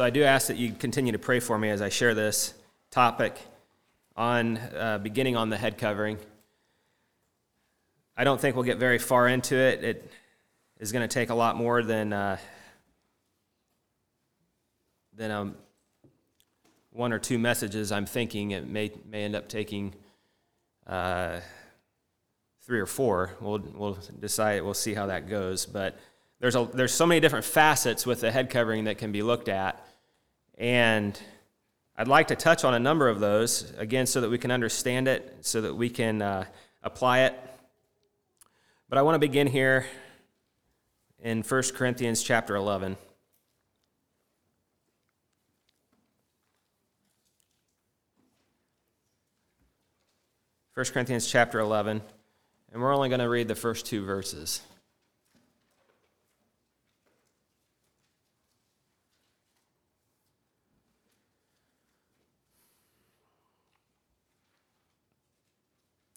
So 0.00 0.04
I 0.04 0.08
do 0.08 0.22
ask 0.22 0.46
that 0.46 0.56
you 0.56 0.72
continue 0.72 1.12
to 1.12 1.18
pray 1.18 1.40
for 1.40 1.58
me 1.58 1.68
as 1.68 1.82
I 1.82 1.90
share 1.90 2.14
this 2.14 2.54
topic 2.90 3.36
on 4.16 4.56
uh, 4.56 4.96
beginning 4.96 5.36
on 5.36 5.50
the 5.50 5.58
head 5.58 5.76
covering. 5.76 6.16
I 8.16 8.24
don't 8.24 8.40
think 8.40 8.56
we'll 8.56 8.64
get 8.64 8.78
very 8.78 8.98
far 8.98 9.28
into 9.28 9.56
it. 9.56 9.84
It 9.84 10.10
is 10.78 10.90
going 10.90 11.06
to 11.06 11.14
take 11.14 11.28
a 11.28 11.34
lot 11.34 11.54
more 11.54 11.82
than 11.82 12.14
uh, 12.14 12.38
than 15.14 15.30
um, 15.30 15.56
one 16.92 17.12
or 17.12 17.18
two 17.18 17.38
messages. 17.38 17.92
I'm 17.92 18.06
thinking 18.06 18.52
it 18.52 18.66
may 18.66 18.92
may 19.06 19.24
end 19.24 19.36
up 19.36 19.50
taking 19.50 19.94
uh, 20.86 21.40
three 22.62 22.80
or 22.80 22.86
four. 22.86 23.32
We'll 23.38 23.62
we'll 23.74 23.98
decide. 24.18 24.62
We'll 24.62 24.72
see 24.72 24.94
how 24.94 25.08
that 25.08 25.28
goes. 25.28 25.66
But 25.66 25.98
there's 26.38 26.56
a 26.56 26.66
there's 26.72 26.94
so 26.94 27.04
many 27.04 27.20
different 27.20 27.44
facets 27.44 28.06
with 28.06 28.22
the 28.22 28.30
head 28.30 28.48
covering 28.48 28.84
that 28.84 28.96
can 28.96 29.12
be 29.12 29.20
looked 29.20 29.50
at, 29.50 29.86
and 30.60 31.18
I'd 31.96 32.06
like 32.06 32.28
to 32.28 32.36
touch 32.36 32.64
on 32.64 32.74
a 32.74 32.78
number 32.78 33.08
of 33.08 33.18
those 33.18 33.72
again, 33.78 34.06
so 34.06 34.20
that 34.20 34.28
we 34.28 34.36
can 34.36 34.50
understand 34.50 35.08
it, 35.08 35.38
so 35.40 35.62
that 35.62 35.74
we 35.74 35.88
can 35.88 36.20
uh, 36.20 36.44
apply 36.82 37.20
it. 37.20 37.34
But 38.90 38.98
I 38.98 39.02
want 39.02 39.14
to 39.14 39.18
begin 39.18 39.46
here 39.46 39.86
in 41.18 41.42
1 41.42 41.62
Corinthians 41.74 42.22
chapter 42.22 42.56
11. 42.56 42.98
First 50.74 50.92
Corinthians 50.92 51.26
chapter 51.26 51.58
11, 51.58 52.02
and 52.72 52.82
we're 52.82 52.94
only 52.94 53.08
going 53.08 53.20
to 53.20 53.28
read 53.28 53.48
the 53.48 53.54
first 53.54 53.86
two 53.86 54.04
verses. 54.04 54.60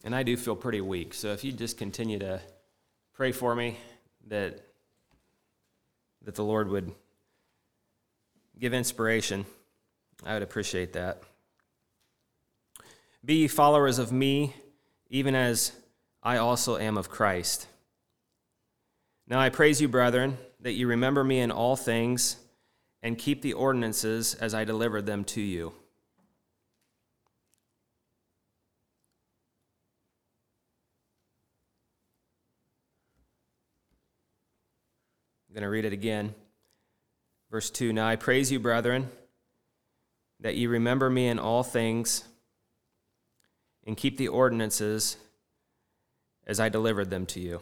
And 0.04 0.14
I 0.16 0.24
do 0.24 0.36
feel 0.36 0.56
pretty 0.56 0.82
weak. 0.82 1.14
So 1.14 1.30
if 1.30 1.44
you 1.44 1.52
just 1.52 1.78
continue 1.78 2.20
to 2.20 2.42
pray 3.14 3.32
for 3.32 3.56
me 3.56 3.78
that 4.28 4.60
that 6.24 6.36
the 6.36 6.44
Lord 6.44 6.70
would 6.70 6.92
give 8.58 8.74
inspiration, 8.74 9.46
I 10.26 10.34
would 10.34 10.44
appreciate 10.44 10.94
that. 10.94 11.22
Be 13.26 13.36
ye 13.36 13.48
followers 13.48 14.00
of 14.00 14.12
me, 14.12 14.56
even 15.10 15.36
as 15.36 15.74
I 16.22 16.38
also 16.38 16.78
am 16.78 16.98
of 16.98 17.10
Christ. 17.10 17.68
Now 19.28 19.40
I 19.40 19.50
praise 19.50 19.82
you, 19.82 19.88
brethren, 19.88 20.38
that 20.62 20.74
you 20.74 20.88
remember 20.88 21.24
me 21.24 21.40
in 21.40 21.52
all 21.52 21.76
things 21.76 22.38
and 23.02 23.18
keep 23.18 23.42
the 23.42 23.54
ordinances 23.54 24.34
as 24.36 24.54
I 24.54 24.64
delivered 24.64 25.06
them 25.06 25.24
to 25.26 25.42
you. 25.42 25.74
I'm 35.54 35.60
going 35.60 35.66
to 35.66 35.70
read 35.70 35.86
it 35.86 35.94
again. 35.94 36.34
Verse 37.52 37.70
2 37.70 37.94
Now 37.94 38.08
I 38.08 38.16
praise 38.16 38.52
you, 38.52 38.60
brethren, 38.60 39.12
that 40.40 40.56
ye 40.56 40.66
remember 40.66 41.12
me 41.12 41.28
in 41.28 41.38
all 41.38 41.62
things 41.62 42.24
and 43.86 43.96
keep 43.96 44.18
the 44.18 44.30
ordinances 44.30 45.16
as 46.48 46.60
I 46.60 46.70
delivered 46.70 47.12
them 47.12 47.28
to 47.28 47.40
you. 47.40 47.62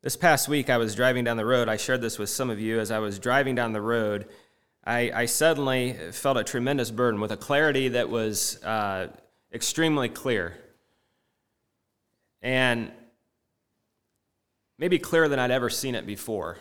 This 0.00 0.16
past 0.16 0.48
week, 0.48 0.70
I 0.70 0.78
was 0.78 0.94
driving 0.94 1.24
down 1.24 1.36
the 1.36 1.44
road. 1.44 1.68
I 1.68 1.76
shared 1.76 2.00
this 2.00 2.18
with 2.18 2.30
some 2.30 2.48
of 2.48 2.58
you 2.58 2.80
as 2.80 2.90
I 2.90 2.98
was 2.98 3.18
driving 3.18 3.56
down 3.56 3.74
the 3.74 3.82
road. 3.82 4.26
I, 4.84 5.12
I 5.14 5.26
suddenly 5.26 5.92
felt 6.10 6.36
a 6.36 6.44
tremendous 6.44 6.90
burden 6.90 7.20
with 7.20 7.30
a 7.30 7.36
clarity 7.36 7.88
that 7.88 8.08
was 8.08 8.62
uh, 8.64 9.08
extremely 9.52 10.08
clear. 10.08 10.56
And 12.40 12.90
maybe 14.78 14.98
clearer 14.98 15.28
than 15.28 15.38
I'd 15.38 15.52
ever 15.52 15.70
seen 15.70 15.94
it 15.94 16.04
before. 16.04 16.58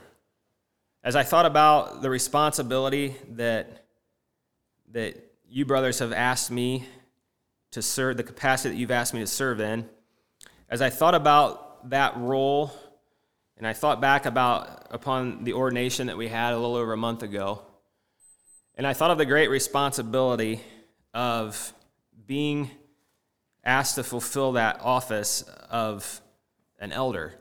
As 1.04 1.16
I 1.16 1.24
thought 1.24 1.48
about 1.48 2.04
the 2.04 2.12
responsibility 2.12 3.16
that, 3.32 3.86
that 4.92 5.16
you 5.50 5.66
brothers 5.66 5.98
have 5.98 6.14
asked 6.14 6.52
me 6.52 6.86
to 7.72 7.82
serve, 7.82 8.18
the 8.18 8.24
capacity 8.24 8.76
that 8.76 8.80
you've 8.80 8.92
asked 8.92 9.16
me 9.16 9.22
to 9.22 9.28
serve 9.28 9.60
in, 9.60 9.90
as 10.70 10.84
I 10.84 10.92
thought 10.92 11.16
about 11.16 11.90
that 11.90 12.16
role, 12.18 12.72
and 13.58 13.66
I 13.66 13.74
thought 13.74 14.00
back 14.00 14.28
about 14.28 14.88
upon 14.92 15.44
the 15.44 15.54
ordination 15.54 16.06
that 16.06 16.18
we 16.18 16.28
had 16.28 16.54
a 16.54 16.58
little 16.58 16.76
over 16.76 16.94
a 16.94 16.98
month 16.98 17.24
ago, 17.24 17.64
and 18.76 18.88
I 18.88 18.94
thought 18.94 19.12
of 19.12 19.18
the 19.18 19.26
great 19.26 19.50
responsibility 19.50 20.62
of 21.14 21.74
being 22.26 22.72
asked 23.64 23.96
to 23.96 24.04
fulfill 24.04 24.54
that 24.54 24.80
office 24.82 25.44
of 25.70 26.22
an 26.80 26.92
elder 26.92 27.36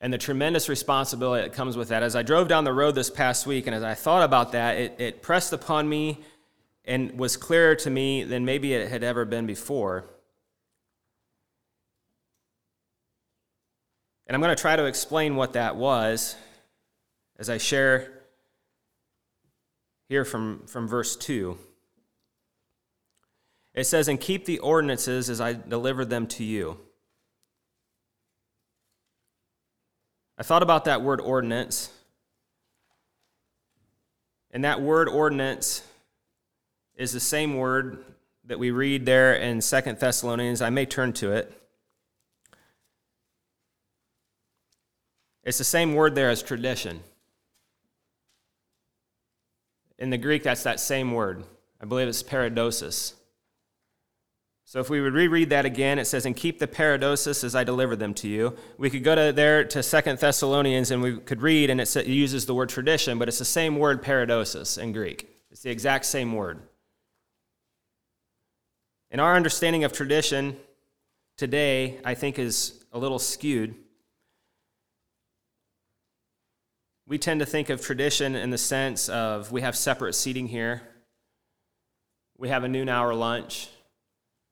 and 0.00 0.12
the 0.12 0.18
tremendous 0.18 0.68
responsibility 0.68 1.42
that 1.42 1.54
comes 1.54 1.76
with 1.76 1.88
that. 1.88 2.02
As 2.02 2.14
I 2.14 2.22
drove 2.22 2.48
down 2.48 2.64
the 2.64 2.72
road 2.72 2.94
this 2.94 3.10
past 3.10 3.46
week 3.46 3.66
and 3.66 3.74
as 3.74 3.82
I 3.82 3.94
thought 3.94 4.22
about 4.22 4.52
that, 4.52 4.76
it, 4.76 4.96
it 4.98 5.22
pressed 5.22 5.52
upon 5.52 5.88
me 5.88 6.20
and 6.84 7.18
was 7.18 7.36
clearer 7.36 7.74
to 7.76 7.90
me 7.90 8.22
than 8.22 8.44
maybe 8.44 8.74
it 8.74 8.90
had 8.90 9.02
ever 9.02 9.24
been 9.24 9.46
before. 9.46 10.04
And 14.26 14.34
I'm 14.34 14.40
going 14.42 14.54
to 14.54 14.60
try 14.60 14.76
to 14.76 14.84
explain 14.84 15.36
what 15.36 15.54
that 15.54 15.76
was 15.76 16.36
as 17.38 17.48
I 17.48 17.58
share 17.58 18.15
here 20.08 20.24
from, 20.24 20.66
from 20.66 20.88
verse 20.88 21.16
2. 21.16 21.58
It 23.74 23.84
says, 23.84 24.08
And 24.08 24.20
keep 24.20 24.44
the 24.44 24.58
ordinances 24.60 25.28
as 25.28 25.40
I 25.40 25.52
delivered 25.52 26.10
them 26.10 26.26
to 26.28 26.44
you. 26.44 26.78
I 30.38 30.42
thought 30.42 30.62
about 30.62 30.84
that 30.84 31.02
word 31.02 31.20
ordinance. 31.20 31.90
And 34.50 34.64
that 34.64 34.80
word 34.80 35.08
ordinance 35.08 35.82
is 36.94 37.12
the 37.12 37.20
same 37.20 37.56
word 37.56 37.98
that 38.44 38.58
we 38.58 38.70
read 38.70 39.04
there 39.04 39.34
in 39.34 39.60
Second 39.60 39.98
Thessalonians. 39.98 40.62
I 40.62 40.70
may 40.70 40.86
turn 40.86 41.12
to 41.14 41.32
it. 41.32 41.52
It's 45.42 45.58
the 45.58 45.64
same 45.64 45.94
word 45.94 46.14
there 46.14 46.30
as 46.30 46.42
tradition. 46.42 47.00
In 49.98 50.10
the 50.10 50.18
Greek, 50.18 50.42
that's 50.42 50.62
that 50.64 50.80
same 50.80 51.12
word. 51.12 51.44
I 51.80 51.86
believe 51.86 52.08
it's 52.08 52.22
paradosis. 52.22 53.14
So 54.68 54.80
if 54.80 54.90
we 54.90 55.00
would 55.00 55.14
reread 55.14 55.50
that 55.50 55.64
again, 55.64 56.00
it 56.00 56.06
says, 56.06 56.26
And 56.26 56.34
keep 56.34 56.58
the 56.58 56.66
paradosis 56.66 57.44
as 57.44 57.54
I 57.54 57.62
deliver 57.62 57.94
them 57.94 58.14
to 58.14 58.28
you. 58.28 58.56
We 58.78 58.90
could 58.90 59.04
go 59.04 59.14
to 59.14 59.32
there 59.32 59.64
to 59.64 59.82
Second 59.82 60.18
Thessalonians 60.18 60.90
and 60.90 61.00
we 61.00 61.18
could 61.18 61.40
read, 61.40 61.70
and 61.70 61.80
it 61.80 62.06
uses 62.06 62.46
the 62.46 62.54
word 62.54 62.68
tradition, 62.68 63.18
but 63.18 63.28
it's 63.28 63.38
the 63.38 63.44
same 63.44 63.78
word 63.78 64.02
paradosis 64.02 64.76
in 64.76 64.92
Greek. 64.92 65.30
It's 65.52 65.62
the 65.62 65.70
exact 65.70 66.04
same 66.04 66.32
word. 66.32 66.60
And 69.12 69.20
our 69.20 69.36
understanding 69.36 69.84
of 69.84 69.92
tradition 69.92 70.56
today, 71.36 72.00
I 72.04 72.14
think, 72.14 72.38
is 72.38 72.84
a 72.92 72.98
little 72.98 73.20
skewed. 73.20 73.76
We 77.08 77.18
tend 77.18 77.38
to 77.38 77.46
think 77.46 77.70
of 77.70 77.80
tradition 77.80 78.34
in 78.34 78.50
the 78.50 78.58
sense 78.58 79.08
of 79.08 79.52
we 79.52 79.60
have 79.60 79.76
separate 79.76 80.14
seating 80.14 80.48
here, 80.48 80.82
we 82.36 82.48
have 82.48 82.64
a 82.64 82.68
noon 82.68 82.88
hour 82.88 83.14
lunch, 83.14 83.68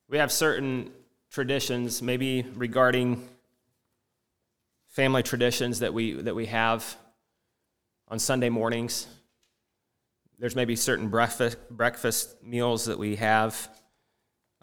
we 0.08 0.18
have 0.18 0.30
certain 0.30 0.92
traditions, 1.32 2.00
maybe 2.00 2.46
regarding 2.54 3.28
family 4.88 5.24
traditions 5.24 5.80
that 5.80 5.92
we, 5.92 6.12
that 6.12 6.36
we 6.36 6.46
have 6.46 6.96
on 8.06 8.20
Sunday 8.20 8.50
mornings. 8.50 9.08
There's 10.38 10.54
maybe 10.54 10.76
certain 10.76 11.08
breakfast, 11.08 11.58
breakfast 11.70 12.40
meals 12.40 12.84
that 12.84 13.00
we 13.00 13.16
have 13.16 13.68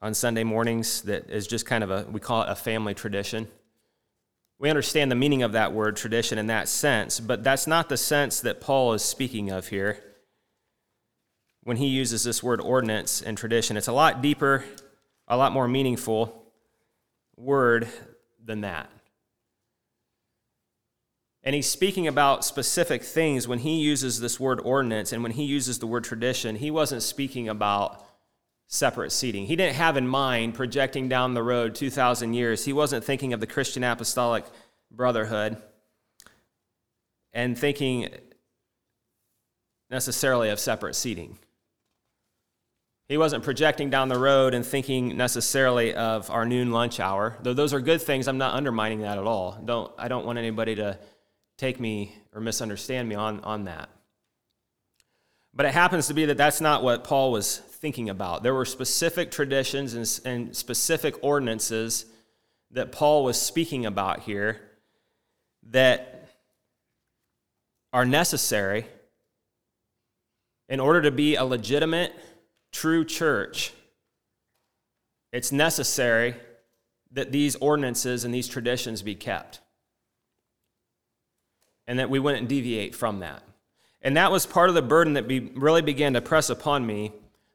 on 0.02 0.14
Sunday 0.14 0.46
mornings 0.46 1.02
that 1.02 1.30
is 1.30 1.46
just 1.46 1.66
kind 1.66 1.84
of 1.84 1.92
a, 1.92 2.06
we 2.10 2.22
call 2.22 2.44
it 2.44 2.50
a 2.50 2.56
family 2.56 2.94
tradition. 2.94 3.50
We 4.62 4.70
understand 4.70 5.10
the 5.10 5.16
meaning 5.16 5.42
of 5.42 5.54
that 5.54 5.74
word 5.74 5.96
tradition 5.96 6.38
in 6.38 6.46
that 6.46 6.68
sense, 6.68 7.20
but 7.20 7.44
that's 7.44 7.66
not 7.66 7.90
the 7.90 7.98
sense 7.98 8.42
that 8.42 8.62
Paul 8.62 8.94
is 8.94 9.02
speaking 9.02 9.50
of 9.50 9.70
here 9.70 9.98
when 11.64 11.78
he 11.78 11.88
uses 11.88 12.24
this 12.24 12.44
word 12.44 12.62
ordinance 12.62 13.24
and 13.24 13.36
tradition. 13.36 13.76
It's 13.76 13.88
a 13.88 13.92
lot 13.92 14.22
deeper, 14.22 14.64
a 15.28 15.36
lot 15.36 15.52
more 15.52 15.68
meaningful 15.68 16.46
word 17.36 17.88
than 18.40 18.62
that. 18.62 18.92
And 21.42 21.56
he's 21.56 21.68
speaking 21.68 22.08
about 22.08 22.46
specific 22.46 23.02
things 23.02 23.48
when 23.48 23.58
he 23.58 23.80
uses 23.80 24.20
this 24.20 24.40
word 24.40 24.60
ordinance 24.60 25.12
and 25.12 25.24
when 25.24 25.32
he 25.32 25.44
uses 25.44 25.80
the 25.80 25.88
word 25.88 26.04
tradition. 26.04 26.58
He 26.58 26.70
wasn't 26.70 27.02
speaking 27.02 27.50
about 27.50 28.06
separate 28.72 29.12
seating. 29.12 29.46
He 29.46 29.58
didn't 29.58 29.76
have 29.76 29.98
in 29.98 30.08
mind 30.08 30.54
projecting 30.54 31.10
down 31.10 31.34
the 31.34 31.44
road 31.44 31.76
2,000 31.76 32.34
years. 32.34 32.64
He 32.64 32.72
wasn't 32.72 33.04
thinking 33.04 33.34
of 33.34 33.42
the 33.42 33.48
Christian 33.48 33.84
apostolic 33.84 34.46
brotherhood 34.90 35.58
and 37.34 37.60
thinking 37.60 38.10
necessarily 39.90 40.50
of 40.50 40.60
separate 40.60 40.96
seating. 40.96 41.38
He 43.10 43.18
wasn't 43.18 43.44
projecting 43.44 43.90
down 43.90 44.08
the 44.08 44.18
road 44.18 44.54
and 44.54 44.66
thinking 44.66 45.18
necessarily 45.18 45.94
of 45.94 46.32
our 46.32 46.46
noon 46.46 46.72
lunch 46.72 47.02
hour. 47.02 47.38
Though 47.42 47.54
those 47.54 47.74
are 47.74 47.82
good 47.82 48.02
things, 48.02 48.30
I'm 48.30 48.38
not 48.38 48.54
undermining 48.54 49.02
that 49.02 49.18
at 49.18 49.26
all. 49.26 49.62
Don't, 49.66 49.92
I 49.98 50.08
don't 50.08 50.26
want 50.26 50.40
anybody 50.40 50.76
to 50.76 50.98
take 51.58 51.78
me 51.78 52.16
or 52.34 52.40
misunderstand 52.40 53.10
me 53.10 53.16
on, 53.16 53.42
on 53.42 53.66
that. 53.66 53.90
But 55.54 55.66
it 55.66 55.74
happens 55.74 56.08
to 56.08 56.14
be 56.14 56.24
that 56.28 56.38
that's 56.38 56.62
not 56.62 56.84
what 56.84 57.04
Paul 57.04 57.34
was 57.34 57.62
thinking 57.82 58.10
about. 58.10 58.44
There 58.44 58.54
were 58.54 58.64
specific 58.64 59.32
traditions 59.32 59.96
and, 59.96 60.20
and 60.26 60.56
specific 60.56 61.16
ordinances 61.24 62.06
that 62.70 62.92
Paul 62.92 63.24
was 63.24 63.42
speaking 63.42 63.88
about 63.88 64.22
here 64.22 64.62
that 65.72 66.30
are 67.92 68.06
necessary 68.06 68.86
in 70.70 70.80
order 70.80 71.02
to 71.02 71.12
be 71.12 71.36
a 71.36 71.44
legitimate, 71.44 72.14
true 72.72 73.04
church. 73.04 73.74
It's 75.34 75.52
necessary 75.52 76.36
that 77.12 77.32
these 77.32 77.56
ordinances 77.56 78.24
and 78.24 78.34
these 78.34 78.48
traditions 78.48 79.02
be 79.02 79.16
kept 79.16 79.60
and 81.88 81.98
that 81.98 82.12
we 82.12 82.20
wouldn't 82.20 82.48
deviate 82.48 82.94
from 82.96 83.20
that. 83.20 83.42
And 84.04 84.16
that 84.18 84.32
was 84.32 84.46
part 84.46 84.70
of 84.70 84.76
the 84.76 84.82
burden 84.82 85.14
that 85.14 85.28
be, 85.28 85.40
really 85.40 85.82
began 85.82 86.14
to 86.14 86.22
press 86.22 86.50
upon 86.50 86.86
me 86.86 87.12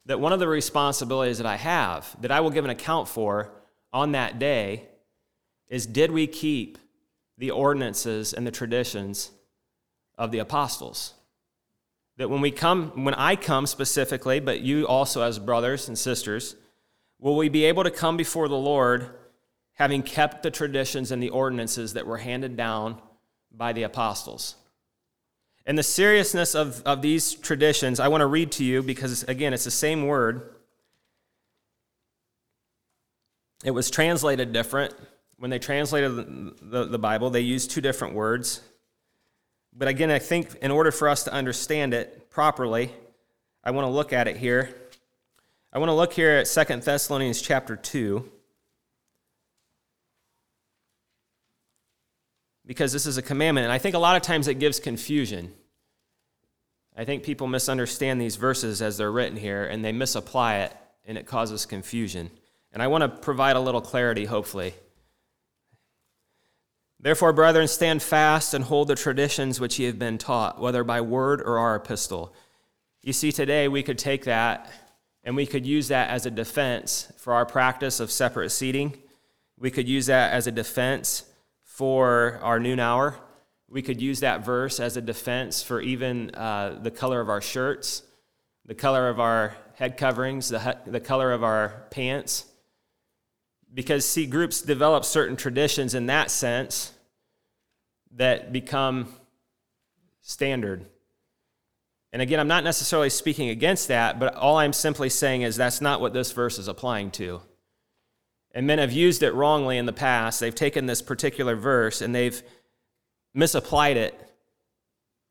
that 0.06 0.20
one 0.20 0.32
of 0.32 0.38
the 0.38 0.48
responsibilities 0.48 1.38
that 1.38 1.46
I 1.46 1.56
have, 1.56 2.16
that 2.20 2.30
I 2.30 2.40
will 2.40 2.50
give 2.50 2.64
an 2.64 2.70
account 2.70 3.08
for 3.08 3.52
on 3.92 4.12
that 4.12 4.38
day, 4.38 4.88
is 5.68 5.84
did 5.84 6.10
we 6.12 6.26
keep 6.26 6.78
the 7.36 7.50
ordinances 7.50 8.32
and 8.32 8.46
the 8.46 8.52
traditions 8.52 9.32
of 10.16 10.30
the 10.30 10.38
apostles? 10.38 11.14
That 12.18 12.30
when 12.30 12.40
we 12.40 12.50
come, 12.50 13.04
when 13.04 13.14
I 13.14 13.36
come 13.36 13.66
specifically, 13.66 14.40
but 14.40 14.60
you 14.60 14.86
also 14.86 15.22
as 15.22 15.38
brothers 15.38 15.88
and 15.88 15.98
sisters, 15.98 16.56
will 17.18 17.36
we 17.36 17.48
be 17.48 17.64
able 17.64 17.82
to 17.82 17.90
come 17.90 18.16
before 18.16 18.48
the 18.48 18.56
Lord 18.56 19.10
having 19.74 20.02
kept 20.02 20.42
the 20.42 20.50
traditions 20.50 21.10
and 21.10 21.22
the 21.22 21.28
ordinances 21.30 21.92
that 21.92 22.06
were 22.06 22.18
handed 22.18 22.56
down 22.56 23.02
by 23.52 23.72
the 23.72 23.82
apostles? 23.82 24.54
And 25.66 25.76
the 25.76 25.82
seriousness 25.82 26.54
of, 26.54 26.80
of 26.86 27.02
these 27.02 27.34
traditions, 27.34 27.98
I 27.98 28.06
want 28.06 28.20
to 28.20 28.26
read 28.26 28.52
to 28.52 28.64
you 28.64 28.82
because, 28.82 29.24
again, 29.24 29.52
it's 29.52 29.64
the 29.64 29.70
same 29.72 30.06
word. 30.06 30.54
It 33.64 33.72
was 33.72 33.90
translated 33.90 34.52
different. 34.52 34.94
When 35.38 35.50
they 35.50 35.58
translated 35.58 36.14
the, 36.14 36.54
the, 36.62 36.84
the, 36.84 36.98
Bible, 36.98 37.30
they 37.30 37.40
used 37.40 37.72
two 37.72 37.80
different 37.80 38.14
words. 38.14 38.60
But 39.76 39.88
again, 39.88 40.10
I 40.10 40.20
think 40.20 40.54
in 40.62 40.70
order 40.70 40.92
for 40.92 41.08
us 41.08 41.24
to 41.24 41.32
understand 41.32 41.92
it 41.92 42.30
properly, 42.30 42.92
I 43.64 43.72
want 43.72 43.86
to 43.86 43.90
look 43.90 44.12
at 44.12 44.28
it 44.28 44.36
here. 44.36 44.74
I 45.72 45.78
want 45.78 45.88
to 45.88 45.94
look 45.94 46.12
here 46.12 46.30
at 46.30 46.46
Second 46.46 46.84
Thessalonians 46.84 47.42
chapter 47.42 47.74
2. 47.74 48.30
Because 52.66 52.92
this 52.92 53.06
is 53.06 53.16
a 53.16 53.22
commandment. 53.22 53.64
And 53.64 53.72
I 53.72 53.78
think 53.78 53.94
a 53.94 54.00
lot 54.00 54.16
of 54.16 54.22
times 54.22 54.48
it 54.48 54.54
gives 54.54 54.80
confusion. 54.80 55.52
I 56.96 57.04
think 57.04 57.22
people 57.22 57.46
misunderstand 57.46 58.20
these 58.20 58.36
verses 58.36 58.82
as 58.82 58.96
they're 58.96 59.12
written 59.12 59.36
here 59.36 59.64
and 59.64 59.84
they 59.84 59.92
misapply 59.92 60.56
it 60.56 60.76
and 61.04 61.16
it 61.16 61.26
causes 61.26 61.66
confusion. 61.66 62.30
And 62.72 62.82
I 62.82 62.88
want 62.88 63.02
to 63.02 63.08
provide 63.08 63.56
a 63.56 63.60
little 63.60 63.80
clarity, 63.80 64.24
hopefully. 64.24 64.74
Therefore, 66.98 67.32
brethren, 67.32 67.68
stand 67.68 68.02
fast 68.02 68.54
and 68.54 68.64
hold 68.64 68.88
the 68.88 68.94
traditions 68.94 69.60
which 69.60 69.78
ye 69.78 69.86
have 69.86 69.98
been 69.98 70.18
taught, 70.18 70.60
whether 70.60 70.82
by 70.82 71.02
word 71.02 71.42
or 71.42 71.58
our 71.58 71.76
epistle. 71.76 72.34
You 73.02 73.12
see, 73.12 73.30
today 73.30 73.68
we 73.68 73.82
could 73.82 73.98
take 73.98 74.24
that 74.24 74.70
and 75.22 75.36
we 75.36 75.46
could 75.46 75.66
use 75.66 75.88
that 75.88 76.08
as 76.10 76.24
a 76.26 76.30
defense 76.30 77.12
for 77.18 77.34
our 77.34 77.44
practice 77.44 78.00
of 78.00 78.10
separate 78.10 78.50
seating. 78.50 78.96
We 79.58 79.70
could 79.70 79.88
use 79.88 80.06
that 80.06 80.32
as 80.32 80.46
a 80.46 80.52
defense 80.52 81.25
for 81.76 82.40
our 82.42 82.58
noon 82.58 82.80
hour. 82.80 83.14
We 83.68 83.82
could 83.82 84.00
use 84.00 84.20
that 84.20 84.42
verse 84.42 84.80
as 84.80 84.96
a 84.96 85.02
defense 85.02 85.62
for 85.62 85.78
even 85.82 86.34
uh, 86.34 86.78
the 86.80 86.90
color 86.90 87.20
of 87.20 87.28
our 87.28 87.42
shirts, 87.42 88.02
the 88.64 88.74
color 88.74 89.10
of 89.10 89.20
our 89.20 89.54
head 89.74 89.98
coverings, 89.98 90.48
the, 90.48 90.78
the 90.86 91.00
color 91.00 91.32
of 91.32 91.44
our 91.44 91.84
pants. 91.90 92.46
Because, 93.74 94.06
see, 94.06 94.24
groups 94.24 94.62
develop 94.62 95.04
certain 95.04 95.36
traditions 95.36 95.92
in 95.92 96.06
that 96.06 96.30
sense 96.30 96.94
that 98.12 98.54
become 98.54 99.08
standard. 100.22 100.86
And 102.10 102.22
again, 102.22 102.40
I'm 102.40 102.48
not 102.48 102.64
necessarily 102.64 103.10
speaking 103.10 103.50
against 103.50 103.88
that, 103.88 104.18
but 104.18 104.34
all 104.34 104.56
I'm 104.56 104.72
simply 104.72 105.10
saying 105.10 105.42
is 105.42 105.56
that's 105.56 105.82
not 105.82 106.00
what 106.00 106.14
this 106.14 106.32
verse 106.32 106.58
is 106.58 106.68
applying 106.68 107.10
to. 107.12 107.42
And 108.56 108.66
men 108.66 108.78
have 108.78 108.90
used 108.90 109.22
it 109.22 109.34
wrongly 109.34 109.76
in 109.76 109.84
the 109.84 109.92
past. 109.92 110.40
They've 110.40 110.54
taken 110.54 110.86
this 110.86 111.02
particular 111.02 111.56
verse 111.56 112.00
and 112.00 112.14
they've 112.14 112.42
misapplied 113.34 113.98
it 113.98 114.18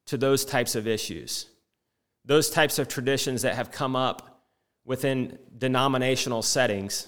to 0.05 0.15
those 0.15 0.45
types 0.45 0.75
of 0.75 0.87
issues, 0.87 1.47
those 2.23 2.51
types 2.51 2.77
of 2.77 2.87
traditions 2.87 3.41
that 3.41 3.55
have 3.55 3.71
come 3.71 3.95
up 3.95 4.43
within 4.85 5.39
denominational 5.57 6.43
settings, 6.43 7.07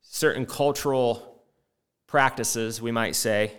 certain 0.00 0.46
cultural 0.46 1.42
practices, 2.06 2.80
we 2.80 2.90
might 2.90 3.14
say. 3.14 3.52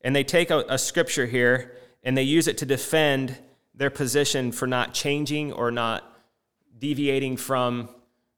And 0.00 0.16
they 0.16 0.24
take 0.24 0.50
a, 0.50 0.64
a 0.68 0.76
scripture 0.76 1.26
here 1.26 1.76
and 2.02 2.18
they 2.18 2.24
use 2.24 2.48
it 2.48 2.58
to 2.58 2.66
defend 2.66 3.38
their 3.76 3.90
position 3.90 4.50
for 4.50 4.66
not 4.66 4.92
changing 4.92 5.52
or 5.52 5.70
not 5.70 6.02
deviating 6.76 7.36
from 7.36 7.90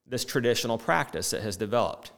this 0.07 0.27
traditional 0.27 0.77
practice 0.77 1.31
that 1.31 1.41
has 1.41 1.57
developed. 1.57 2.13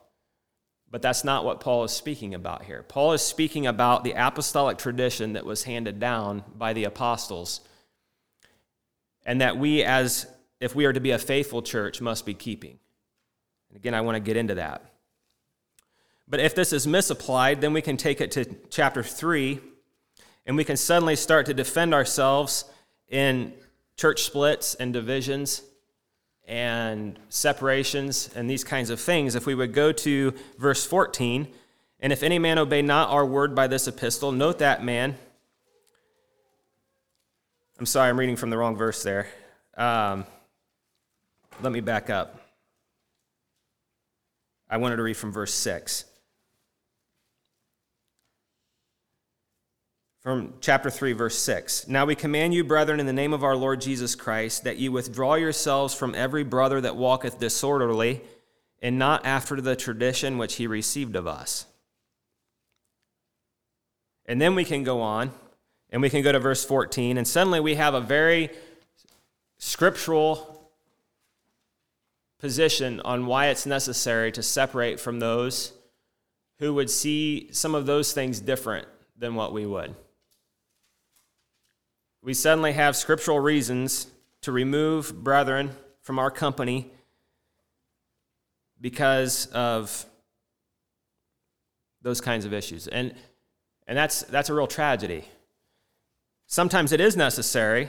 But 0.93 1.01
that's 1.01 1.25
not 1.25 1.47
what 1.47 1.61
Paul 1.61 1.85
is 1.85 1.91
speaking 1.91 2.35
about 2.35 2.65
here. 2.65 2.83
Paul 2.83 3.15
is 3.15 3.23
speaking 3.23 3.67
about 3.67 4.05
the 4.05 4.13
apostolic 4.13 4.77
tradition 4.77 5.33
that 5.33 5.47
was 5.47 5.65
handed 5.65 5.99
down 5.99 6.45
by 6.55 6.75
the 6.75 6.85
apostles, 6.85 7.63
and 9.25 9.41
that 9.41 9.57
we, 9.57 9.83
as 9.83 10.27
if 10.61 10.75
we 10.75 10.85
are 10.85 10.93
to 10.93 11.01
be 11.01 11.13
a 11.13 11.19
faithful 11.19 11.63
church, 11.63 12.03
must 12.03 12.27
be 12.27 12.35
keeping. 12.35 12.79
And 13.71 13.79
again, 13.79 13.95
I 13.95 14.03
want 14.03 14.17
to 14.17 14.21
get 14.21 14.37
into 14.37 14.57
that. 14.57 14.85
But 16.29 16.41
if 16.41 16.55
this 16.55 16.75
is 16.75 16.87
misapplied, 16.87 17.63
then 17.63 17.73
we 17.73 17.81
can 17.81 17.97
take 17.97 18.21
it 18.21 18.31
to 18.33 18.45
chapter 18.69 19.03
3, 19.03 19.61
and 20.45 20.59
we 20.59 20.65
can 20.65 20.77
suddenly 20.77 21.17
start 21.17 21.47
to 21.47 21.55
defend 21.55 21.95
ourselves 21.95 22.67
in 23.09 23.55
church 23.97 24.25
splits 24.25 24.75
and 24.75 24.93
divisions 24.93 25.63
and 26.47 27.19
separations 27.29 28.31
and 28.35 28.49
these 28.49 28.65
kinds 28.65 28.91
of 28.91 29.01
things, 29.01 29.35
if 29.35 29.47
we 29.47 29.55
would 29.55 29.73
go 29.73 29.93
to 29.93 30.35
verse 30.59 30.85
14, 30.85 31.49
and 32.01 32.13
if 32.13 32.23
any 32.23 32.39
man 32.39 32.59
obey 32.59 32.83
not 32.83 33.11
our 33.11 33.25
word 33.25 33.55
by 33.55 33.69
this 33.69 33.87
epistle, 33.87 34.33
note 34.33 34.59
that 34.59 34.85
man. 34.85 35.17
I'm 37.79 37.87
sorry, 37.87 38.11
I'm 38.11 38.19
reading 38.19 38.37
from 38.37 38.51
the 38.51 38.59
wrong 38.59 38.77
verse 38.77 39.03
there. 39.03 39.29
Um, 39.77 40.27
let 41.63 41.73
me 41.73 41.81
back 41.81 42.11
up. 42.11 42.41
I 44.69 44.79
wanted 44.79 44.97
to 44.97 45.03
read 45.03 45.17
from 45.17 45.33
verse 45.33 45.55
6. 45.55 46.05
From 50.23 50.55
chapter 50.61 50.89
3, 50.89 51.15
verse 51.15 51.37
6. 51.37 51.89
Now 51.89 52.07
we 52.07 52.15
command 52.15 52.55
you, 52.55 52.63
brethren, 52.63 53.01
in 53.01 53.07
the 53.07 53.13
name 53.13 53.33
of 53.33 53.43
our 53.43 53.57
Lord 53.57 53.81
Jesus 53.81 54.15
Christ, 54.15 54.63
that 54.63 54.79
ye 54.79 54.89
withdraw 54.89 55.35
yourselves 55.35 55.95
from 55.95 56.15
every 56.15 56.45
brother 56.45 56.81
that 56.81 56.97
walketh 56.97 57.41
disorderly, 57.41 58.21
and 58.81 58.99
not 58.99 59.27
after 59.27 59.61
the 59.61 59.75
tradition 59.75 60.39
which 60.39 60.55
he 60.55 60.67
received 60.69 61.17
of 61.17 61.27
us. 61.27 61.67
And 64.27 64.41
then 64.41 64.55
we 64.55 64.65
can 64.65 64.85
go 64.85 65.01
on, 65.01 65.33
and 65.91 66.01
we 66.01 66.11
can 66.11 66.23
go 66.23 66.31
to 66.31 66.39
verse 66.39 66.65
14, 66.65 67.19
and 67.19 67.27
suddenly 67.27 67.59
we 67.59 67.75
have 67.75 67.95
a 67.95 68.01
very 68.01 68.51
scriptural 69.59 70.71
position 72.39 73.01
on 73.01 73.27
why 73.27 73.49
it's 73.49 73.67
necessary 73.67 74.31
to 74.33 74.43
separate 74.43 75.01
from 75.01 75.19
those 75.19 75.73
who 76.61 76.75
would 76.75 76.91
see 76.91 77.49
some 77.51 77.75
of 77.75 77.87
those 77.87 78.13
things 78.13 78.39
different 78.41 78.87
than 79.19 79.35
what 79.35 79.53
we 79.53 79.67
would 79.67 79.95
we 82.23 82.35
suddenly 82.35 82.73
have 82.73 82.97
scriptural 82.97 83.41
reasons 83.41 84.07
to 84.43 84.53
remove 84.53 85.23
brethren 85.23 85.71
from 86.01 86.19
our 86.19 86.31
company 86.31 86.91
because 88.81 89.47
of 89.47 90.05
those 92.03 92.21
kinds 92.21 92.45
of 92.45 92.53
issues. 92.53 92.89
And, 92.89 93.15
and 93.87 93.97
that's, 93.97 94.23
that's 94.23 94.49
a 94.49 94.55
real 94.55 94.67
tragedy. 94.67 95.25
Sometimes 96.47 96.93
it 96.93 97.01
is 97.01 97.17
necessary 97.17 97.89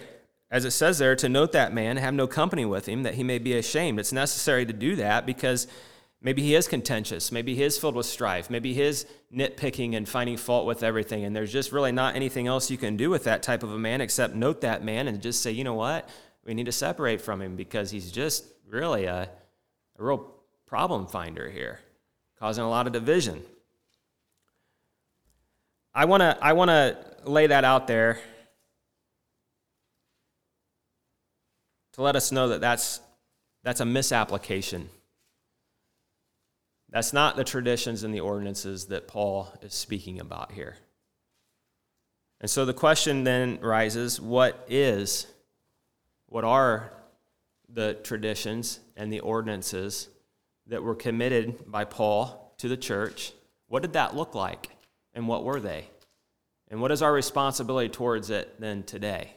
as 0.53 0.65
it 0.65 0.71
says 0.71 0.99
there, 0.99 1.15
to 1.15 1.27
note 1.27 1.51
that 1.53 1.73
man, 1.73 1.97
have 1.97 2.13
no 2.13 2.27
company 2.27 2.63
with 2.63 2.87
him, 2.87 3.01
that 3.01 3.15
he 3.15 3.23
may 3.23 3.39
be 3.39 3.53
ashamed. 3.53 3.99
It's 3.99 4.13
necessary 4.13 4.67
to 4.67 4.71
do 4.71 4.95
that 4.97 5.25
because 5.25 5.67
maybe 6.23 6.41
he 6.41 6.55
is 6.55 6.67
contentious. 6.67 7.31
Maybe 7.31 7.53
he 7.53 7.61
is 7.61 7.77
filled 7.77 7.95
with 7.95 8.07
strife. 8.07 8.49
Maybe 8.49 8.73
he 8.73 8.81
is 8.81 9.05
nitpicking 9.31 9.95
and 9.95 10.09
finding 10.09 10.37
fault 10.37 10.65
with 10.65 10.81
everything. 10.81 11.25
And 11.25 11.35
there's 11.35 11.51
just 11.51 11.71
really 11.71 11.91
not 11.91 12.15
anything 12.15 12.47
else 12.47 12.71
you 12.71 12.77
can 12.77 12.97
do 12.97 13.09
with 13.09 13.25
that 13.25 13.43
type 13.43 13.61
of 13.61 13.71
a 13.71 13.77
man 13.77 14.01
except 14.01 14.33
note 14.33 14.61
that 14.61 14.83
man 14.83 15.07
and 15.07 15.21
just 15.21 15.43
say, 15.43 15.51
you 15.51 15.63
know 15.63 15.75
what? 15.75 16.09
We 16.45 16.53
need 16.53 16.65
to 16.65 16.71
separate 16.71 17.21
from 17.21 17.41
him 17.41 17.55
because 17.55 17.91
he's 17.91 18.11
just 18.11 18.45
really 18.67 19.05
a, 19.05 19.29
a 19.99 20.03
real 20.03 20.33
problem 20.65 21.05
finder 21.05 21.49
here, 21.49 21.79
causing 22.39 22.63
a 22.63 22.69
lot 22.69 22.87
of 22.87 22.93
division. 22.93 23.43
I 25.93 26.05
want 26.05 26.21
to 26.21 26.37
I 26.41 26.53
want 26.53 26.69
to 26.69 26.97
lay 27.25 27.47
that 27.47 27.63
out 27.63 27.85
there 27.85 28.19
to 31.93 32.01
let 32.01 32.15
us 32.15 32.31
know 32.31 32.49
that 32.49 32.61
that's 32.61 32.99
that's 33.63 33.79
a 33.79 33.85
misapplication. 33.85 34.89
That's 36.93 37.11
not 37.11 37.35
the 37.35 37.43
traditions 37.43 38.03
and 38.03 38.13
the 38.13 38.19
ordinances 38.19 38.85
that 38.85 39.07
Paul 39.07 39.51
is 39.63 39.73
speaking 39.73 40.19
about 40.19 40.51
here. 40.51 40.77
And 42.39 42.47
so 42.47 42.65
the 42.65 42.73
question 42.73 43.23
then 43.23 43.57
rises 43.61 44.21
what 44.21 44.63
is, 44.69 45.25
what 46.27 46.43
are 46.43 46.93
the 47.67 47.95
traditions 47.95 48.79
and 48.95 49.11
the 49.11 49.21
ordinances 49.21 50.07
that 50.67 50.83
were 50.83 50.93
committed 50.93 51.63
by 51.65 51.83
Paul 51.83 52.53
to 52.59 52.67
the 52.67 52.77
church? 52.77 53.33
What 53.67 53.81
did 53.81 53.93
that 53.93 54.15
look 54.15 54.35
like? 54.35 54.69
And 55.15 55.27
what 55.27 55.43
were 55.43 55.59
they? 55.59 55.87
And 56.69 56.79
what 56.79 56.91
is 56.91 57.01
our 57.01 57.11
responsibility 57.11 57.89
towards 57.89 58.29
it 58.29 58.59
then 58.59 58.83
today? 58.83 59.31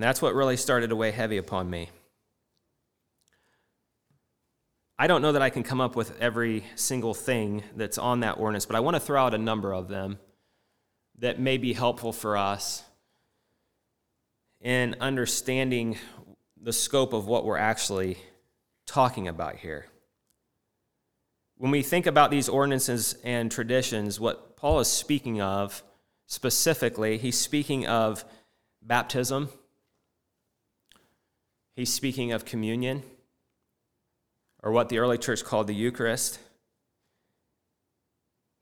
And 0.00 0.04
that's 0.06 0.22
what 0.22 0.34
really 0.34 0.56
started 0.56 0.88
to 0.88 0.96
weigh 0.96 1.10
heavy 1.10 1.36
upon 1.36 1.68
me. 1.68 1.90
I 4.98 5.06
don't 5.06 5.20
know 5.20 5.32
that 5.32 5.42
I 5.42 5.50
can 5.50 5.62
come 5.62 5.78
up 5.78 5.94
with 5.94 6.18
every 6.22 6.64
single 6.74 7.12
thing 7.12 7.62
that's 7.76 7.98
on 7.98 8.20
that 8.20 8.38
ordinance, 8.38 8.64
but 8.64 8.76
I 8.76 8.80
want 8.80 8.94
to 8.94 9.00
throw 9.00 9.22
out 9.22 9.34
a 9.34 9.38
number 9.38 9.74
of 9.74 9.88
them 9.88 10.18
that 11.18 11.38
may 11.38 11.58
be 11.58 11.74
helpful 11.74 12.14
for 12.14 12.38
us 12.38 12.82
in 14.62 14.96
understanding 15.02 15.98
the 16.58 16.72
scope 16.72 17.12
of 17.12 17.26
what 17.26 17.44
we're 17.44 17.58
actually 17.58 18.16
talking 18.86 19.28
about 19.28 19.56
here. 19.56 19.84
When 21.58 21.70
we 21.70 21.82
think 21.82 22.06
about 22.06 22.30
these 22.30 22.48
ordinances 22.48 23.16
and 23.22 23.52
traditions, 23.52 24.18
what 24.18 24.56
Paul 24.56 24.80
is 24.80 24.88
speaking 24.88 25.42
of 25.42 25.82
specifically, 26.24 27.18
he's 27.18 27.38
speaking 27.38 27.86
of 27.86 28.24
baptism, 28.80 29.50
he's 31.80 31.90
speaking 31.90 32.30
of 32.30 32.44
communion, 32.44 33.02
or 34.62 34.70
what 34.70 34.90
the 34.90 34.98
early 34.98 35.16
church 35.16 35.42
called 35.42 35.66
the 35.66 35.74
Eucharist. 35.74 36.38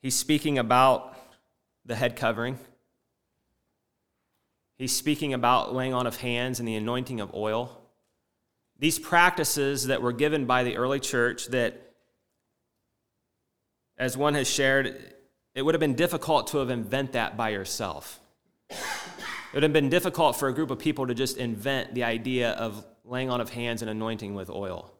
He's 0.00 0.14
speaking 0.14 0.56
about 0.56 1.18
the 1.84 1.96
head 1.96 2.14
covering. 2.14 2.60
He's 4.76 4.94
speaking 4.94 5.34
about 5.34 5.74
laying 5.74 5.92
on 5.92 6.06
of 6.06 6.18
hands 6.18 6.60
and 6.60 6.68
the 6.68 6.76
anointing 6.76 7.18
of 7.18 7.34
oil. 7.34 7.82
These 8.78 9.00
practices 9.00 9.88
that 9.88 10.00
were 10.00 10.12
given 10.12 10.46
by 10.46 10.62
the 10.62 10.76
early 10.76 11.00
church 11.00 11.48
that, 11.48 11.94
as 13.98 14.16
one 14.16 14.34
has 14.34 14.48
shared, 14.48 15.12
it 15.56 15.62
would 15.62 15.74
have 15.74 15.80
been 15.80 15.96
difficult 15.96 16.46
to 16.48 16.58
have 16.58 16.70
invented 16.70 17.14
that 17.14 17.36
by 17.36 17.48
yourself. 17.48 18.20
It 18.70 19.54
would 19.54 19.64
have 19.64 19.72
been 19.72 19.88
difficult 19.88 20.36
for 20.36 20.46
a 20.46 20.54
group 20.54 20.70
of 20.70 20.78
people 20.78 21.08
to 21.08 21.14
just 21.14 21.36
invent 21.36 21.94
the 21.94 22.04
idea 22.04 22.50
of 22.50 22.84
laying 23.08 23.30
on 23.30 23.40
of 23.40 23.50
hands 23.50 23.82
and 23.82 23.90
anointing 23.90 24.34
with 24.34 24.50
oil, 24.50 24.92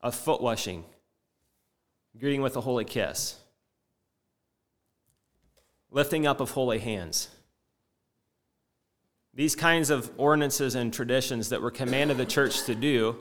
of 0.00 0.14
foot 0.14 0.40
washing, 0.40 0.84
greeting 2.18 2.42
with 2.42 2.56
a 2.56 2.60
holy 2.60 2.84
kiss 2.84 3.38
lifting 5.92 6.26
up 6.26 6.40
of 6.40 6.50
holy 6.50 6.78
hands. 6.78 7.28
These 9.34 9.54
kinds 9.54 9.90
of 9.90 10.10
ordinances 10.16 10.74
and 10.74 10.92
traditions 10.92 11.50
that 11.50 11.62
were 11.62 11.70
commanded 11.70 12.16
the 12.16 12.26
church 12.26 12.64
to 12.64 12.74
do, 12.74 13.16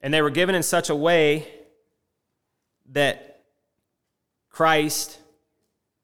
and 0.00 0.12
they 0.12 0.22
were 0.22 0.30
given 0.30 0.54
in 0.54 0.62
such 0.62 0.90
a 0.90 0.96
way 0.96 1.46
that 2.90 3.44
Christ 4.50 5.18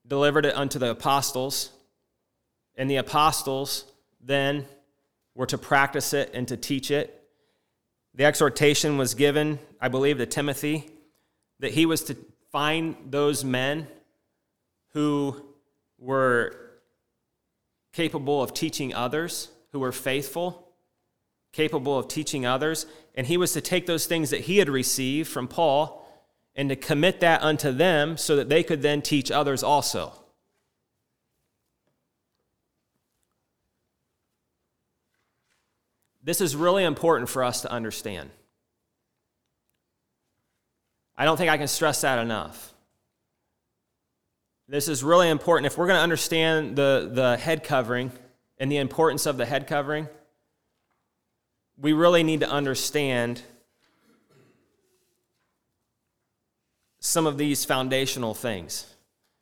delivered 0.06 0.46
it 0.46 0.54
unto 0.54 0.78
the 0.78 0.90
apostles, 0.90 1.70
and 2.76 2.90
the 2.90 2.96
apostles 2.96 3.84
then 4.20 4.66
were 5.38 5.46
to 5.46 5.56
practice 5.56 6.12
it 6.12 6.32
and 6.34 6.48
to 6.48 6.56
teach 6.56 6.90
it. 6.90 7.22
The 8.12 8.24
exhortation 8.24 8.98
was 8.98 9.14
given, 9.14 9.60
I 9.80 9.86
believe, 9.86 10.18
to 10.18 10.26
Timothy 10.26 10.90
that 11.60 11.70
he 11.70 11.86
was 11.86 12.02
to 12.04 12.16
find 12.50 12.96
those 13.08 13.44
men 13.44 13.86
who 14.94 15.40
were 15.96 16.56
capable 17.92 18.42
of 18.42 18.52
teaching 18.52 18.92
others, 18.92 19.48
who 19.70 19.78
were 19.78 19.92
faithful, 19.92 20.72
capable 21.52 21.96
of 21.96 22.08
teaching 22.08 22.44
others. 22.44 22.86
And 23.14 23.24
he 23.24 23.36
was 23.36 23.52
to 23.52 23.60
take 23.60 23.86
those 23.86 24.06
things 24.06 24.30
that 24.30 24.40
he 24.40 24.58
had 24.58 24.68
received 24.68 25.28
from 25.28 25.46
Paul 25.46 26.04
and 26.56 26.68
to 26.68 26.74
commit 26.74 27.20
that 27.20 27.42
unto 27.42 27.70
them 27.70 28.16
so 28.16 28.34
that 28.34 28.48
they 28.48 28.64
could 28.64 28.82
then 28.82 29.02
teach 29.02 29.30
others 29.30 29.62
also. 29.62 30.12
This 36.28 36.42
is 36.42 36.54
really 36.54 36.84
important 36.84 37.30
for 37.30 37.42
us 37.42 37.62
to 37.62 37.72
understand. 37.72 38.28
I 41.16 41.24
don't 41.24 41.38
think 41.38 41.48
I 41.48 41.56
can 41.56 41.68
stress 41.68 42.02
that 42.02 42.18
enough. 42.18 42.74
This 44.68 44.88
is 44.88 45.02
really 45.02 45.30
important. 45.30 45.72
If 45.72 45.78
we're 45.78 45.86
going 45.86 45.96
to 45.96 46.02
understand 46.02 46.76
the, 46.76 47.08
the 47.10 47.38
head 47.38 47.64
covering 47.64 48.12
and 48.58 48.70
the 48.70 48.76
importance 48.76 49.24
of 49.24 49.38
the 49.38 49.46
head 49.46 49.66
covering, 49.66 50.06
we 51.78 51.94
really 51.94 52.22
need 52.22 52.40
to 52.40 52.50
understand 52.50 53.40
some 57.00 57.26
of 57.26 57.38
these 57.38 57.64
foundational 57.64 58.34
things. 58.34 58.84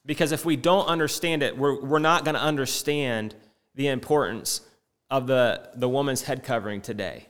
Because 0.05 0.31
if 0.31 0.45
we 0.45 0.55
don't 0.55 0.87
understand 0.87 1.43
it, 1.43 1.59
we're, 1.59 1.85
we're 1.85 1.99
not 1.99 2.25
going 2.25 2.37
to 2.37 2.41
understand 2.41 3.35
the 3.75 3.89
importance 3.89 4.61
of 5.11 5.27
the, 5.27 5.71
the 5.75 5.89
woman's 5.89 6.23
head 6.23 6.43
covering 6.43 6.81
today. 6.81 7.27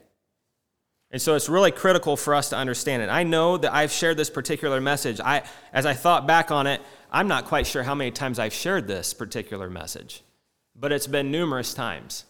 And 1.09 1.21
so 1.21 1.35
it's 1.35 1.47
really 1.47 1.71
critical 1.71 2.17
for 2.17 2.35
us 2.35 2.49
to 2.49 2.57
understand 2.57 3.01
it. 3.01 3.09
I 3.09 3.23
know 3.23 3.57
that 3.57 3.73
I've 3.73 3.91
shared 3.91 4.17
this 4.17 4.29
particular 4.29 4.81
message. 4.81 5.21
I, 5.21 5.43
as 5.71 5.85
I 5.85 5.93
thought 5.93 6.27
back 6.27 6.51
on 6.51 6.67
it, 6.67 6.81
I'm 7.11 7.27
not 7.29 7.45
quite 7.45 7.65
sure 7.65 7.83
how 7.83 7.95
many 7.95 8.11
times 8.11 8.39
I've 8.39 8.53
shared 8.53 8.87
this 8.87 9.13
particular 9.13 9.69
message, 9.69 10.21
but 10.75 10.91
it's 10.91 11.07
been 11.07 11.31
numerous 11.31 11.73
times. 11.73 12.25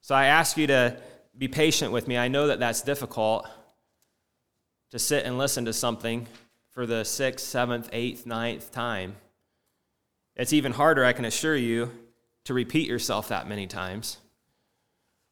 So 0.00 0.14
I 0.14 0.26
ask 0.26 0.56
you 0.56 0.66
to 0.68 0.96
be 1.36 1.48
patient 1.48 1.92
with 1.92 2.08
me. 2.08 2.16
I 2.16 2.28
know 2.28 2.46
that 2.46 2.58
that's 2.58 2.80
difficult 2.80 3.46
to 4.92 4.98
sit 4.98 5.26
and 5.26 5.36
listen 5.36 5.66
to 5.66 5.72
something 5.72 6.26
for 6.70 6.86
the 6.86 7.04
sixth, 7.04 7.46
seventh, 7.46 7.90
eighth, 7.92 8.24
ninth 8.24 8.72
time. 8.72 9.16
It's 10.36 10.54
even 10.54 10.72
harder, 10.72 11.04
I 11.04 11.12
can 11.12 11.26
assure 11.26 11.56
you, 11.56 11.90
to 12.44 12.54
repeat 12.54 12.88
yourself 12.88 13.28
that 13.28 13.46
many 13.46 13.66
times. 13.66 14.16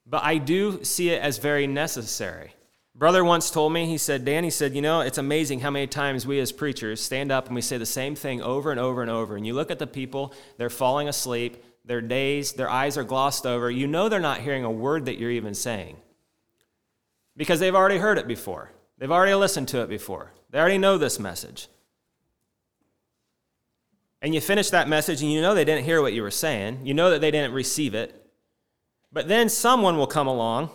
But 0.09 0.25
I 0.25 0.39
do 0.39 0.83
see 0.85 1.11
it 1.11 1.21
as 1.21 1.39
very 1.39 1.67
necessary. 1.67 2.55
Brother 2.95 3.23
once 3.25 3.51
told 3.51 3.73
me, 3.73 3.87
he 3.87 3.99
said, 3.99 4.25
Dan, 4.25 4.43
he 4.43 4.51
said, 4.51 4.75
you 4.75 4.83
know, 4.83 5.03
it's 5.03 5.19
amazing 5.19 5.61
how 5.61 5.71
many 5.71 5.87
times 5.87 6.27
we 6.27 6.41
as 6.41 6.51
preachers 6.51 7.01
stand 7.01 7.31
up 7.31 7.47
and 7.47 7.55
we 7.55 7.61
say 7.61 7.79
the 7.79 7.87
same 7.87 8.17
thing 8.17 8.43
over 8.43 8.73
and 8.73 8.81
over 8.81 9.03
and 9.03 9.11
over. 9.11 9.37
And 9.37 9.47
you 9.47 9.55
look 9.55 9.71
at 9.71 9.79
the 9.79 9.87
people, 9.87 10.35
they're 10.57 10.71
falling 10.71 11.09
asleep, 11.09 11.63
they're 11.85 12.01
dazed, 12.01 12.57
their 12.57 12.69
eyes 12.69 12.99
are 12.99 13.05
glossed 13.05 13.47
over. 13.47 13.71
You 13.71 13.87
know 13.87 14.09
they're 14.09 14.19
not 14.19 14.41
hearing 14.41 14.65
a 14.65 14.71
word 14.71 15.05
that 15.05 15.19
you're 15.19 15.31
even 15.31 15.55
saying 15.55 15.97
because 17.37 17.61
they've 17.61 17.75
already 17.75 17.99
heard 17.99 18.19
it 18.19 18.27
before, 18.27 18.73
they've 18.99 19.13
already 19.13 19.35
listened 19.35 19.69
to 19.69 19.83
it 19.83 19.89
before, 19.89 20.33
they 20.51 20.59
already 20.59 20.79
know 20.79 20.99
this 20.99 21.21
message. 21.21 21.69
And 24.21 24.35
you 24.35 24.41
finish 24.41 24.71
that 24.71 24.89
message 24.89 25.23
and 25.23 25.31
you 25.31 25.41
know 25.41 25.55
they 25.55 25.65
didn't 25.65 25.85
hear 25.85 26.03
what 26.03 26.13
you 26.13 26.23
were 26.23 26.33
saying, 26.33 26.85
you 26.85 26.95
know 26.95 27.11
that 27.11 27.21
they 27.21 27.31
didn't 27.31 27.53
receive 27.53 27.95
it. 27.95 28.18
But 29.13 29.29
then 29.29 29.49
someone 29.49 29.97
will 29.97 30.07
come 30.07 30.27
along 30.27 30.71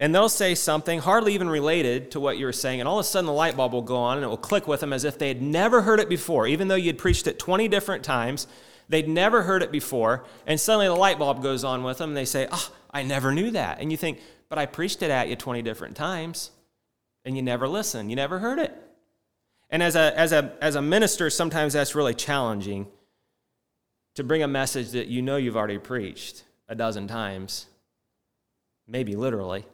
and 0.00 0.14
they'll 0.14 0.30
say 0.30 0.54
something 0.54 0.98
hardly 0.98 1.34
even 1.34 1.48
related 1.48 2.10
to 2.12 2.20
what 2.20 2.38
you 2.38 2.46
were 2.46 2.54
saying, 2.54 2.80
and 2.80 2.88
all 2.88 2.98
of 2.98 3.04
a 3.04 3.08
sudden 3.08 3.26
the 3.26 3.32
light 3.32 3.54
bulb 3.54 3.74
will 3.74 3.82
go 3.82 3.96
on 3.96 4.16
and 4.16 4.24
it 4.24 4.28
will 4.28 4.38
click 4.38 4.66
with 4.66 4.80
them 4.80 4.94
as 4.94 5.04
if 5.04 5.18
they 5.18 5.28
had 5.28 5.42
never 5.42 5.82
heard 5.82 6.00
it 6.00 6.08
before, 6.08 6.46
even 6.46 6.68
though 6.68 6.74
you'd 6.74 6.96
preached 6.96 7.26
it 7.26 7.38
20 7.38 7.68
different 7.68 8.02
times. 8.02 8.46
They'd 8.88 9.08
never 9.08 9.42
heard 9.42 9.62
it 9.62 9.70
before, 9.70 10.24
and 10.46 10.58
suddenly 10.58 10.86
the 10.88 10.94
light 10.94 11.18
bulb 11.18 11.42
goes 11.42 11.62
on 11.62 11.84
with 11.84 11.98
them, 11.98 12.10
and 12.10 12.16
they 12.16 12.24
say, 12.24 12.48
Oh, 12.50 12.72
I 12.90 13.02
never 13.02 13.30
knew 13.32 13.50
that. 13.52 13.78
And 13.80 13.92
you 13.92 13.96
think, 13.96 14.20
But 14.48 14.58
I 14.58 14.66
preached 14.66 15.02
it 15.02 15.10
at 15.10 15.28
you 15.28 15.36
20 15.36 15.62
different 15.62 15.96
times, 15.96 16.50
and 17.24 17.36
you 17.36 17.42
never 17.42 17.68
listened. 17.68 18.10
You 18.10 18.16
never 18.16 18.38
heard 18.38 18.58
it. 18.58 18.74
And 19.68 19.82
as 19.82 19.94
a, 19.94 20.18
as, 20.18 20.32
a, 20.32 20.56
as 20.60 20.74
a 20.74 20.82
minister, 20.82 21.30
sometimes 21.30 21.74
that's 21.74 21.94
really 21.94 22.14
challenging 22.14 22.88
to 24.16 24.24
bring 24.24 24.42
a 24.42 24.48
message 24.48 24.90
that 24.90 25.06
you 25.06 25.22
know 25.22 25.36
you've 25.36 25.56
already 25.56 25.78
preached 25.78 26.42
a 26.70 26.74
dozen 26.74 27.08
times, 27.08 27.66
maybe 28.88 29.16
literally, 29.16 29.66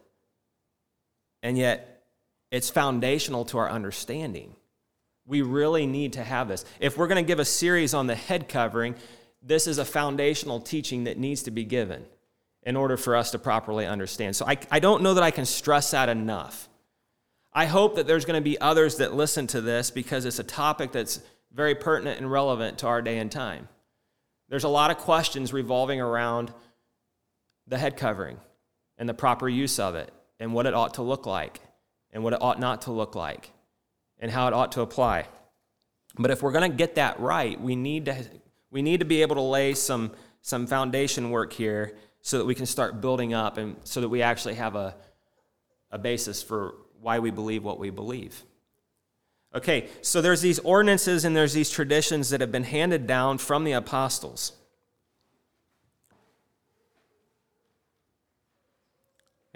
and 1.41 1.57
yet 1.57 2.03
it's 2.51 2.69
foundational 2.69 3.45
to 3.45 3.59
our 3.59 3.69
understanding. 3.69 4.55
We 5.25 5.43
really 5.43 5.85
need 5.85 6.13
to 6.13 6.23
have 6.23 6.47
this. 6.47 6.65
If 6.79 6.97
we're 6.97 7.07
going 7.07 7.23
to 7.23 7.27
give 7.27 7.39
a 7.39 7.45
series 7.45 7.93
on 7.93 8.07
the 8.07 8.15
head 8.15 8.49
covering, 8.49 8.95
this 9.41 9.67
is 9.67 9.77
a 9.77 9.85
foundational 9.85 10.59
teaching 10.59 11.03
that 11.03 11.17
needs 11.17 11.43
to 11.43 11.51
be 11.51 11.63
given 11.63 12.05
in 12.63 12.75
order 12.75 12.97
for 12.97 13.15
us 13.15 13.31
to 13.31 13.39
properly 13.39 13.85
understand. 13.85 14.35
So 14.35 14.45
I, 14.45 14.57
I 14.71 14.79
don't 14.79 15.03
know 15.03 15.13
that 15.13 15.23
I 15.23 15.31
can 15.31 15.45
stress 15.45 15.91
that 15.91 16.09
enough. 16.09 16.67
I 17.53 17.65
hope 17.65 17.95
that 17.95 18.07
there's 18.07 18.25
going 18.25 18.41
to 18.41 18.49
be 18.49 18.59
others 18.59 18.97
that 18.97 19.13
listen 19.13 19.47
to 19.47 19.61
this 19.61 19.91
because 19.91 20.25
it's 20.25 20.39
a 20.39 20.43
topic 20.43 20.91
that's 20.91 21.21
very 21.53 21.75
pertinent 21.75 22.19
and 22.19 22.31
relevant 22.31 22.79
to 22.79 22.87
our 22.87 23.01
day 23.01 23.19
and 23.19 23.31
time. 23.31 23.67
There's 24.49 24.63
a 24.63 24.69
lot 24.69 24.91
of 24.91 24.97
questions 24.97 25.53
revolving 25.53 25.99
around 25.99 26.53
the 27.67 27.77
head 27.77 27.97
covering 27.97 28.37
and 28.97 29.07
the 29.07 29.13
proper 29.13 29.47
use 29.47 29.79
of 29.79 29.95
it 29.95 30.11
and 30.39 30.53
what 30.53 30.65
it 30.65 30.73
ought 30.73 30.95
to 30.95 31.01
look 31.01 31.25
like 31.25 31.59
and 32.11 32.23
what 32.23 32.33
it 32.33 32.41
ought 32.41 32.59
not 32.59 32.83
to 32.83 32.91
look 32.91 33.15
like 33.15 33.51
and 34.19 34.31
how 34.31 34.47
it 34.47 34.53
ought 34.53 34.71
to 34.73 34.81
apply. 34.81 35.27
But 36.17 36.31
if 36.31 36.41
we're 36.41 36.51
going 36.51 36.69
to 36.71 36.75
get 36.75 36.95
that 36.95 37.19
right, 37.19 37.59
we 37.59 37.75
need 37.75 38.05
to, 38.05 38.25
we 38.71 38.81
need 38.81 39.01
to 39.01 39.05
be 39.05 39.21
able 39.21 39.35
to 39.35 39.41
lay 39.41 39.73
some, 39.73 40.13
some 40.41 40.67
foundation 40.67 41.29
work 41.29 41.53
here 41.53 41.95
so 42.21 42.37
that 42.39 42.45
we 42.45 42.55
can 42.55 42.65
start 42.65 43.01
building 43.01 43.33
up 43.33 43.57
and 43.57 43.75
so 43.83 44.01
that 44.01 44.09
we 44.09 44.21
actually 44.21 44.55
have 44.55 44.75
a, 44.75 44.95
a 45.91 45.97
basis 45.97 46.41
for 46.41 46.75
why 46.99 47.19
we 47.19 47.31
believe 47.31 47.63
what 47.63 47.79
we 47.79 47.89
believe. 47.89 48.43
Okay, 49.55 49.87
so 50.01 50.21
there's 50.21 50.41
these 50.41 50.59
ordinances 50.59 51.23
and 51.23 51.35
there's 51.35 51.53
these 51.53 51.69
traditions 51.69 52.29
that 52.31 52.41
have 52.41 52.51
been 52.51 52.65
handed 52.65 53.07
down 53.07 53.37
from 53.37 53.63
the 53.63 53.71
apostles. 53.71 54.56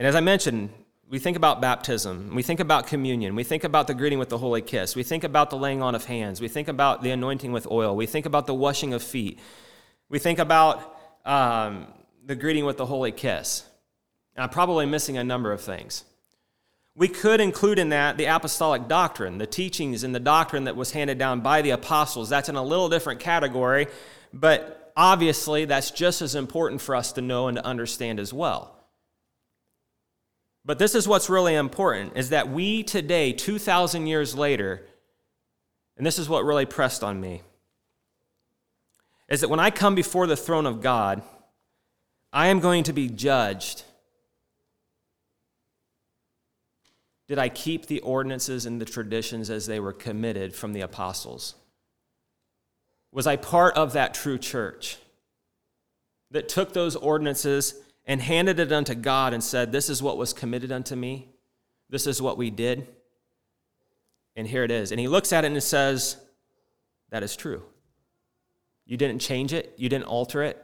And 0.01 0.08
as 0.08 0.15
I 0.15 0.20
mentioned, 0.20 0.72
we 1.08 1.20
think 1.20 1.38
about 1.38 1.62
baptism, 1.62 2.34
we 2.34 2.41
think 2.41 2.60
about 2.60 2.88
communion, 2.88 3.36
we 3.36 3.43
think 3.43 3.63
about 3.63 3.86
the 3.86 3.93
greeting 3.93 4.17
with 4.17 4.29
the 4.29 4.38
holy 4.39 4.63
kiss, 4.63 4.96
we 4.96 5.03
think 5.03 5.24
about 5.24 5.51
the 5.51 5.58
laying 5.58 5.84
on 5.84 5.93
of 5.93 6.05
hands, 6.05 6.41
we 6.41 6.48
think 6.48 6.67
about 6.70 7.03
the 7.03 7.12
anointing 7.12 7.51
with 7.51 7.67
oil, 7.70 7.96
we 7.96 8.08
think 8.08 8.25
about 8.25 8.48
the 8.48 8.53
washing 8.55 8.96
of 8.96 9.03
feet, 9.03 9.38
we 10.10 10.17
think 10.17 10.39
about 10.39 10.98
um, 11.24 11.86
the 12.25 12.36
greeting 12.36 12.65
with 12.65 12.77
the 12.77 12.86
holy 12.88 13.12
kiss. 13.12 13.63
And 14.36 14.41
I'm 14.41 14.50
probably 14.50 14.88
missing 14.88 15.20
a 15.20 15.24
number 15.24 15.51
of 15.51 15.62
things. 15.62 16.03
We 16.96 17.08
could 17.08 17.39
include 17.39 17.77
in 17.77 17.89
that 17.89 18.17
the 18.17 18.25
apostolic 18.25 18.88
doctrine, 18.88 19.38
the 19.38 19.46
teachings 19.46 20.03
and 20.03 20.15
the 20.15 20.20
doctrine 20.20 20.63
that 20.63 20.75
was 20.75 20.93
handed 20.93 21.20
down 21.20 21.41
by 21.41 21.62
the 21.62 21.70
apostles. 21.70 22.27
That's 22.27 22.50
in 22.50 22.55
a 22.55 22.63
little 22.63 22.89
different 22.89 23.20
category, 23.20 23.86
but 24.34 24.91
obviously 24.98 25.65
that's 25.65 25.91
just 25.91 26.24
as 26.24 26.34
important 26.34 26.81
for 26.81 26.96
us 26.96 27.12
to 27.12 27.22
know 27.22 27.50
and 27.50 27.58
to 27.58 27.63
understand 27.63 28.20
as 28.20 28.34
well. 28.34 28.80
But 30.63 30.80
this 30.80 30.96
is 30.96 31.08
what's 31.08 31.30
really 31.30 31.56
important 31.56 32.13
is 32.15 32.30
that 32.30 32.50
we 32.50 32.84
today 32.84 33.34
2000 33.34 34.08
years 34.08 34.36
later 34.36 34.86
and 35.98 36.06
this 36.06 36.18
is 36.18 36.30
what 36.30 36.46
really 36.46 36.65
pressed 36.65 37.03
on 37.03 37.20
me 37.20 37.41
is 39.27 39.41
that 39.41 39.50
when 39.50 39.60
I 39.60 39.72
come 39.72 39.96
before 39.96 40.27
the 40.27 40.38
throne 40.38 40.65
of 40.65 40.82
God 40.82 41.24
I 42.32 42.48
am 42.48 42.60
going 42.60 42.84
to 42.84 42.94
be 42.94 43.10
judged 43.10 43.84
Did 47.32 47.39
I 47.39 47.48
keep 47.48 47.86
the 47.86 48.01
ordinances 48.01 48.65
and 48.65 48.82
the 48.82 48.84
traditions 48.84 49.50
as 49.50 49.65
they 49.65 49.80
were 49.80 49.94
committed 49.94 50.53
from 50.53 50.74
the 50.74 50.82
apostles? 50.82 51.56
Was 53.13 53.25
I 53.25 53.38
part 53.38 53.77
of 53.77 53.94
that 53.94 54.13
true 54.13 54.38
church 54.38 54.98
that 56.32 56.50
took 56.50 56.74
those 56.74 56.98
ordinances 56.98 57.75
and 58.05 58.22
handed 58.22 58.60
it 58.60 58.72
unto 58.72 58.96
God 58.96 59.34
and 59.34 59.43
said, 59.43 59.72
This 59.72 59.89
is 59.89 60.01
what 60.01 60.17
was 60.17 60.34
committed 60.34 60.72
unto 60.72 60.96
me. 60.96 61.29
This 61.89 62.08
is 62.08 62.22
what 62.22 62.38
we 62.38 62.50
did. 62.50 62.88
And 64.35 64.48
here 64.48 64.64
it 64.64 64.72
is. 64.72 64.92
And 64.92 65.00
he 65.00 65.07
looks 65.07 65.33
at 65.33 65.44
it 65.44 65.51
and 65.51 65.61
says, 65.64 66.18
That 67.09 67.24
is 67.24 67.35
true. 67.35 67.64
You 68.85 68.98
didn't 68.98 69.20
change 69.20 69.53
it, 69.53 69.74
you 69.77 69.90
didn't 69.90 70.05
alter 70.05 70.44
it, 70.44 70.61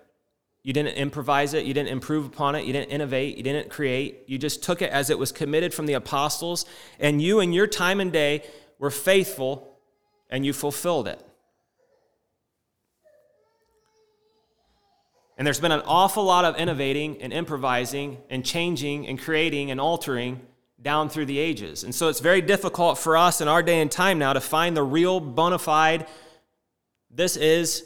you 0.64 0.74
didn't 0.74 0.96
improvise 0.96 1.54
it, 1.54 1.66
you 1.66 1.74
didn't 1.74 1.90
improve 1.90 2.26
upon 2.26 2.56
it, 2.56 2.66
you 2.66 2.74
didn't 2.74 2.90
innovate, 2.90 3.38
you 3.38 3.44
didn't 3.44 3.70
create. 3.70 4.24
You 4.28 4.38
just 4.38 4.64
took 4.64 4.82
it 4.82 4.92
as 4.92 5.10
it 5.10 5.20
was 5.20 5.32
committed 5.32 5.74
from 5.74 5.86
the 5.86 5.94
apostles, 5.94 6.66
and 7.00 7.22
you 7.22 7.40
in 7.40 7.54
your 7.54 7.68
time 7.68 8.00
and 8.00 8.12
day 8.12 8.44
were 8.80 8.92
faithful 8.92 9.78
and 10.30 10.46
you 10.46 10.54
fulfilled 10.54 11.08
it. 11.08 11.27
And 15.38 15.46
there's 15.46 15.60
been 15.60 15.72
an 15.72 15.84
awful 15.86 16.24
lot 16.24 16.46
of 16.46 16.56
innovating 16.58 17.22
and 17.22 17.32
improvising 17.32 18.18
and 18.30 18.44
changing 18.44 19.08
and 19.08 19.20
creating 19.20 19.70
and 19.70 19.80
altering 19.80 20.42
down 20.82 21.10
through 21.10 21.26
the 21.26 21.38
ages. 21.38 21.84
And 21.84 21.94
so 21.94 22.08
it's 22.08 22.20
very 22.20 22.42
difficult 22.42 22.98
for 22.98 23.16
us 23.16 23.40
in 23.40 23.48
our 23.48 23.62
day 23.62 23.80
and 23.80 23.92
time 23.92 24.18
now 24.18 24.34
to 24.34 24.42
find 24.42 24.76
the 24.76 24.84
real 24.84 25.20
bona 25.20 25.60
fide, 25.60 26.08
this 27.12 27.38
is 27.38 27.84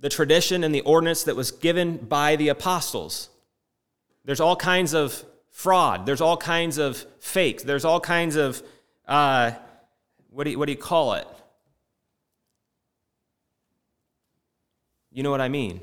the 0.00 0.08
tradition 0.08 0.64
and 0.64 0.74
the 0.74 0.80
ordinance 0.82 1.24
that 1.24 1.36
was 1.36 1.50
given 1.50 1.96
by 1.96 2.36
the 2.36 2.48
apostles. 2.48 3.28
There's 4.24 4.40
all 4.40 4.56
kinds 4.56 4.94
of 4.94 5.24
fraud, 5.50 6.06
there's 6.06 6.20
all 6.20 6.36
kinds 6.36 6.78
of 6.78 7.04
fakes, 7.18 7.64
there's 7.64 7.84
all 7.84 8.00
kinds 8.00 8.36
of, 8.36 8.62
uh, 9.06 9.52
what, 10.30 10.44
do 10.44 10.50
you, 10.50 10.58
what 10.58 10.66
do 10.66 10.72
you 10.72 10.78
call 10.78 11.14
it? 11.14 11.26
You 15.10 15.22
know 15.22 15.30
what 15.30 15.40
I 15.40 15.48
mean? 15.48 15.80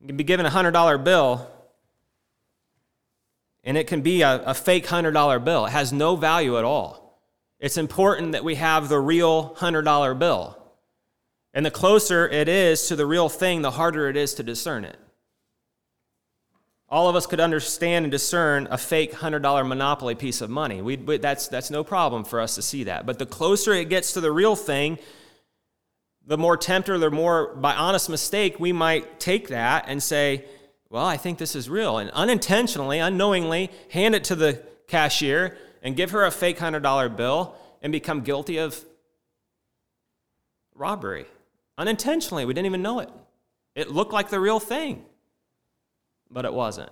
You 0.00 0.06
can 0.06 0.16
be 0.16 0.24
given 0.24 0.46
a 0.46 0.50
$100 0.50 1.02
bill, 1.04 1.48
and 3.64 3.76
it 3.76 3.86
can 3.86 4.00
be 4.00 4.22
a, 4.22 4.42
a 4.44 4.54
fake 4.54 4.86
$100 4.86 5.44
bill. 5.44 5.66
It 5.66 5.70
has 5.70 5.92
no 5.92 6.16
value 6.16 6.56
at 6.58 6.64
all. 6.64 7.20
It's 7.58 7.76
important 7.76 8.32
that 8.32 8.44
we 8.44 8.54
have 8.54 8.88
the 8.88 9.00
real 9.00 9.54
$100 9.56 10.18
bill. 10.18 10.56
And 11.52 11.66
the 11.66 11.70
closer 11.70 12.28
it 12.28 12.48
is 12.48 12.86
to 12.88 12.96
the 12.96 13.06
real 13.06 13.28
thing, 13.28 13.62
the 13.62 13.72
harder 13.72 14.08
it 14.08 14.16
is 14.16 14.34
to 14.34 14.42
discern 14.42 14.84
it. 14.84 14.96
All 16.88 17.08
of 17.08 17.16
us 17.16 17.26
could 17.26 17.40
understand 17.40 18.04
and 18.04 18.12
discern 18.12 18.68
a 18.70 18.78
fake 18.78 19.12
$100 19.12 19.66
Monopoly 19.66 20.14
piece 20.14 20.40
of 20.40 20.48
money. 20.48 20.80
We, 20.80 20.96
that's, 20.96 21.48
that's 21.48 21.70
no 21.70 21.84
problem 21.84 22.24
for 22.24 22.40
us 22.40 22.54
to 22.54 22.62
see 22.62 22.84
that. 22.84 23.04
But 23.04 23.18
the 23.18 23.26
closer 23.26 23.74
it 23.74 23.88
gets 23.88 24.12
to 24.12 24.20
the 24.20 24.32
real 24.32 24.56
thing, 24.56 24.98
the 26.28 26.36
more 26.36 26.58
tempter, 26.58 26.98
the 26.98 27.10
more 27.10 27.54
by 27.54 27.74
honest 27.74 28.10
mistake, 28.10 28.60
we 28.60 28.70
might 28.70 29.18
take 29.18 29.48
that 29.48 29.86
and 29.88 30.02
say, 30.02 30.44
Well, 30.90 31.06
I 31.06 31.16
think 31.16 31.38
this 31.38 31.56
is 31.56 31.70
real. 31.70 31.96
And 31.96 32.10
unintentionally, 32.10 32.98
unknowingly, 32.98 33.70
hand 33.90 34.14
it 34.14 34.24
to 34.24 34.36
the 34.36 34.62
cashier 34.86 35.56
and 35.82 35.96
give 35.96 36.10
her 36.10 36.26
a 36.26 36.30
fake 36.30 36.58
$100 36.58 37.16
bill 37.16 37.56
and 37.80 37.90
become 37.92 38.20
guilty 38.20 38.58
of 38.58 38.78
robbery. 40.74 41.24
Unintentionally, 41.78 42.44
we 42.44 42.52
didn't 42.52 42.66
even 42.66 42.82
know 42.82 42.98
it. 43.00 43.08
It 43.74 43.90
looked 43.90 44.12
like 44.12 44.28
the 44.28 44.38
real 44.38 44.60
thing, 44.60 45.06
but 46.30 46.44
it 46.44 46.52
wasn't. 46.52 46.90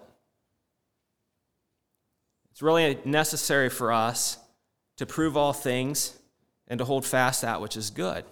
It's 2.53 2.63
really 2.63 2.99
necessary 3.05 3.69
for 3.69 3.93
us 3.93 4.39
to 4.97 5.05
prove 5.05 5.37
all 5.37 5.53
things 5.53 6.17
and 6.69 6.79
to 6.79 6.87
hold 6.87 7.05
fast 7.05 7.43
that 7.43 7.61
which 7.61 7.77
is 7.77 7.91
good. 7.91 8.25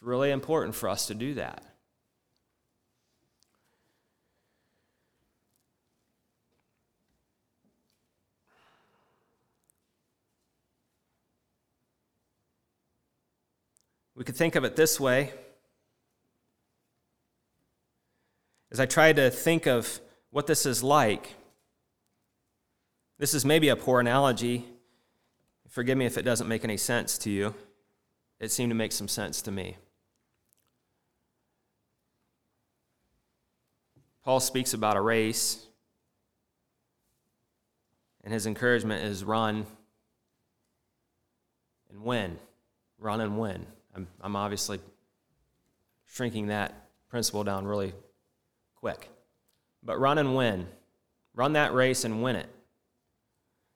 It's 0.00 0.06
really 0.06 0.30
important 0.30 0.74
for 0.74 0.88
us 0.88 1.08
to 1.08 1.14
do 1.14 1.34
that. 1.34 1.62
We 14.16 14.24
could 14.24 14.36
think 14.36 14.54
of 14.54 14.64
it 14.64 14.74
this 14.74 14.98
way. 14.98 15.34
As 18.72 18.80
I 18.80 18.86
try 18.86 19.12
to 19.12 19.30
think 19.30 19.66
of 19.66 20.00
what 20.30 20.46
this 20.46 20.64
is 20.64 20.82
like, 20.82 21.34
this 23.18 23.34
is 23.34 23.44
maybe 23.44 23.68
a 23.68 23.76
poor 23.76 24.00
analogy. 24.00 24.64
Forgive 25.68 25.98
me 25.98 26.06
if 26.06 26.16
it 26.16 26.22
doesn't 26.22 26.48
make 26.48 26.64
any 26.64 26.78
sense 26.78 27.18
to 27.18 27.30
you. 27.30 27.54
It 28.38 28.50
seemed 28.50 28.70
to 28.70 28.74
make 28.74 28.92
some 28.92 29.08
sense 29.08 29.42
to 29.42 29.50
me. 29.50 29.76
Paul 34.24 34.40
speaks 34.40 34.74
about 34.74 34.96
a 34.96 35.00
race, 35.00 35.66
and 38.22 38.32
his 38.32 38.46
encouragement 38.46 39.04
is 39.04 39.24
run 39.24 39.66
and 41.90 42.02
win. 42.02 42.38
Run 42.98 43.20
and 43.20 43.38
win. 43.38 43.66
I'm, 43.94 44.06
I'm 44.20 44.36
obviously 44.36 44.78
shrinking 46.06 46.48
that 46.48 46.74
principle 47.08 47.44
down 47.44 47.66
really 47.66 47.94
quick. 48.76 49.08
But 49.82 49.98
run 49.98 50.18
and 50.18 50.36
win. 50.36 50.66
Run 51.34 51.54
that 51.54 51.72
race 51.72 52.04
and 52.04 52.22
win 52.22 52.36
it. 52.36 52.48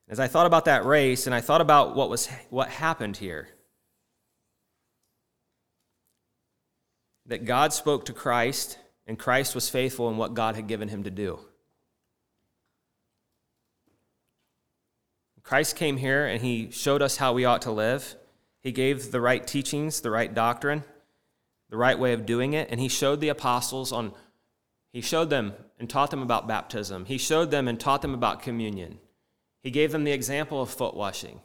As 0.07 0.19
I 0.19 0.27
thought 0.27 0.45
about 0.45 0.65
that 0.65 0.85
race 0.85 1.25
and 1.25 1.33
I 1.33 1.41
thought 1.41 1.61
about 1.61 1.95
what 1.95 2.09
was 2.11 2.27
what 2.51 2.69
happened 2.69 3.17
here, 3.17 3.47
that 7.25 7.45
God 7.45 7.73
spoke 7.73 8.05
to 8.05 8.13
Christ 8.13 8.77
and 9.07 9.19
Christ 9.19 9.55
was 9.55 9.69
faithful 9.69 10.09
in 10.09 10.17
what 10.17 10.33
God 10.33 10.55
had 10.55 10.67
given 10.67 10.89
him 10.89 11.03
to 11.03 11.11
do. 11.11 11.39
Christ 15.45 15.75
came 15.75 15.97
here 15.97 16.25
and 16.25 16.41
he 16.41 16.71
showed 16.71 17.03
us 17.03 17.17
how 17.17 17.33
we 17.33 17.45
ought 17.45 17.61
to 17.63 17.71
live. 17.71 18.15
He 18.61 18.71
gave 18.71 19.11
the 19.11 19.21
right 19.21 19.45
teachings, 19.45 20.01
the 20.01 20.09
right 20.09 20.33
doctrine, 20.33 20.83
the 21.69 21.77
right 21.77 21.97
way 21.97 22.13
of 22.13 22.25
doing 22.25 22.53
it, 22.53 22.69
and 22.71 22.79
he 22.79 22.87
showed 22.87 23.21
the 23.21 23.29
apostles 23.29 23.91
on 23.91 24.13
he 24.91 25.01
showed 25.01 25.29
them 25.29 25.53
and 25.77 25.89
taught 25.89 26.09
them 26.09 26.21
about 26.21 26.47
baptism. 26.47 27.03
He 27.03 27.17
showed 27.17 27.51
them 27.51 27.67
and 27.67 27.77
taught 27.77 28.01
them 28.01 28.13
about 28.13 28.41
communion. 28.41 28.97
He 29.61 29.69
gave 29.69 29.91
them 29.91 30.05
the 30.05 30.13
example 30.13 30.61
of 30.61 30.69
foot 30.69 30.95
washing. 30.95 31.41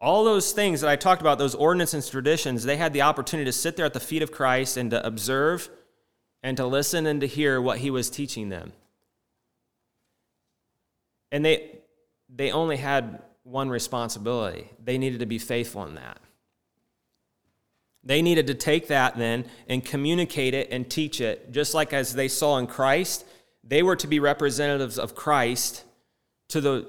All 0.00 0.22
those 0.22 0.52
things 0.52 0.80
that 0.80 0.88
I 0.88 0.94
talked 0.94 1.20
about, 1.20 1.38
those 1.38 1.56
ordinances 1.56 2.04
and 2.04 2.12
traditions, 2.12 2.62
they 2.62 2.76
had 2.76 2.92
the 2.92 3.02
opportunity 3.02 3.46
to 3.46 3.52
sit 3.52 3.76
there 3.76 3.84
at 3.84 3.94
the 3.94 4.00
feet 4.00 4.22
of 4.22 4.30
Christ 4.30 4.76
and 4.76 4.92
to 4.92 5.04
observe 5.04 5.68
and 6.42 6.56
to 6.56 6.66
listen 6.66 7.06
and 7.06 7.20
to 7.20 7.26
hear 7.26 7.60
what 7.60 7.78
he 7.78 7.90
was 7.90 8.10
teaching 8.10 8.48
them. 8.48 8.72
And 11.30 11.44
they, 11.44 11.78
they 12.28 12.50
only 12.50 12.76
had 12.76 13.22
one 13.42 13.68
responsibility 13.68 14.68
they 14.82 14.98
needed 14.98 15.20
to 15.20 15.26
be 15.26 15.38
faithful 15.38 15.84
in 15.84 15.94
that. 15.94 16.18
They 18.04 18.22
needed 18.22 18.46
to 18.46 18.54
take 18.54 18.88
that 18.88 19.18
then 19.18 19.44
and 19.68 19.84
communicate 19.84 20.54
it 20.54 20.68
and 20.70 20.88
teach 20.88 21.20
it, 21.20 21.52
just 21.52 21.74
like 21.74 21.92
as 21.92 22.14
they 22.14 22.28
saw 22.28 22.58
in 22.58 22.66
Christ. 22.66 23.24
They 23.64 23.82
were 23.82 23.96
to 23.96 24.06
be 24.06 24.20
representatives 24.20 24.98
of 24.98 25.14
Christ 25.14 25.84
to 26.48 26.60
the 26.60 26.86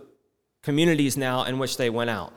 communities 0.64 1.18
now 1.18 1.44
in 1.44 1.60
which 1.60 1.78
they 1.78 1.90
went 1.90 2.10
out. 2.10 2.34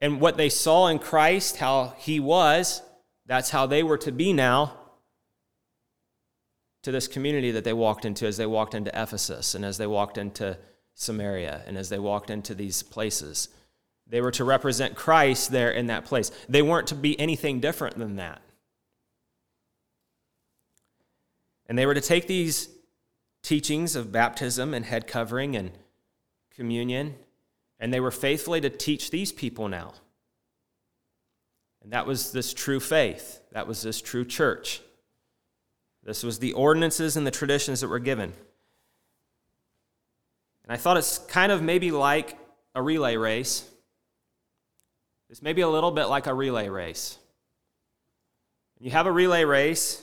And 0.00 0.20
what 0.20 0.36
they 0.36 0.48
saw 0.48 0.88
in 0.88 0.98
Christ, 0.98 1.58
how 1.58 1.94
he 1.98 2.18
was, 2.18 2.82
that's 3.26 3.50
how 3.50 3.66
they 3.66 3.84
were 3.84 3.98
to 3.98 4.10
be 4.10 4.32
now 4.32 4.76
to 6.82 6.90
this 6.90 7.08
community 7.08 7.50
that 7.52 7.64
they 7.64 7.72
walked 7.72 8.04
into 8.04 8.26
as 8.26 8.36
they 8.36 8.46
walked 8.46 8.74
into 8.74 8.90
Ephesus 8.90 9.54
and 9.54 9.64
as 9.64 9.78
they 9.78 9.86
walked 9.86 10.18
into 10.18 10.58
Samaria 10.94 11.62
and 11.66 11.78
as 11.78 11.88
they 11.88 11.98
walked 11.98 12.30
into 12.30 12.54
these 12.54 12.82
places. 12.82 13.48
They 14.06 14.20
were 14.20 14.32
to 14.32 14.44
represent 14.44 14.94
Christ 14.94 15.50
there 15.52 15.70
in 15.70 15.86
that 15.86 16.04
place. 16.04 16.30
They 16.48 16.62
weren't 16.62 16.88
to 16.88 16.94
be 16.94 17.18
anything 17.18 17.60
different 17.60 17.98
than 17.98 18.16
that. 18.16 18.42
And 21.66 21.78
they 21.78 21.86
were 21.86 21.94
to 21.94 22.00
take 22.00 22.26
these 22.26 22.68
teachings 23.42 23.96
of 23.96 24.12
baptism 24.12 24.74
and 24.74 24.84
head 24.84 25.06
covering 25.06 25.56
and 25.56 25.70
communion, 26.54 27.14
and 27.78 27.92
they 27.92 28.00
were 28.00 28.10
faithfully 28.10 28.60
to 28.60 28.70
teach 28.70 29.10
these 29.10 29.32
people 29.32 29.68
now. 29.68 29.94
And 31.82 31.92
that 31.92 32.06
was 32.06 32.32
this 32.32 32.52
true 32.52 32.80
faith. 32.80 33.40
That 33.52 33.66
was 33.66 33.82
this 33.82 34.00
true 34.00 34.24
church. 34.24 34.82
This 36.04 36.22
was 36.22 36.38
the 36.38 36.52
ordinances 36.52 37.16
and 37.16 37.26
the 37.26 37.30
traditions 37.30 37.80
that 37.80 37.88
were 37.88 37.98
given. 37.98 38.32
And 40.64 40.72
I 40.72 40.76
thought 40.76 40.96
it's 40.96 41.18
kind 41.18 41.52
of 41.52 41.62
maybe 41.62 41.90
like 41.90 42.36
a 42.74 42.82
relay 42.82 43.16
race. 43.16 43.68
It's 45.30 45.42
maybe 45.42 45.62
a 45.62 45.68
little 45.68 45.90
bit 45.90 46.06
like 46.06 46.26
a 46.26 46.34
relay 46.34 46.68
race. 46.68 47.18
You 48.80 48.90
have 48.90 49.06
a 49.06 49.12
relay 49.12 49.44
race, 49.44 50.02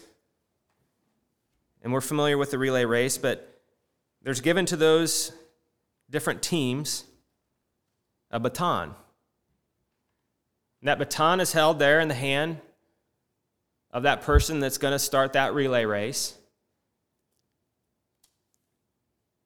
and 1.83 1.91
we're 1.91 1.99
familiar 1.99 2.37
with 2.37 2.51
the 2.51 2.57
relay 2.57 2.85
race, 2.85 3.17
but 3.17 3.61
there's 4.21 4.39
given 4.39 4.65
to 4.67 4.77
those 4.77 5.33
different 6.09 6.41
teams 6.41 7.03
a 8.31 8.39
baton. 8.39 8.95
And 10.81 10.87
that 10.87 10.97
baton 10.97 11.41
is 11.41 11.51
held 11.51 11.79
there 11.79 11.99
in 11.99 12.07
the 12.07 12.13
hand 12.13 12.61
of 13.91 14.03
that 14.03 14.21
person 14.21 14.59
that's 14.59 14.77
going 14.77 14.91
to 14.91 14.99
start 14.99 15.33
that 15.33 15.53
relay 15.53 15.85
race. 15.85 16.35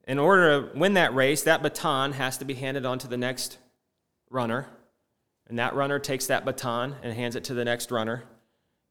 In 0.05 0.19
order 0.19 0.61
to 0.61 0.77
win 0.77 0.95
that 0.95 1.15
race, 1.15 1.43
that 1.43 1.63
baton 1.63 2.13
has 2.13 2.37
to 2.39 2.45
be 2.45 2.53
handed 2.53 2.85
on 2.85 2.99
to 2.99 3.07
the 3.07 3.17
next 3.17 3.57
runner. 4.29 4.67
And 5.47 5.59
that 5.59 5.75
runner 5.75 5.99
takes 5.99 6.27
that 6.27 6.45
baton 6.45 6.95
and 7.03 7.13
hands 7.13 7.35
it 7.35 7.45
to 7.45 7.53
the 7.53 7.63
next 7.63 7.91
runner. 7.91 8.23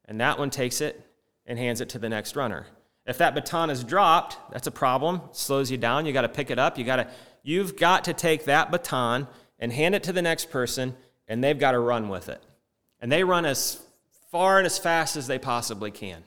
And 0.05 0.19
that 0.21 0.39
one 0.39 0.49
takes 0.49 0.81
it 0.81 0.99
and 1.45 1.59
hands 1.59 1.81
it 1.81 1.89
to 1.89 1.99
the 1.99 2.09
next 2.09 2.35
runner. 2.35 2.65
If 3.05 3.17
that 3.17 3.35
baton 3.35 3.69
is 3.69 3.83
dropped, 3.83 4.37
that's 4.51 4.67
a 4.67 4.71
problem. 4.71 5.21
It 5.29 5.35
slows 5.35 5.69
you 5.69 5.77
down. 5.77 6.05
You 6.05 6.13
got 6.13 6.21
to 6.21 6.29
pick 6.29 6.49
it 6.49 6.57
up. 6.57 6.77
You 6.77 6.83
got 6.83 6.95
to 6.97 7.07
you've 7.43 7.75
got 7.75 8.05
to 8.05 8.13
take 8.13 8.45
that 8.45 8.71
baton 8.71 9.27
and 9.59 9.71
hand 9.71 9.93
it 9.93 10.03
to 10.03 10.13
the 10.13 10.21
next 10.21 10.49
person 10.49 10.95
and 11.27 11.43
they've 11.43 11.59
got 11.59 11.71
to 11.71 11.79
run 11.79 12.09
with 12.09 12.29
it. 12.29 12.41
And 12.99 13.11
they 13.11 13.23
run 13.23 13.45
as 13.45 13.81
far 14.33 14.57
and 14.57 14.65
as 14.65 14.79
fast 14.79 15.15
as 15.15 15.27
they 15.27 15.37
possibly 15.37 15.91
can, 15.91 16.23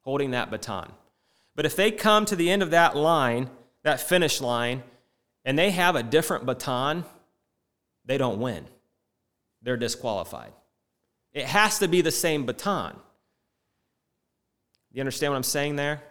holding 0.00 0.32
that 0.32 0.50
baton. 0.50 0.90
But 1.54 1.66
if 1.66 1.76
they 1.76 1.90
come 1.90 2.24
to 2.24 2.34
the 2.34 2.50
end 2.50 2.62
of 2.62 2.70
that 2.70 2.96
line 2.96 3.48
that 3.82 4.00
finish 4.00 4.40
line, 4.40 4.82
and 5.44 5.58
they 5.58 5.70
have 5.70 5.96
a 5.96 6.02
different 6.02 6.46
baton, 6.46 7.04
they 8.04 8.16
don't 8.16 8.40
win. 8.40 8.64
They're 9.60 9.76
disqualified. 9.76 10.52
It 11.32 11.44
has 11.46 11.78
to 11.80 11.88
be 11.88 12.00
the 12.00 12.10
same 12.10 12.46
baton. 12.46 12.96
You 14.92 15.00
understand 15.00 15.32
what 15.32 15.36
I'm 15.36 15.42
saying 15.42 15.76
there? 15.76 16.02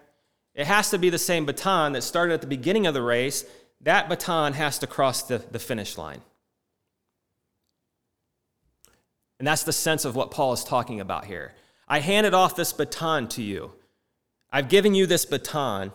It 0.53 0.67
has 0.67 0.89
to 0.89 0.97
be 0.97 1.09
the 1.09 1.17
same 1.17 1.45
baton 1.45 1.93
that 1.93 2.01
started 2.01 2.33
at 2.33 2.41
the 2.41 2.47
beginning 2.47 2.87
of 2.87 2.93
the 2.93 3.01
race. 3.01 3.45
That 3.81 4.09
baton 4.09 4.53
has 4.53 4.79
to 4.79 4.87
cross 4.87 5.23
the, 5.23 5.39
the 5.39 5.59
finish 5.59 5.97
line. 5.97 6.21
And 9.41 9.47
that's 9.47 9.63
the 9.63 9.73
sense 9.73 10.05
of 10.05 10.15
what 10.15 10.29
Paul 10.29 10.53
is 10.53 10.63
talking 10.63 10.99
about 10.99 11.25
here. 11.25 11.55
I 11.87 11.97
handed 11.97 12.35
off 12.35 12.55
this 12.55 12.73
baton 12.73 13.27
to 13.29 13.41
you. 13.41 13.71
I've 14.51 14.69
given 14.69 14.93
you 14.93 15.07
this 15.07 15.25
baton, 15.25 15.93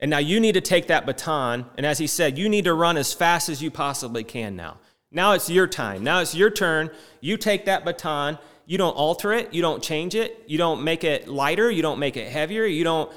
and 0.00 0.10
now 0.10 0.16
you 0.16 0.40
need 0.40 0.54
to 0.54 0.62
take 0.62 0.86
that 0.86 1.04
baton, 1.04 1.66
and 1.76 1.84
as 1.84 1.98
he 1.98 2.06
said, 2.06 2.38
you 2.38 2.48
need 2.48 2.64
to 2.64 2.72
run 2.72 2.96
as 2.96 3.12
fast 3.12 3.50
as 3.50 3.62
you 3.62 3.70
possibly 3.70 4.24
can 4.24 4.56
now. 4.56 4.78
Now 5.12 5.32
it's 5.32 5.50
your 5.50 5.66
time. 5.66 6.04
Now 6.04 6.20
it's 6.20 6.34
your 6.34 6.48
turn. 6.48 6.88
You 7.20 7.36
take 7.36 7.66
that 7.66 7.84
baton. 7.84 8.38
You 8.64 8.78
don't 8.78 8.96
alter 8.96 9.34
it. 9.34 9.52
You 9.52 9.60
don't 9.60 9.82
change 9.82 10.14
it. 10.14 10.42
You 10.46 10.56
don't 10.56 10.82
make 10.82 11.04
it 11.04 11.28
lighter. 11.28 11.70
You 11.70 11.82
don't 11.82 11.98
make 11.98 12.16
it 12.16 12.32
heavier. 12.32 12.64
You 12.64 12.82
don't 12.82 13.12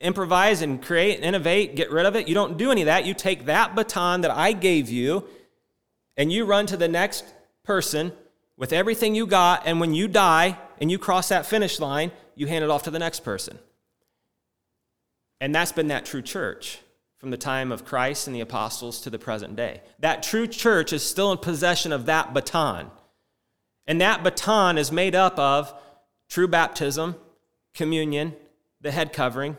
improvise 0.00 0.60
and 0.60 0.82
create, 0.82 1.18
and 1.18 1.24
innovate, 1.24 1.76
get 1.76 1.92
rid 1.92 2.04
of 2.04 2.16
it. 2.16 2.26
You 2.26 2.34
don't 2.34 2.58
do 2.58 2.72
any 2.72 2.82
of 2.82 2.86
that. 2.86 3.06
You 3.06 3.14
take 3.14 3.44
that 3.44 3.76
baton 3.76 4.22
that 4.22 4.32
I 4.32 4.50
gave 4.50 4.90
you 4.90 5.24
and 6.16 6.32
you 6.32 6.46
run 6.46 6.66
to 6.66 6.76
the 6.76 6.88
next 6.88 7.24
person 7.62 8.10
with 8.58 8.72
everything 8.74 9.14
you 9.14 9.26
got. 9.26 9.62
And 9.64 9.80
when 9.80 9.94
you 9.94 10.06
die 10.08 10.58
and 10.78 10.90
you 10.90 10.98
cross 10.98 11.30
that 11.30 11.46
finish 11.46 11.80
line, 11.80 12.12
you 12.34 12.46
hand 12.46 12.62
it 12.62 12.70
off 12.70 12.82
to 12.82 12.90
the 12.90 12.98
next 12.98 13.20
person. 13.20 13.58
And 15.40 15.54
that's 15.54 15.72
been 15.72 15.88
that 15.88 16.04
true 16.04 16.20
church 16.20 16.80
from 17.16 17.30
the 17.30 17.36
time 17.36 17.72
of 17.72 17.84
Christ 17.84 18.26
and 18.26 18.36
the 18.36 18.40
apostles 18.40 19.00
to 19.02 19.10
the 19.10 19.18
present 19.18 19.56
day. 19.56 19.80
That 20.00 20.22
true 20.22 20.46
church 20.46 20.92
is 20.92 21.02
still 21.02 21.32
in 21.32 21.38
possession 21.38 21.92
of 21.92 22.06
that 22.06 22.34
baton. 22.34 22.90
And 23.86 24.00
that 24.00 24.22
baton 24.22 24.76
is 24.76 24.92
made 24.92 25.14
up 25.14 25.38
of 25.38 25.72
true 26.28 26.48
baptism, 26.48 27.16
communion, 27.74 28.34
the 28.80 28.90
head 28.90 29.12
covering, 29.12 29.56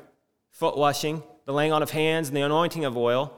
foot 0.51 0.77
washing, 0.77 1.23
the 1.45 1.53
laying 1.53 1.71
on 1.71 1.81
of 1.81 1.91
hands, 1.91 2.27
and 2.27 2.37
the 2.37 2.41
anointing 2.41 2.85
of 2.85 2.95
oil, 2.95 3.33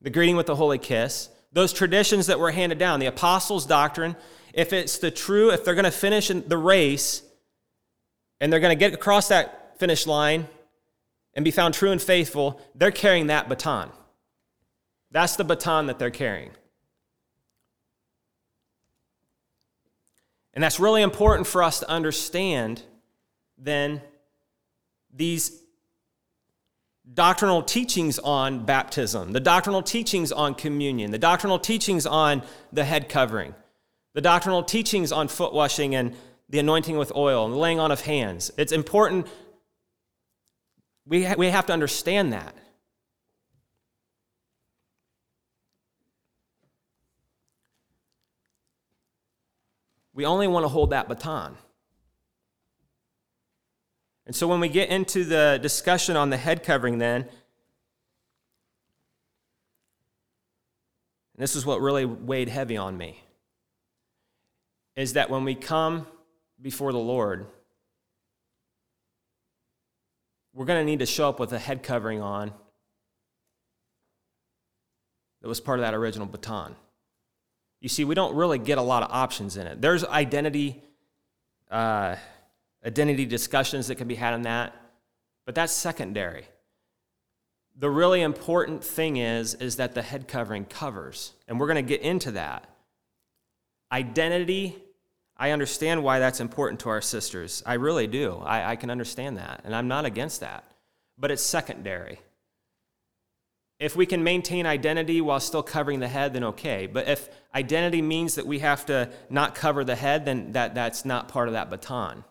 the 0.00 0.10
greeting 0.10 0.36
with 0.36 0.46
the 0.46 0.56
holy 0.56 0.78
kiss. 0.78 1.28
Those 1.52 1.72
traditions 1.72 2.28
that 2.28 2.38
were 2.38 2.50
handed 2.50 2.78
down, 2.78 3.00
the 3.00 3.06
apostles' 3.06 3.66
doctrine, 3.66 4.16
if 4.52 4.72
it's 4.72 4.98
the 4.98 5.10
true, 5.10 5.50
if 5.50 5.64
they're 5.64 5.74
going 5.74 5.84
to 5.84 5.90
finish 5.90 6.28
the 6.28 6.58
race 6.58 7.22
and 8.40 8.52
they're 8.52 8.60
going 8.60 8.76
to 8.76 8.78
get 8.78 8.92
across 8.92 9.28
that 9.28 9.78
finish 9.78 10.06
line 10.06 10.48
and 11.34 11.44
be 11.44 11.50
found 11.50 11.74
true 11.74 11.90
and 11.90 12.02
faithful, 12.02 12.60
they're 12.74 12.90
carrying 12.90 13.28
that 13.28 13.48
baton. 13.48 13.90
That's 15.10 15.36
the 15.36 15.44
baton 15.44 15.86
that 15.86 15.98
they're 15.98 16.10
carrying. 16.10 16.50
And 20.54 20.62
that's 20.62 20.78
really 20.78 21.02
important 21.02 21.46
for 21.46 21.62
us 21.62 21.80
to 21.80 21.88
understand 21.88 22.82
then 23.56 24.02
these 25.14 25.62
doctrinal 27.14 27.62
teachings 27.62 28.18
on 28.18 28.64
baptism, 28.64 29.32
the 29.32 29.40
doctrinal 29.40 29.82
teachings 29.82 30.30
on 30.30 30.54
communion, 30.54 31.10
the 31.10 31.18
doctrinal 31.18 31.58
teachings 31.58 32.06
on 32.06 32.42
the 32.72 32.84
head 32.84 33.08
covering, 33.08 33.54
the 34.14 34.20
doctrinal 34.20 34.62
teachings 34.62 35.12
on 35.12 35.28
foot 35.28 35.52
washing 35.52 35.94
and 35.94 36.14
the 36.48 36.58
anointing 36.58 36.98
with 36.98 37.12
oil 37.16 37.44
and 37.44 37.54
the 37.54 37.58
laying 37.58 37.80
on 37.80 37.90
of 37.90 38.02
hands. 38.02 38.50
It's 38.56 38.72
important 38.72 39.26
we, 41.06 41.24
ha- 41.24 41.34
we 41.36 41.48
have 41.48 41.66
to 41.66 41.72
understand 41.72 42.32
that. 42.32 42.54
We 50.14 50.26
only 50.26 50.46
want 50.46 50.64
to 50.64 50.68
hold 50.68 50.90
that 50.90 51.08
baton. 51.08 51.56
And 54.26 54.36
so 54.36 54.46
when 54.46 54.60
we 54.60 54.68
get 54.68 54.90
into 54.90 55.24
the 55.24 55.58
discussion 55.60 56.16
on 56.16 56.30
the 56.30 56.36
head 56.36 56.62
covering, 56.62 56.98
then, 56.98 57.28
this 61.36 61.56
is 61.56 61.66
what 61.66 61.80
really 61.80 62.04
weighed 62.04 62.48
heavy 62.48 62.76
on 62.76 62.96
me, 62.96 63.24
is 64.96 65.14
that 65.14 65.30
when 65.30 65.44
we 65.44 65.54
come 65.54 66.06
before 66.60 66.92
the 66.92 66.98
Lord, 66.98 67.46
we're 70.54 70.66
going 70.66 70.80
to 70.80 70.84
need 70.84 70.98
to 70.98 71.06
show 71.06 71.28
up 71.28 71.40
with 71.40 71.52
a 71.52 71.58
head 71.58 71.82
covering 71.82 72.20
on 72.20 72.52
that 75.40 75.48
was 75.48 75.60
part 75.60 75.78
of 75.78 75.84
that 75.84 75.94
original 75.94 76.26
baton. 76.26 76.76
You 77.80 77.88
see, 77.88 78.04
we 78.04 78.14
don't 78.14 78.34
really 78.36 78.58
get 78.58 78.78
a 78.78 78.82
lot 78.82 79.02
of 79.02 79.10
options 79.10 79.56
in 79.56 79.66
it. 79.66 79.80
There's 79.80 80.04
identity, 80.04 80.80
uh, 81.70 82.16
identity 82.86 83.26
discussions 83.26 83.88
that 83.88 83.96
can 83.96 84.06
be 84.06 84.14
had 84.14 84.34
in 84.34 84.42
that, 84.42 84.72
but 85.44 85.54
that's 85.54 85.72
secondary. 85.72 86.44
The 87.76 87.90
really 87.90 88.22
important 88.22 88.84
thing 88.84 89.16
is, 89.16 89.54
is 89.54 89.76
that 89.76 89.94
the 89.94 90.02
head 90.02 90.28
covering 90.28 90.64
covers, 90.64 91.32
and 91.48 91.58
we're 91.58 91.66
going 91.66 91.84
to 91.84 91.88
get 91.88 92.02
into 92.02 92.32
that. 92.32 92.68
Identity 93.92 94.82
I 95.42 95.50
understand 95.50 96.04
why 96.04 96.20
that's 96.20 96.38
important 96.38 96.78
to 96.80 96.88
our 96.90 97.00
sisters. 97.00 97.64
I 97.66 97.74
really 97.74 98.06
do. 98.06 98.40
I, 98.44 98.72
I, 98.72 98.76
can 98.76 98.90
understand 98.90 99.38
that, 99.38 99.62
and 99.64 99.74
I'm 99.74 99.88
not 99.88 100.04
against 100.04 100.38
that. 100.38 100.64
But 101.18 101.32
it's 101.32 101.42
secondary. 101.42 102.20
If 103.80 103.96
we 103.96 104.06
can 104.06 104.22
maintain 104.22 104.66
identity 104.66 105.20
while 105.20 105.40
still 105.40 105.64
covering 105.64 105.98
the 105.98 106.06
head, 106.06 106.32
then 106.32 106.44
okay. 106.44 106.86
But 106.86 107.08
if 107.08 107.28
identity 107.52 108.02
means 108.02 108.36
that 108.36 108.46
we 108.46 108.60
have 108.60 108.86
to 108.86 109.10
not 109.28 109.56
cover 109.56 109.82
the 109.82 109.96
head, 109.96 110.24
then 110.24 110.52
that, 110.52 110.76
that's 110.76 111.04
not 111.04 111.28
part 111.28 111.48
of 111.48 111.54
that 111.54 111.70
baton. 111.70 112.22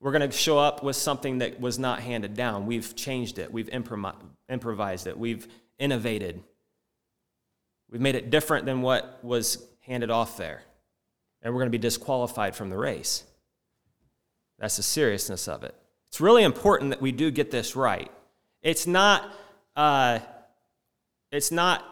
We're 0.00 0.12
going 0.12 0.30
to 0.30 0.34
show 0.34 0.58
up 0.58 0.82
with 0.82 0.96
something 0.96 1.38
that 1.38 1.60
was 1.60 1.78
not 1.78 2.00
handed 2.00 2.34
down. 2.34 2.64
We've 2.64 2.96
changed 2.96 3.38
it, 3.38 3.52
we've 3.52 3.68
improvised 3.68 5.06
it, 5.06 5.18
we've 5.18 5.46
innovated, 5.78 6.42
we've 7.90 8.00
made 8.00 8.14
it 8.14 8.30
different 8.30 8.64
than 8.64 8.80
what 8.80 9.18
was 9.22 9.62
handed 9.82 10.10
off 10.10 10.36
there 10.36 10.62
and 11.42 11.52
we're 11.52 11.60
going 11.60 11.70
to 11.70 11.78
be 11.78 11.78
disqualified 11.78 12.54
from 12.54 12.70
the 12.70 12.76
race. 12.76 13.24
That's 14.58 14.76
the 14.76 14.82
seriousness 14.82 15.48
of 15.48 15.64
it. 15.64 15.74
It's 16.08 16.20
really 16.20 16.44
important 16.44 16.90
that 16.90 17.00
we 17.00 17.10
do 17.10 17.30
get 17.30 17.50
this 17.50 17.74
right. 17.74 18.10
It's 18.62 18.86
not, 18.86 19.32
uh, 19.74 20.20
it's 21.32 21.50
not 21.50 21.84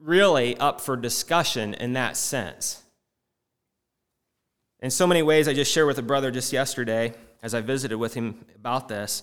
really 0.00 0.56
up 0.58 0.80
for 0.80 0.96
discussion 0.96 1.74
in 1.74 1.94
that 1.94 2.16
sense. 2.16 2.82
In 4.80 4.90
so 4.90 5.06
many 5.06 5.22
ways, 5.22 5.46
I 5.48 5.54
just 5.54 5.72
shared 5.72 5.86
with 5.86 5.98
a 5.98 6.02
brother 6.02 6.30
just 6.30 6.52
yesterday 6.52 7.14
as 7.42 7.54
I 7.54 7.60
visited 7.60 7.96
with 7.96 8.14
him 8.14 8.44
about 8.54 8.88
this. 8.88 9.22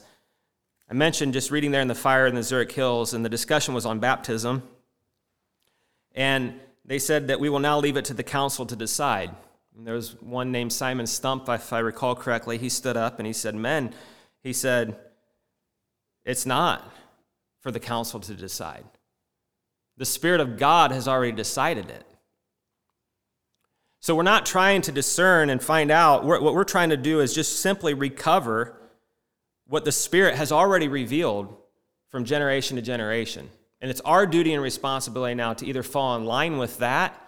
I 0.89 0.93
mentioned 0.93 1.33
just 1.33 1.51
reading 1.51 1.71
there 1.71 1.81
in 1.81 1.87
the 1.87 1.95
fire 1.95 2.25
in 2.25 2.35
the 2.35 2.43
Zurich 2.43 2.71
Hills, 2.71 3.13
and 3.13 3.25
the 3.25 3.29
discussion 3.29 3.73
was 3.73 3.85
on 3.85 3.99
baptism. 3.99 4.63
And 6.15 6.59
they 6.87 6.99
said 6.99 7.27
that 7.27 7.39
we 7.39 7.49
will 7.49 7.59
now 7.59 7.77
leave 7.79 7.97
it 7.97 8.05
to 8.05 8.13
the 8.13 8.23
council 8.23 8.65
to 8.65 8.75
decide. 8.75 9.35
And 9.77 9.85
there 9.85 9.93
was 9.93 10.19
one 10.21 10.51
named 10.51 10.73
Simon 10.73 11.05
Stump, 11.05 11.47
if 11.49 11.71
I 11.71 11.79
recall 11.79 12.15
correctly. 12.15 12.57
He 12.57 12.69
stood 12.69 12.97
up 12.97 13.19
and 13.19 13.27
he 13.27 13.33
said, 13.33 13.53
Men, 13.53 13.93
he 14.41 14.53
said, 14.53 14.97
it's 16.25 16.45
not 16.45 16.89
for 17.59 17.71
the 17.71 17.79
council 17.79 18.19
to 18.21 18.33
decide. 18.33 18.85
The 19.97 20.05
Spirit 20.05 20.41
of 20.41 20.57
God 20.57 20.91
has 20.91 21.07
already 21.07 21.31
decided 21.31 21.89
it. 21.89 22.05
So 23.99 24.15
we're 24.15 24.23
not 24.23 24.45
trying 24.45 24.81
to 24.83 24.91
discern 24.91 25.49
and 25.49 25.61
find 25.61 25.91
out. 25.91 26.23
What 26.23 26.41
we're 26.41 26.63
trying 26.63 26.89
to 26.89 26.97
do 26.97 27.19
is 27.19 27.33
just 27.33 27.59
simply 27.59 27.93
recover 27.93 28.79
what 29.67 29.85
the 29.85 29.91
Spirit 29.91 30.35
has 30.35 30.51
already 30.51 30.87
revealed 30.87 31.55
from 32.09 32.23
generation 32.23 32.77
to 32.77 32.81
generation. 32.81 33.49
And 33.79 33.91
it's 33.91 34.01
our 34.01 34.25
duty 34.25 34.53
and 34.53 34.63
responsibility 34.63 35.35
now 35.35 35.53
to 35.53 35.65
either 35.65 35.83
fall 35.83 36.15
in 36.15 36.25
line 36.25 36.57
with 36.57 36.79
that 36.79 37.21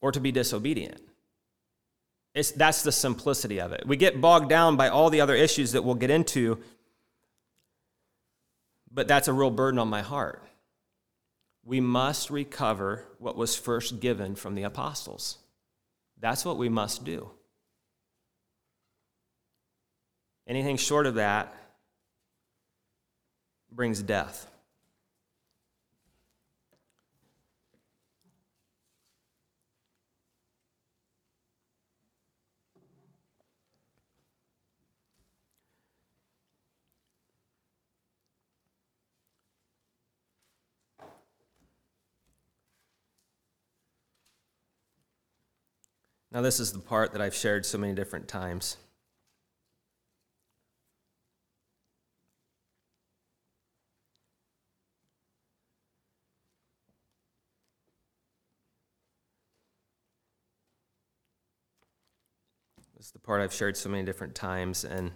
or 0.00 0.12
to 0.12 0.20
be 0.20 0.32
disobedient. 0.32 1.00
It's, 2.34 2.52
that's 2.52 2.82
the 2.82 2.92
simplicity 2.92 3.60
of 3.60 3.72
it. 3.72 3.84
We 3.86 3.96
get 3.96 4.20
bogged 4.20 4.48
down 4.48 4.76
by 4.76 4.88
all 4.88 5.10
the 5.10 5.20
other 5.20 5.34
issues 5.34 5.72
that 5.72 5.82
we'll 5.82 5.96
get 5.96 6.10
into, 6.10 6.58
but 8.90 9.08
that's 9.08 9.28
a 9.28 9.32
real 9.32 9.50
burden 9.50 9.78
on 9.78 9.88
my 9.88 10.02
heart. 10.02 10.42
We 11.64 11.80
must 11.80 12.30
recover 12.30 13.04
what 13.18 13.36
was 13.36 13.56
first 13.56 14.00
given 14.00 14.34
from 14.34 14.54
the 14.54 14.62
apostles. 14.62 15.38
That's 16.20 16.44
what 16.44 16.56
we 16.56 16.68
must 16.68 17.04
do. 17.04 17.30
Anything 20.46 20.78
short 20.78 21.06
of 21.06 21.16
that 21.16 21.54
brings 23.70 24.02
death. 24.02 24.50
Now, 46.30 46.42
this 46.42 46.60
is 46.60 46.72
the 46.72 46.78
part 46.78 47.12
that 47.12 47.22
I've 47.22 47.34
shared 47.34 47.64
so 47.64 47.78
many 47.78 47.94
different 47.94 48.28
times. 48.28 48.76
This 62.94 63.06
is 63.06 63.12
the 63.12 63.18
part 63.20 63.40
I've 63.40 63.54
shared 63.54 63.76
so 63.76 63.88
many 63.88 64.04
different 64.04 64.34
times, 64.34 64.84
and 64.84 65.12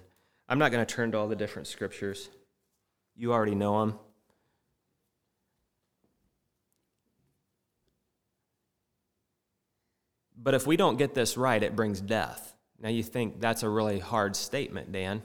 I'm 0.49 0.59
not 0.59 0.71
going 0.71 0.87
to 0.87 0.95
turn 0.95 1.13
to 1.13 1.19
all 1.19 1.29
the 1.29 1.37
different 1.37 1.69
scriptures. 1.69 2.31
You 3.15 3.33
already 3.33 3.55
know 3.55 3.81
them. 3.81 3.99
But 10.43 10.55
if 10.55 10.67
we 10.67 10.77
don't 10.77 10.97
get 10.97 11.15
this 11.15 11.37
right, 11.37 11.63
it 11.63 11.77
brings 11.77 12.01
death. 12.01 12.55
Now 12.81 12.89
you 12.89 13.05
think 13.05 13.41
that's 13.41 13.63
a 13.63 13.69
really 13.69 14.01
hard 14.01 14.35
statement, 14.35 14.91
Dan. 14.91 15.23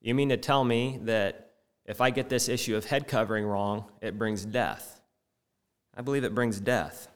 You 0.00 0.14
mean 0.14 0.30
to 0.30 0.36
tell 0.36 0.64
me 0.64 0.98
that 1.02 1.52
if 1.84 2.00
I 2.00 2.10
get 2.10 2.28
this 2.28 2.48
issue 2.48 2.74
of 2.76 2.84
head 2.86 3.06
covering 3.06 3.44
wrong, 3.44 3.84
it 4.00 4.18
brings 4.18 4.44
death? 4.44 5.00
I 5.96 6.02
believe 6.02 6.24
it 6.24 6.34
brings 6.34 6.58
death. 6.58 7.06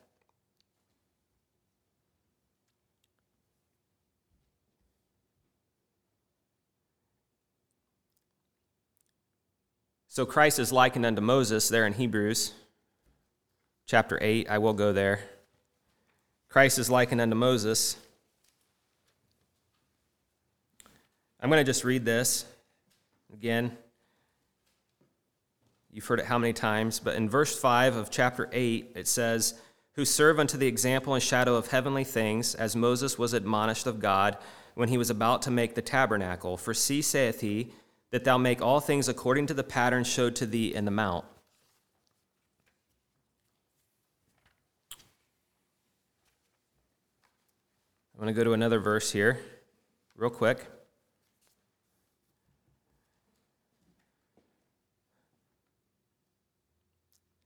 So 10.09 10.25
Christ 10.25 10.61
is 10.61 10.71
likened 10.71 11.05
unto 11.05 11.21
Moses 11.21 11.69
there 11.69 11.85
in 11.85 11.95
Hebrews 11.95 12.53
chapter 13.87 14.17
8. 14.23 14.49
I 14.49 14.59
will 14.59 14.75
go 14.75 14.93
there. 14.93 15.34
Christ 16.55 16.79
is 16.79 16.89
likened 16.89 17.21
unto 17.21 17.35
Moses. 17.35 17.97
I'm 21.41 21.51
going 21.51 21.59
to 21.59 21.65
just 21.65 21.83
read 21.83 22.05
this 22.05 22.45
again. 23.33 23.77
You've 25.91 26.07
heard 26.07 26.21
it 26.21 26.27
how 26.27 26.39
many 26.39 26.53
times, 26.53 27.01
but 27.01 27.17
in 27.17 27.29
verse 27.29 27.59
5 27.59 27.97
of 27.97 28.09
chapter 28.09 28.49
8, 28.53 28.93
it 28.95 29.09
says, 29.09 29.55
Who 29.95 30.05
serve 30.05 30.39
unto 30.39 30.57
the 30.57 30.69
example 30.69 31.15
and 31.15 31.21
shadow 31.21 31.57
of 31.57 31.73
heavenly 31.73 32.05
things, 32.05 32.55
as 32.55 32.77
Moses 32.77 33.19
was 33.19 33.33
admonished 33.33 33.89
of 33.89 33.99
God 33.99 34.39
when 34.77 34.89
he 34.89 34.97
was 34.97 35.11
about 35.11 35.43
to 35.43 35.51
make 35.51 35.75
the 35.75 35.83
tabernacle. 35.83 36.57
For 36.57 36.73
see, 36.73 37.03
saith 37.03 37.41
he, 37.41 37.73
that 38.13 38.23
thou 38.23 38.39
make 38.39 38.63
all 38.63 38.79
things 38.79 39.09
according 39.09 39.49
to 39.49 39.55
the 39.55 39.65
pattern 39.65 40.05
showed 40.05 40.37
to 40.37 40.47
thee 40.47 40.73
in 40.73 40.85
the 40.85 40.93
mount. 40.93 41.25
I'm 48.15 48.21
going 48.23 48.33
to 48.33 48.39
go 48.39 48.45
to 48.45 48.53
another 48.53 48.79
verse 48.79 49.11
here, 49.11 49.41
real 50.17 50.31
quick. 50.31 50.59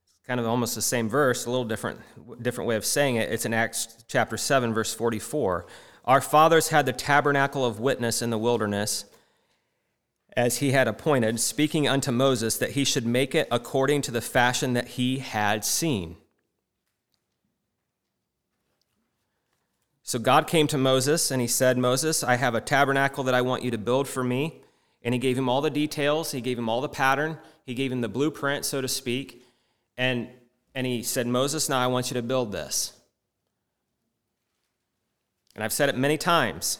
It's 0.03 0.27
kind 0.27 0.39
of 0.39 0.45
almost 0.45 0.75
the 0.75 0.83
same 0.83 1.09
verse, 1.09 1.47
a 1.47 1.49
little 1.49 1.65
different, 1.65 1.99
different 2.43 2.67
way 2.67 2.75
of 2.75 2.85
saying 2.85 3.15
it. 3.15 3.31
It's 3.31 3.45
in 3.45 3.53
Acts 3.53 4.03
chapter 4.07 4.37
7, 4.37 4.71
verse 4.71 4.93
44. 4.93 5.65
Our 6.05 6.21
fathers 6.21 6.69
had 6.69 6.85
the 6.85 6.93
tabernacle 6.93 7.65
of 7.65 7.79
witness 7.79 8.21
in 8.21 8.29
the 8.29 8.37
wilderness 8.37 9.05
as 10.37 10.57
he 10.57 10.69
had 10.69 10.87
appointed, 10.87 11.39
speaking 11.39 11.87
unto 11.87 12.11
Moses 12.11 12.59
that 12.59 12.71
he 12.71 12.83
should 12.83 13.07
make 13.07 13.33
it 13.33 13.47
according 13.49 14.03
to 14.03 14.11
the 14.11 14.21
fashion 14.21 14.73
that 14.73 14.89
he 14.89 15.17
had 15.17 15.65
seen. 15.65 16.17
So 20.09 20.17
God 20.17 20.47
came 20.47 20.65
to 20.69 20.77
Moses 20.79 21.29
and 21.29 21.39
he 21.39 21.45
said, 21.45 21.77
Moses, 21.77 22.23
I 22.23 22.35
have 22.37 22.55
a 22.55 22.61
tabernacle 22.61 23.25
that 23.25 23.35
I 23.35 23.43
want 23.43 23.61
you 23.61 23.69
to 23.69 23.77
build 23.77 24.07
for 24.07 24.23
me. 24.23 24.59
And 25.03 25.13
he 25.13 25.19
gave 25.19 25.37
him 25.37 25.47
all 25.47 25.61
the 25.61 25.69
details, 25.69 26.31
he 26.31 26.41
gave 26.41 26.57
him 26.57 26.67
all 26.67 26.81
the 26.81 26.89
pattern, 26.89 27.37
he 27.63 27.75
gave 27.75 27.91
him 27.91 28.01
the 28.01 28.09
blueprint, 28.09 28.65
so 28.65 28.81
to 28.81 28.87
speak. 28.87 29.45
And 29.99 30.27
and 30.73 30.87
he 30.87 31.03
said, 31.03 31.27
Moses, 31.27 31.69
now 31.69 31.77
I 31.77 31.85
want 31.85 32.09
you 32.09 32.15
to 32.15 32.23
build 32.23 32.51
this. 32.51 32.93
And 35.53 35.63
I've 35.63 35.71
said 35.71 35.89
it 35.89 35.95
many 35.95 36.17
times. 36.17 36.79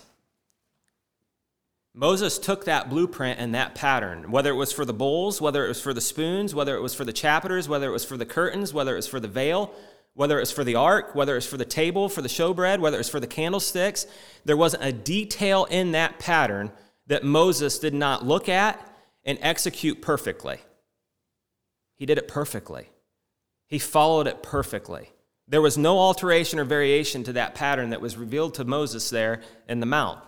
Moses 1.94 2.40
took 2.40 2.66
that 2.66 2.90
blueprint 2.90 3.40
and 3.40 3.54
that 3.54 3.76
pattern, 3.76 4.32
whether 4.32 4.50
it 4.50 4.56
was 4.56 4.74
for 4.74 4.86
the 4.86 4.94
bowls, 4.94 5.40
whether 5.40 5.64
it 5.66 5.68
was 5.68 5.82
for 5.82 5.94
the 5.94 6.02
spoons, 6.02 6.56
whether 6.56 6.76
it 6.76 6.82
was 6.82 6.96
for 6.96 7.06
the 7.06 7.14
chapters, 7.14 7.70
whether 7.70 7.90
it 7.90 7.94
was 7.94 8.06
for 8.06 8.18
the 8.18 8.26
curtains, 8.26 8.74
whether 8.74 8.94
it 8.94 8.98
was 8.98 9.08
for 9.08 9.20
the 9.20 9.28
veil, 9.28 9.72
whether 10.20 10.36
it 10.36 10.42
was 10.42 10.52
for 10.52 10.66
the 10.66 10.76
ark, 10.76 11.16
whether 11.16 11.32
it 11.32 11.38
was 11.38 11.48
for 11.48 11.56
the 11.56 11.64
table, 11.64 12.10
for 12.10 12.22
the 12.22 12.28
showbread, 12.28 12.80
whether 12.80 12.98
it 12.98 13.00
was 13.00 13.08
for 13.08 13.22
the 13.22 13.26
candlesticks. 13.26 14.06
There 14.44 14.58
wasn't 14.58 14.84
a 14.84 14.92
detail 14.92 15.64
in 15.64 15.94
that 15.94 16.20
pattern 16.20 16.74
that 17.08 17.24
Moses 17.24 17.80
did 17.80 17.94
not 17.94 18.26
look 18.26 18.50
at 18.50 18.86
and 19.24 19.40
execute 19.42 20.02
perfectly. 20.02 20.58
He 21.96 22.06
did 22.06 22.18
it 22.18 22.28
perfectly. 22.28 22.90
He 23.68 23.80
followed 23.80 24.28
it 24.28 24.44
perfectly. 24.44 25.10
There 25.48 25.62
was 25.62 25.78
no 25.78 25.98
alteration 25.98 26.60
or 26.60 26.66
variation 26.66 27.24
to 27.24 27.34
that 27.34 27.56
pattern 27.56 27.92
that 27.92 28.02
was 28.02 28.18
revealed 28.18 28.56
to 28.56 28.66
Moses 28.66 29.10
there 29.10 29.42
in 29.70 29.80
the 29.80 29.86
Mount. 29.86 30.20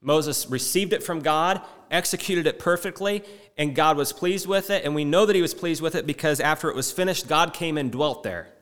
Moses 0.00 0.48
received 0.48 0.92
it 0.92 1.02
from 1.02 1.22
God, 1.22 1.60
executed 1.90 2.46
it 2.46 2.60
perfectly, 2.60 3.24
and 3.58 3.74
God 3.74 3.96
was 3.96 4.12
pleased 4.12 4.46
with 4.46 4.70
it. 4.70 4.84
And 4.84 4.94
we 4.94 5.04
know 5.04 5.26
that 5.26 5.34
he 5.34 5.42
was 5.42 5.54
pleased 5.54 5.82
with 5.82 5.96
it 5.96 6.06
because 6.06 6.38
after 6.38 6.70
it 6.70 6.76
was 6.76 6.92
finished, 6.92 7.26
God 7.26 7.52
came 7.52 7.76
and 7.76 7.90
dwelt 7.90 8.22
there 8.22 8.53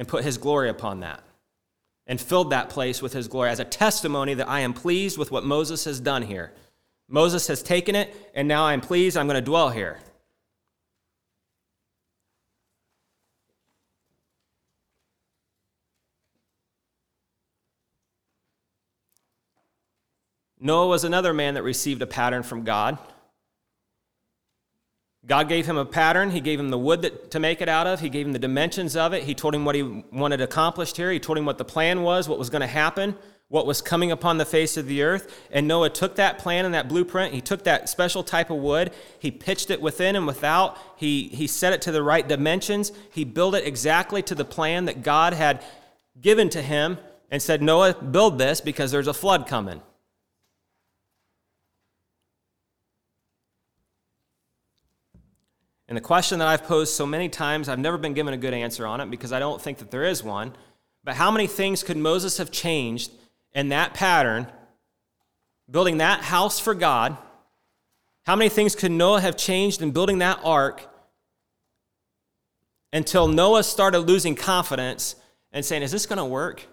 and 0.00 0.08
put 0.08 0.24
his 0.24 0.38
glory 0.38 0.70
upon 0.70 1.00
that 1.00 1.22
and 2.06 2.18
filled 2.18 2.48
that 2.48 2.70
place 2.70 3.02
with 3.02 3.12
his 3.12 3.28
glory 3.28 3.50
as 3.50 3.60
a 3.60 3.66
testimony 3.66 4.32
that 4.32 4.48
I 4.48 4.60
am 4.60 4.72
pleased 4.72 5.18
with 5.18 5.30
what 5.30 5.44
Moses 5.44 5.84
has 5.84 6.00
done 6.00 6.22
here. 6.22 6.54
Moses 7.06 7.46
has 7.48 7.62
taken 7.62 7.94
it, 7.94 8.30
and 8.34 8.48
now 8.48 8.64
I'm 8.64 8.80
pleased. 8.80 9.18
I'm 9.18 9.26
going 9.26 9.34
to 9.34 9.42
dwell 9.42 9.68
here. 9.68 9.98
Noah 20.58 20.86
was 20.86 21.04
another 21.04 21.34
man 21.34 21.54
that 21.54 21.62
received 21.62 22.00
a 22.00 22.06
pattern 22.06 22.42
from 22.42 22.64
God. 22.64 22.96
God 25.26 25.48
gave 25.48 25.66
him 25.66 25.76
a 25.76 25.84
pattern. 25.84 26.30
He 26.30 26.40
gave 26.40 26.58
him 26.58 26.70
the 26.70 26.78
wood 26.78 27.02
that, 27.02 27.30
to 27.32 27.40
make 27.40 27.60
it 27.60 27.68
out 27.68 27.86
of. 27.86 28.00
He 28.00 28.08
gave 28.08 28.26
him 28.26 28.32
the 28.32 28.38
dimensions 28.38 28.96
of 28.96 29.12
it. 29.12 29.24
He 29.24 29.34
told 29.34 29.54
him 29.54 29.64
what 29.64 29.74
he 29.74 29.82
wanted 29.82 30.40
accomplished 30.40 30.96
here. 30.96 31.10
He 31.10 31.20
told 31.20 31.36
him 31.36 31.44
what 31.44 31.58
the 31.58 31.64
plan 31.64 32.02
was, 32.02 32.28
what 32.28 32.38
was 32.38 32.48
going 32.48 32.62
to 32.62 32.66
happen, 32.66 33.14
what 33.48 33.66
was 33.66 33.82
coming 33.82 34.10
upon 34.10 34.38
the 34.38 34.46
face 34.46 34.78
of 34.78 34.86
the 34.86 35.02
earth. 35.02 35.46
And 35.50 35.68
Noah 35.68 35.90
took 35.90 36.16
that 36.16 36.38
plan 36.38 36.64
and 36.64 36.72
that 36.72 36.88
blueprint. 36.88 37.34
He 37.34 37.42
took 37.42 37.64
that 37.64 37.90
special 37.90 38.22
type 38.22 38.48
of 38.48 38.56
wood. 38.58 38.92
He 39.18 39.30
pitched 39.30 39.70
it 39.70 39.82
within 39.82 40.16
and 40.16 40.26
without. 40.26 40.78
He, 40.96 41.28
he 41.28 41.46
set 41.46 41.74
it 41.74 41.82
to 41.82 41.92
the 41.92 42.02
right 42.02 42.26
dimensions. 42.26 42.90
He 43.12 43.24
built 43.24 43.54
it 43.54 43.66
exactly 43.66 44.22
to 44.22 44.34
the 44.34 44.46
plan 44.46 44.86
that 44.86 45.02
God 45.02 45.34
had 45.34 45.62
given 46.18 46.48
to 46.50 46.62
him 46.62 46.96
and 47.30 47.42
said, 47.42 47.62
Noah, 47.62 47.94
build 47.94 48.38
this 48.38 48.62
because 48.62 48.90
there's 48.90 49.06
a 49.06 49.14
flood 49.14 49.46
coming. 49.46 49.82
And 55.90 55.96
the 55.96 56.00
question 56.00 56.38
that 56.38 56.46
I've 56.46 56.62
posed 56.62 56.94
so 56.94 57.04
many 57.04 57.28
times, 57.28 57.68
I've 57.68 57.80
never 57.80 57.98
been 57.98 58.14
given 58.14 58.32
a 58.32 58.36
good 58.36 58.54
answer 58.54 58.86
on 58.86 59.00
it 59.00 59.10
because 59.10 59.32
I 59.32 59.40
don't 59.40 59.60
think 59.60 59.78
that 59.78 59.90
there 59.90 60.04
is 60.04 60.22
one. 60.22 60.54
But 61.02 61.16
how 61.16 61.32
many 61.32 61.48
things 61.48 61.82
could 61.82 61.96
Moses 61.96 62.38
have 62.38 62.52
changed 62.52 63.10
in 63.54 63.70
that 63.70 63.92
pattern, 63.92 64.46
building 65.68 65.98
that 65.98 66.20
house 66.20 66.60
for 66.60 66.74
God? 66.74 67.18
How 68.24 68.36
many 68.36 68.48
things 68.48 68.76
could 68.76 68.92
Noah 68.92 69.20
have 69.20 69.36
changed 69.36 69.82
in 69.82 69.90
building 69.90 70.18
that 70.18 70.38
ark 70.44 70.86
until 72.92 73.26
Noah 73.26 73.64
started 73.64 74.00
losing 74.00 74.36
confidence 74.36 75.16
and 75.52 75.64
saying, 75.64 75.82
Is 75.82 75.90
this 75.90 76.06
going 76.06 76.18
to 76.18 76.24
work? 76.24 76.68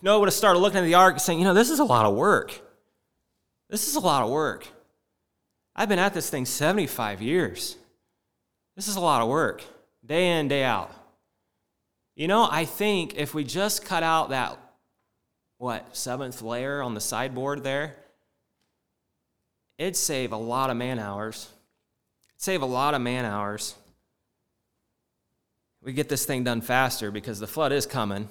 Noah 0.00 0.20
would 0.20 0.28
have 0.28 0.34
started 0.34 0.60
looking 0.60 0.78
at 0.78 0.84
the 0.84 0.94
ark 0.94 1.14
and 1.14 1.20
saying, 1.20 1.40
You 1.40 1.44
know, 1.44 1.54
this 1.54 1.70
is 1.70 1.80
a 1.80 1.84
lot 1.84 2.06
of 2.06 2.14
work. 2.14 2.62
This 3.68 3.88
is 3.88 3.96
a 3.96 4.00
lot 4.00 4.22
of 4.22 4.30
work. 4.30 4.66
I've 5.76 5.88
been 5.88 5.98
at 5.98 6.14
this 6.14 6.30
thing 6.30 6.44
75 6.44 7.22
years. 7.22 7.76
This 8.74 8.88
is 8.88 8.96
a 8.96 9.00
lot 9.00 9.22
of 9.22 9.28
work, 9.28 9.62
day 10.04 10.38
in, 10.38 10.48
day 10.48 10.64
out. 10.64 10.92
You 12.16 12.26
know, 12.28 12.48
I 12.50 12.64
think 12.64 13.16
if 13.16 13.34
we 13.34 13.44
just 13.44 13.84
cut 13.84 14.02
out 14.02 14.30
that, 14.30 14.58
what, 15.58 15.96
seventh 15.96 16.42
layer 16.42 16.82
on 16.82 16.94
the 16.94 17.00
sideboard 17.00 17.62
there, 17.62 17.96
it'd 19.78 19.96
save 19.96 20.32
a 20.32 20.36
lot 20.36 20.70
of 20.70 20.76
man 20.76 20.98
hours. 20.98 21.48
It'd 22.30 22.42
save 22.42 22.62
a 22.62 22.66
lot 22.66 22.94
of 22.94 23.00
man 23.00 23.24
hours. 23.24 23.74
We 25.82 25.92
get 25.92 26.08
this 26.08 26.24
thing 26.24 26.44
done 26.44 26.60
faster 26.60 27.10
because 27.10 27.38
the 27.38 27.46
flood 27.46 27.72
is 27.72 27.86
coming. 27.86 28.28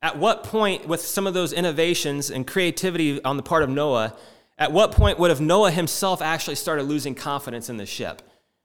At 0.00 0.16
what 0.18 0.44
point, 0.44 0.86
with 0.86 1.00
some 1.00 1.26
of 1.26 1.34
those 1.34 1.52
innovations 1.52 2.30
and 2.30 2.46
creativity 2.46 3.22
on 3.24 3.36
the 3.36 3.42
part 3.42 3.62
of 3.62 3.68
Noah, 3.68 4.14
at 4.56 4.72
what 4.72 4.92
point 4.92 5.18
would 5.18 5.30
have 5.30 5.40
Noah 5.40 5.70
himself 5.70 6.22
actually 6.22 6.54
started 6.54 6.84
losing 6.84 7.14
confidence 7.14 7.68
in 7.68 7.76
the 7.76 7.86
ship? 7.86 8.22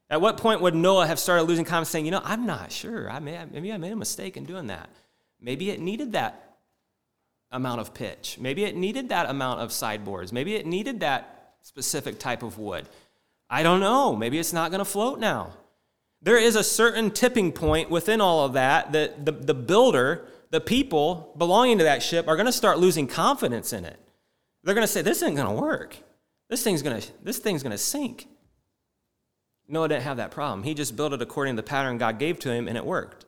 At 0.10 0.22
what 0.22 0.38
point 0.38 0.62
would 0.62 0.76
Noah 0.76 1.08
have 1.08 1.20
started 1.20 1.44
losing 1.44 1.66
confidence, 1.66 1.90
saying, 1.90 2.06
you 2.06 2.12
know, 2.12 2.22
I'm 2.24 2.46
not 2.46 2.72
sure. 2.72 3.10
I 3.10 3.20
may, 3.20 3.44
maybe 3.52 3.74
I 3.74 3.78
made 3.78 3.92
a 3.92 3.96
mistake 3.96 4.38
in 4.38 4.46
doing 4.46 4.68
that. 4.68 4.90
Maybe 5.42 5.72
it 5.72 5.80
needed 5.80 6.12
that 6.14 6.58
amount 7.52 7.82
of 7.82 7.94
pitch. 7.94 8.38
Maybe 8.40 8.64
it 8.64 8.76
needed 8.76 9.10
that 9.10 9.30
amount 9.30 9.62
of 9.62 9.72
sideboards. 9.72 10.32
Maybe 10.32 10.56
it 10.56 10.66
needed 10.66 11.00
that 11.00 11.56
specific 11.64 12.20
type 12.20 12.44
of 12.44 12.60
wood. 12.60 12.88
I 13.50 13.64
don't 13.64 13.80
know. 13.80 14.16
Maybe 14.16 14.38
it's 14.38 14.54
not 14.54 14.72
going 14.72 14.80
to 14.80 14.86
float 14.86 15.20
now. 15.20 15.54
There 16.22 16.38
is 16.38 16.56
a 16.56 16.64
certain 16.64 17.12
tipping 17.12 17.52
point 17.52 17.90
within 17.90 18.22
all 18.22 18.46
of 18.46 18.54
that 18.54 18.92
that 18.94 19.26
the, 19.26 19.32
the 19.32 19.54
builder 19.54 20.26
the 20.54 20.62
people 20.62 21.34
belonging 21.36 21.80
to 21.80 21.86
that 21.86 22.04
ship 22.04 22.28
are 22.28 22.36
going 22.36 22.46
to 22.46 22.52
start 22.52 22.78
losing 22.78 23.08
confidence 23.08 23.74
in 23.74 23.86
it. 23.86 24.00
They're 24.64 24.76
going 24.76 24.86
to 24.86 24.92
say, 24.92 25.02
This 25.02 25.24
isn't 25.24 25.34
going 25.34 25.48
to 25.48 25.60
work. 25.60 25.98
This 26.48 26.64
thing's 26.64 26.84
going 26.84 27.02
to, 27.02 27.08
this 27.24 27.40
thing's 27.40 27.64
going 27.64 27.72
to 27.72 27.78
sink. 27.78 28.28
Noah 29.68 29.88
didn't 29.88 30.04
have 30.04 30.18
that 30.18 30.30
problem. 30.30 30.62
He 30.62 30.76
just 30.76 30.96
built 30.96 31.12
it 31.12 31.24
according 31.24 31.56
to 31.56 31.64
the 31.64 31.68
pattern 31.68 31.98
God 31.98 32.20
gave 32.20 32.38
to 32.40 32.52
him, 32.52 32.68
and 32.68 32.78
it 32.78 32.86
worked 32.86 33.26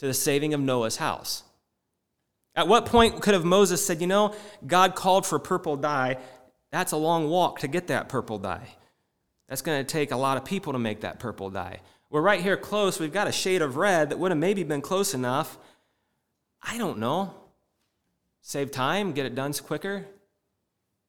to 0.00 0.08
the 0.08 0.14
saving 0.14 0.52
of 0.52 0.58
Noah's 0.58 0.96
house. 0.96 1.44
At 2.56 2.66
what 2.66 2.86
point 2.86 3.22
could 3.22 3.34
have 3.34 3.44
Moses 3.44 3.86
said, 3.86 4.00
You 4.00 4.08
know, 4.08 4.34
God 4.66 4.96
called 4.96 5.24
for 5.24 5.38
purple 5.38 5.76
dye. 5.76 6.16
That's 6.72 6.90
a 6.90 6.96
long 6.96 7.28
walk 7.28 7.60
to 7.60 7.68
get 7.68 7.86
that 7.86 8.08
purple 8.08 8.38
dye. 8.38 8.66
That's 9.48 9.62
going 9.62 9.78
to 9.78 9.88
take 9.88 10.10
a 10.10 10.16
lot 10.16 10.38
of 10.38 10.44
people 10.44 10.72
to 10.72 10.78
make 10.80 11.02
that 11.02 11.20
purple 11.20 11.50
dye. 11.50 11.82
We're 12.10 12.20
right 12.20 12.42
here 12.42 12.56
close. 12.56 12.98
We've 12.98 13.12
got 13.12 13.28
a 13.28 13.32
shade 13.32 13.62
of 13.62 13.76
red 13.76 14.10
that 14.10 14.18
would 14.18 14.32
have 14.32 14.38
maybe 14.38 14.64
been 14.64 14.80
close 14.80 15.14
enough 15.14 15.56
I 16.62 16.78
don't 16.78 16.98
know. 16.98 17.34
Save 18.40 18.70
time, 18.70 19.12
get 19.12 19.26
it 19.26 19.34
done 19.34 19.52
quicker. 19.52 20.06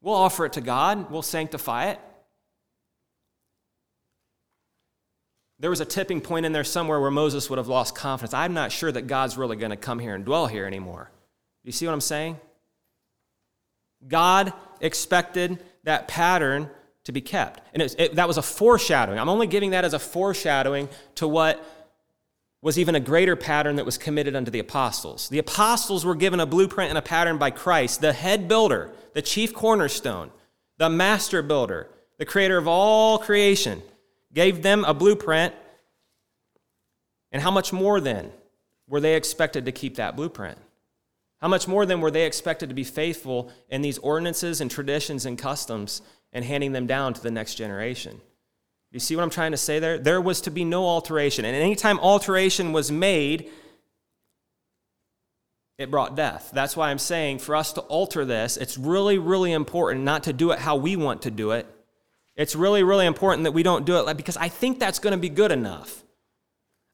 We'll 0.02 0.16
offer 0.16 0.46
it 0.46 0.54
to 0.54 0.62
God, 0.62 1.10
we'll 1.12 1.22
sanctify 1.22 1.92
it. 1.92 2.00
There 5.60 5.70
was 5.70 5.80
a 5.80 5.86
tipping 5.86 6.20
point 6.20 6.46
in 6.46 6.52
there 6.52 6.66
somewhere 6.66 7.00
where 7.00 7.12
Moses 7.12 7.50
would 7.50 7.58
have 7.58 7.70
lost 7.70 7.96
confidence. 7.96 8.34
I'm 8.34 8.54
not 8.54 8.72
sure 8.72 8.92
that 8.92 9.04
God's 9.04 9.38
really 9.38 9.56
going 9.56 9.70
to 9.70 9.78
come 9.78 9.98
here 9.98 10.14
and 10.14 10.26
dwell 10.26 10.48
here 10.48 10.66
anymore. 10.66 11.10
You 11.64 11.72
see 11.72 11.86
what 11.86 11.94
I'm 11.94 12.02
saying? 12.02 12.38
God 14.06 14.52
expected 14.82 15.64
that 15.86 16.10
pattern 16.10 16.70
to 17.06 17.12
be 17.14 17.22
kept. 17.22 17.62
And 17.74 17.82
it, 17.82 17.96
it, 17.98 18.16
that 18.16 18.28
was 18.28 18.38
a 18.38 18.42
foreshadowing. 18.42 19.20
I'm 19.20 19.30
only 19.30 19.48
giving 19.48 19.72
that 19.72 19.86
as 19.86 19.94
a 19.94 20.00
foreshadowing 20.00 20.90
to 21.16 21.28
what 21.28 21.64
was 22.64 22.80
even 22.80 22.96
a 22.96 23.00
greater 23.00 23.36
pattern 23.36 23.76
that 23.76 23.86
was 23.86 23.98
committed 23.98 24.38
unto 24.38 24.50
the 24.50 24.58
apostles. 24.58 25.28
The 25.28 25.38
apostles 25.38 26.06
were 26.06 26.16
given 26.16 26.40
a 26.40 26.46
blueprint 26.46 26.90
and 26.90 26.98
a 26.98 27.02
pattern 27.02 27.38
by 27.38 27.52
Christ, 27.52 28.00
the 28.00 28.14
head 28.14 28.48
builder, 28.48 28.90
the 29.14 29.22
chief 29.22 29.54
cornerstone, 29.54 30.32
the 30.78 30.90
master 30.90 31.42
builder, 31.42 31.90
the 32.18 32.26
creator 32.26 32.58
of 32.58 32.66
all 32.66 33.20
creation, 33.20 33.82
gave 34.34 34.64
them 34.64 34.86
a 34.86 34.94
blueprint. 34.94 35.54
And 37.34 37.42
how 37.42 37.52
much 37.52 37.74
more 37.74 38.00
then 38.00 38.32
were 38.88 39.02
they 39.02 39.18
expected 39.18 39.66
to 39.66 39.74
keep 39.74 39.98
that 39.98 40.16
blueprint? 40.16 40.58
How 41.42 41.50
much 41.50 41.68
more 41.68 41.86
then 41.86 42.00
were 42.00 42.12
they 42.12 42.26
expected 42.26 42.70
to 42.70 42.76
be 42.76 42.86
faithful 42.86 43.52
in 43.68 43.82
these 43.82 43.98
ordinances 43.98 44.62
and 44.62 44.72
traditions 44.72 45.26
and 45.26 45.38
customs 45.38 46.02
and 46.32 46.46
handing 46.46 46.72
them 46.72 46.88
down 46.88 47.14
to 47.14 47.22
the 47.22 47.30
next 47.30 47.56
generation? 47.56 48.22
You 48.94 49.00
see 49.00 49.16
what 49.16 49.24
I'm 49.24 49.32
trying 49.32 49.52
to 49.52 49.58
say 49.58 49.80
there? 49.80 49.98
There 49.98 50.22
was 50.22 50.42
to 50.42 50.52
be 50.52 50.64
no 50.64 50.86
alteration. 50.86 51.46
And 51.46 51.56
anytime 51.56 52.00
alteration 52.00 52.74
was 52.74 52.92
made, 52.92 53.50
it 55.80 55.90
brought 55.90 56.16
death. 56.16 56.52
That's 56.54 56.78
why 56.78 56.92
I'm 56.92 57.00
saying 57.00 57.40
for 57.40 57.56
us 57.56 57.74
to 57.74 57.82
alter 57.82 58.24
this, 58.24 58.56
it's 58.56 58.78
really, 58.78 59.18
really 59.18 59.52
important 59.52 60.06
not 60.06 60.24
to 60.26 60.34
do 60.34 60.52
it 60.52 60.60
how 60.60 60.76
we 60.76 60.96
want 60.96 61.24
to 61.24 61.32
do 61.32 61.52
it. 61.52 61.66
It's 62.36 62.56
really, 62.56 62.84
really 62.84 63.08
important 63.08 63.46
that 63.46 63.52
we 63.52 63.64
don't 63.64 63.84
do 63.84 63.98
it 63.98 64.16
because 64.16 64.38
I 64.38 64.48
think 64.48 64.80
that's 64.80 65.00
going 65.00 65.14
to 65.14 65.20
be 65.20 65.30
good 65.30 65.52
enough. 65.52 66.04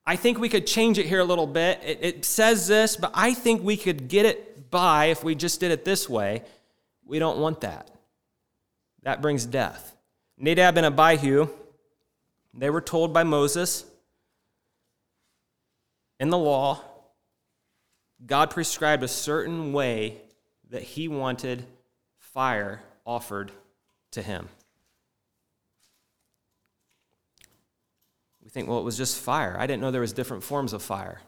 I 0.05 0.15
think 0.15 0.39
we 0.39 0.47
could 0.47 0.65
change 0.65 0.97
it 0.99 1.05
here 1.05 1.19
a 1.19 1.25
little 1.25 1.47
bit. 1.47 1.81
It, 1.83 1.99
it, 2.01 2.25
says 2.25 2.67
this, 2.67 2.95
but 2.95 3.11
I 3.13 3.33
think 3.33 3.61
we 3.61 3.75
could 3.75 4.07
get 4.07 4.25
it 4.25 4.71
by 4.71 5.07
if 5.07 5.23
we 5.23 5.35
just 5.35 5.59
did 5.59 5.71
it 5.71 5.83
this 5.83 6.09
way. 6.09 6.43
We 7.05 7.19
don't 7.19 7.39
want 7.39 7.61
that. 7.61 7.91
That 9.03 9.21
brings 9.21 9.45
death. 9.45 9.95
Nadab 10.37 10.77
and 10.77 10.85
Abihu, 10.85 11.49
they 12.61 12.69
were 12.69 12.81
told 12.81 13.13
by 13.13 13.23
Moses 13.23 13.85
in 16.19 16.29
the 16.29 16.37
law, 16.37 16.81
God 18.25 18.49
prescribed 18.49 19.03
a 19.03 19.07
certain 19.07 19.71
way 19.71 20.17
that 20.69 20.83
he 20.83 21.07
wanted 21.07 21.65
fire 22.17 22.81
offered 23.05 23.51
to 24.11 24.21
him. 24.21 24.49
We 28.43 28.49
think, 28.49 28.67
well, 28.67 28.79
it 28.79 28.83
was 28.83 28.97
just 28.97 29.19
fire. 29.19 29.55
I 29.57 29.67
didn't 29.67 29.81
know 29.81 29.91
there 29.91 30.01
was 30.01 30.13
different 30.13 30.43
forms 30.43 30.73
of 30.73 30.81
fire. 30.81 31.21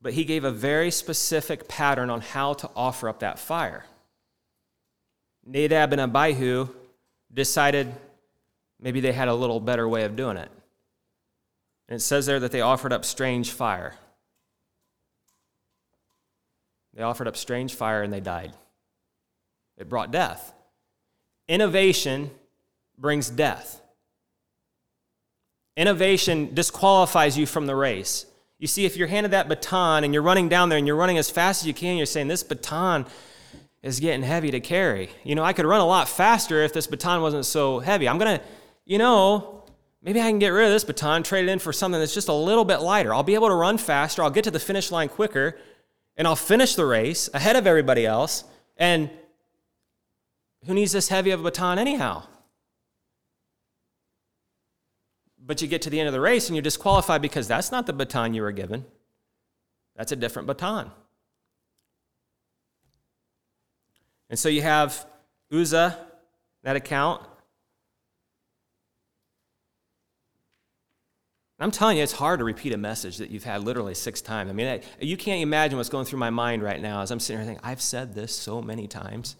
But 0.00 0.14
he 0.14 0.24
gave 0.24 0.44
a 0.44 0.50
very 0.50 0.90
specific 0.90 1.68
pattern 1.68 2.10
on 2.10 2.20
how 2.20 2.54
to 2.54 2.70
offer 2.74 3.08
up 3.08 3.20
that 3.20 3.38
fire. 3.38 3.84
Nadab 5.44 5.92
and 5.92 6.00
Abihu 6.00 6.68
decided 7.32 7.94
maybe 8.82 9.00
they 9.00 9.12
had 9.12 9.28
a 9.28 9.34
little 9.34 9.60
better 9.60 9.88
way 9.88 10.04
of 10.04 10.16
doing 10.16 10.36
it. 10.36 10.50
And 11.88 11.96
it 11.96 12.00
says 12.00 12.26
there 12.26 12.40
that 12.40 12.52
they 12.52 12.60
offered 12.60 12.92
up 12.92 13.04
strange 13.04 13.50
fire. 13.50 13.94
They 16.94 17.02
offered 17.02 17.28
up 17.28 17.36
strange 17.36 17.74
fire 17.74 18.02
and 18.02 18.12
they 18.12 18.20
died. 18.20 18.52
It 19.78 19.88
brought 19.88 20.10
death. 20.10 20.52
Innovation 21.48 22.30
brings 22.98 23.30
death. 23.30 23.80
Innovation 25.76 26.54
disqualifies 26.54 27.38
you 27.38 27.46
from 27.46 27.66
the 27.66 27.74
race. 27.74 28.26
You 28.58 28.66
see, 28.66 28.84
if 28.84 28.96
you're 28.96 29.08
handed 29.08 29.32
that 29.32 29.48
baton 29.48 30.04
and 30.04 30.12
you're 30.12 30.22
running 30.22 30.48
down 30.48 30.68
there 30.68 30.78
and 30.78 30.86
you're 30.86 30.96
running 30.96 31.18
as 31.18 31.30
fast 31.30 31.62
as 31.62 31.66
you 31.66 31.74
can, 31.74 31.96
you're 31.96 32.06
saying, 32.06 32.28
This 32.28 32.42
baton 32.42 33.06
is 33.82 33.98
getting 33.98 34.22
heavy 34.22 34.50
to 34.52 34.60
carry. 34.60 35.10
You 35.24 35.34
know, 35.34 35.42
I 35.42 35.52
could 35.52 35.66
run 35.66 35.80
a 35.80 35.86
lot 35.86 36.08
faster 36.08 36.62
if 36.62 36.72
this 36.72 36.86
baton 36.86 37.22
wasn't 37.22 37.46
so 37.46 37.80
heavy. 37.80 38.08
I'm 38.08 38.18
going 38.18 38.38
to, 38.38 38.44
you 38.84 38.98
know, 38.98 39.64
maybe 40.02 40.20
I 40.20 40.28
can 40.28 40.38
get 40.38 40.48
rid 40.48 40.66
of 40.66 40.72
this 40.72 40.84
baton, 40.84 41.22
trade 41.22 41.48
it 41.48 41.52
in 41.52 41.58
for 41.58 41.72
something 41.72 42.00
that's 42.00 42.14
just 42.14 42.28
a 42.28 42.34
little 42.34 42.64
bit 42.64 42.78
lighter. 42.78 43.14
I'll 43.14 43.22
be 43.22 43.34
able 43.34 43.48
to 43.48 43.54
run 43.54 43.78
faster. 43.78 44.22
I'll 44.22 44.30
get 44.30 44.44
to 44.44 44.50
the 44.50 44.60
finish 44.60 44.90
line 44.90 45.08
quicker, 45.08 45.58
and 46.16 46.26
I'll 46.26 46.36
finish 46.36 46.74
the 46.74 46.86
race 46.86 47.28
ahead 47.32 47.56
of 47.56 47.66
everybody 47.66 48.06
else. 48.06 48.44
And 48.76 49.10
who 50.66 50.74
needs 50.74 50.92
this 50.92 51.08
heavy 51.08 51.30
of 51.30 51.40
a 51.40 51.42
baton 51.44 51.78
anyhow? 51.78 52.24
But 55.44 55.60
you 55.60 55.68
get 55.68 55.82
to 55.82 55.90
the 55.90 55.98
end 55.98 56.06
of 56.06 56.12
the 56.12 56.20
race 56.20 56.48
and 56.48 56.56
you're 56.56 56.62
disqualified 56.62 57.20
because 57.20 57.48
that's 57.48 57.72
not 57.72 57.86
the 57.86 57.92
baton 57.92 58.32
you 58.32 58.42
were 58.42 58.52
given. 58.52 58.84
That's 59.96 60.12
a 60.12 60.16
different 60.16 60.46
baton. 60.46 60.90
And 64.30 64.38
so 64.38 64.48
you 64.48 64.62
have 64.62 65.04
Uzzah, 65.52 65.98
that 66.62 66.76
account. 66.76 67.22
I'm 71.62 71.70
telling 71.70 71.96
you, 71.96 72.02
it's 72.02 72.12
hard 72.12 72.40
to 72.40 72.44
repeat 72.44 72.72
a 72.72 72.76
message 72.76 73.18
that 73.18 73.30
you've 73.30 73.44
had 73.44 73.62
literally 73.62 73.94
six 73.94 74.20
times. 74.20 74.50
I 74.50 74.52
mean, 74.52 74.66
I, 74.66 74.80
you 75.00 75.16
can't 75.16 75.42
imagine 75.42 75.76
what's 75.76 75.88
going 75.88 76.06
through 76.06 76.18
my 76.18 76.30
mind 76.30 76.62
right 76.62 76.80
now 76.80 77.02
as 77.02 77.10
I'm 77.10 77.20
sitting 77.20 77.38
here 77.38 77.46
thinking, 77.46 77.64
I've 77.64 77.80
said 77.80 78.14
this 78.14 78.34
so 78.34 78.60
many 78.60 78.88
times. 78.88 79.36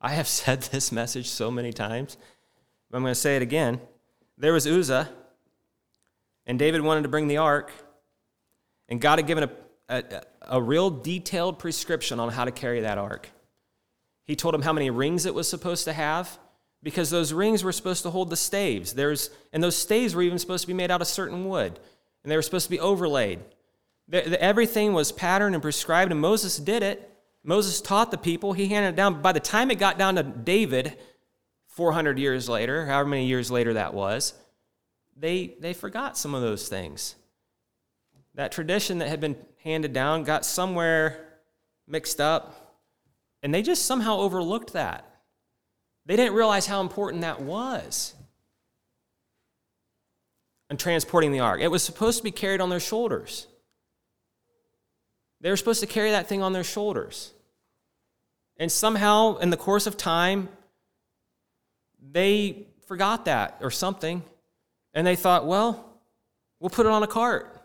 I 0.00 0.10
have 0.10 0.26
said 0.42 0.62
this 0.62 0.90
message 0.90 1.28
so 1.28 1.50
many 1.50 1.72
times. 1.72 2.16
I'm 2.92 3.02
going 3.02 3.10
to 3.10 3.20
say 3.20 3.36
it 3.36 3.42
again. 3.42 3.80
There 4.38 4.52
was 4.52 4.66
Uzzah, 4.66 5.08
and 6.46 6.58
David 6.58 6.80
wanted 6.80 7.02
to 7.02 7.08
bring 7.08 7.28
the 7.28 7.38
ark, 7.38 7.72
and 8.88 9.00
God 9.00 9.18
had 9.18 9.26
given 9.26 9.44
a, 9.44 9.50
a, 9.88 10.22
a 10.42 10.62
real 10.62 10.90
detailed 10.90 11.58
prescription 11.58 12.20
on 12.20 12.30
how 12.30 12.44
to 12.44 12.52
carry 12.52 12.80
that 12.80 12.98
ark. 12.98 13.30
He 14.24 14.36
told 14.36 14.54
him 14.54 14.62
how 14.62 14.72
many 14.72 14.90
rings 14.90 15.26
it 15.26 15.34
was 15.34 15.48
supposed 15.48 15.84
to 15.84 15.92
have 15.92 16.38
because 16.84 17.10
those 17.10 17.32
rings 17.32 17.64
were 17.64 17.72
supposed 17.72 18.04
to 18.04 18.10
hold 18.10 18.30
the 18.30 18.36
staves. 18.36 18.92
There's, 18.92 19.30
and 19.52 19.60
those 19.60 19.76
staves 19.76 20.14
were 20.14 20.22
even 20.22 20.38
supposed 20.38 20.62
to 20.62 20.68
be 20.68 20.74
made 20.74 20.90
out 20.90 21.00
of 21.00 21.08
certain 21.08 21.48
wood, 21.48 21.80
and 22.22 22.30
they 22.30 22.36
were 22.36 22.42
supposed 22.42 22.66
to 22.66 22.70
be 22.70 22.78
overlaid. 22.78 23.40
The, 24.06 24.20
the, 24.20 24.40
everything 24.40 24.92
was 24.92 25.10
patterned 25.10 25.56
and 25.56 25.62
prescribed, 25.62 26.12
and 26.12 26.20
Moses 26.20 26.58
did 26.58 26.82
it. 26.82 27.10
Moses 27.42 27.80
taught 27.80 28.10
the 28.10 28.18
people, 28.18 28.52
he 28.52 28.68
handed 28.68 28.90
it 28.90 28.96
down. 28.96 29.20
By 29.22 29.32
the 29.32 29.40
time 29.40 29.70
it 29.70 29.78
got 29.78 29.98
down 29.98 30.14
to 30.16 30.22
David, 30.22 30.96
400 31.68 32.18
years 32.18 32.48
later, 32.48 32.86
however 32.86 33.08
many 33.08 33.26
years 33.26 33.50
later 33.50 33.74
that 33.74 33.94
was, 33.94 34.34
they, 35.16 35.56
they 35.58 35.72
forgot 35.72 36.16
some 36.16 36.34
of 36.34 36.42
those 36.42 36.68
things. 36.68 37.16
That 38.34 38.52
tradition 38.52 38.98
that 38.98 39.08
had 39.08 39.20
been 39.20 39.36
handed 39.62 39.92
down 39.92 40.24
got 40.24 40.44
somewhere 40.44 41.38
mixed 41.88 42.20
up 42.20 42.78
and 43.42 43.52
they 43.52 43.62
just 43.62 43.84
somehow 43.84 44.18
overlooked 44.18 44.72
that. 44.72 45.13
They 46.06 46.16
didn't 46.16 46.34
realize 46.34 46.66
how 46.66 46.80
important 46.80 47.22
that 47.22 47.40
was. 47.40 48.14
And 50.68 50.78
transporting 50.78 51.32
the 51.32 51.40
ark. 51.40 51.60
It 51.60 51.70
was 51.70 51.82
supposed 51.82 52.18
to 52.18 52.24
be 52.24 52.30
carried 52.30 52.60
on 52.60 52.68
their 52.70 52.80
shoulders. 52.80 53.46
They 55.40 55.50
were 55.50 55.56
supposed 55.56 55.80
to 55.80 55.86
carry 55.86 56.10
that 56.10 56.26
thing 56.26 56.42
on 56.42 56.52
their 56.52 56.64
shoulders. 56.64 57.32
And 58.56 58.70
somehow, 58.70 59.36
in 59.36 59.50
the 59.50 59.56
course 59.56 59.86
of 59.86 59.96
time, 59.96 60.48
they 62.12 62.66
forgot 62.86 63.24
that 63.26 63.58
or 63.60 63.70
something. 63.70 64.22
And 64.94 65.06
they 65.06 65.16
thought, 65.16 65.46
well, 65.46 65.98
we'll 66.60 66.70
put 66.70 66.86
it 66.86 66.92
on 66.92 67.02
a 67.02 67.06
cart 67.06 67.60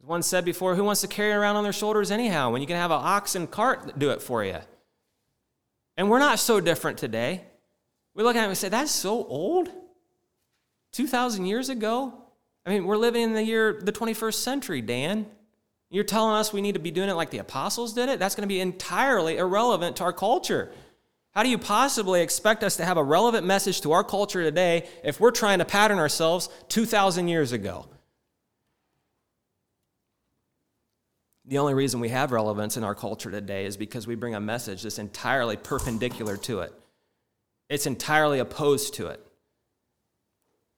As 0.00 0.06
one 0.06 0.22
said 0.22 0.44
before, 0.44 0.74
who 0.74 0.84
wants 0.84 1.00
to 1.02 1.08
carry 1.08 1.32
it 1.32 1.36
around 1.36 1.56
on 1.56 1.64
their 1.64 1.72
shoulders 1.72 2.10
anyhow 2.10 2.50
when 2.50 2.60
you 2.60 2.66
can 2.66 2.76
have 2.76 2.90
an 2.90 3.00
ox 3.00 3.34
and 3.34 3.50
cart 3.50 3.98
do 3.98 4.10
it 4.10 4.20
for 4.20 4.44
you? 4.44 4.58
And 5.96 6.10
we're 6.10 6.18
not 6.18 6.38
so 6.38 6.60
different 6.60 6.98
today. 6.98 7.42
We 8.14 8.22
look 8.22 8.36
at 8.36 8.40
it 8.40 8.42
and 8.42 8.50
we 8.50 8.54
say, 8.54 8.68
that's 8.68 8.90
so 8.90 9.24
old? 9.26 9.70
2,000 10.92 11.46
years 11.46 11.68
ago? 11.68 12.14
I 12.64 12.70
mean, 12.70 12.84
we're 12.86 12.96
living 12.96 13.22
in 13.22 13.34
the 13.34 13.42
year, 13.42 13.80
the 13.82 13.92
21st 13.92 14.34
century, 14.34 14.80
Dan. 14.80 15.26
You're 15.90 16.04
telling 16.04 16.34
us 16.34 16.52
we 16.52 16.60
need 16.60 16.74
to 16.74 16.80
be 16.80 16.90
doing 16.90 17.08
it 17.08 17.14
like 17.14 17.30
the 17.30 17.38
apostles 17.38 17.92
did 17.92 18.08
it? 18.08 18.18
That's 18.18 18.34
going 18.34 18.42
to 18.42 18.52
be 18.52 18.60
entirely 18.60 19.36
irrelevant 19.36 19.96
to 19.96 20.04
our 20.04 20.12
culture. 20.12 20.72
How 21.30 21.42
do 21.42 21.48
you 21.50 21.58
possibly 21.58 22.22
expect 22.22 22.64
us 22.64 22.76
to 22.76 22.84
have 22.84 22.96
a 22.96 23.04
relevant 23.04 23.46
message 23.46 23.82
to 23.82 23.92
our 23.92 24.02
culture 24.02 24.42
today 24.42 24.88
if 25.04 25.20
we're 25.20 25.30
trying 25.30 25.58
to 25.58 25.64
pattern 25.64 25.98
ourselves 25.98 26.48
2,000 26.68 27.28
years 27.28 27.52
ago? 27.52 27.86
The 31.48 31.58
only 31.58 31.74
reason 31.74 32.00
we 32.00 32.08
have 32.08 32.32
relevance 32.32 32.76
in 32.76 32.82
our 32.82 32.94
culture 32.94 33.30
today 33.30 33.66
is 33.66 33.76
because 33.76 34.06
we 34.06 34.16
bring 34.16 34.34
a 34.34 34.40
message 34.40 34.82
that's 34.82 34.98
entirely 34.98 35.56
perpendicular 35.56 36.36
to 36.38 36.60
it. 36.60 36.72
It's 37.68 37.86
entirely 37.86 38.40
opposed 38.40 38.94
to 38.94 39.06
it. 39.06 39.24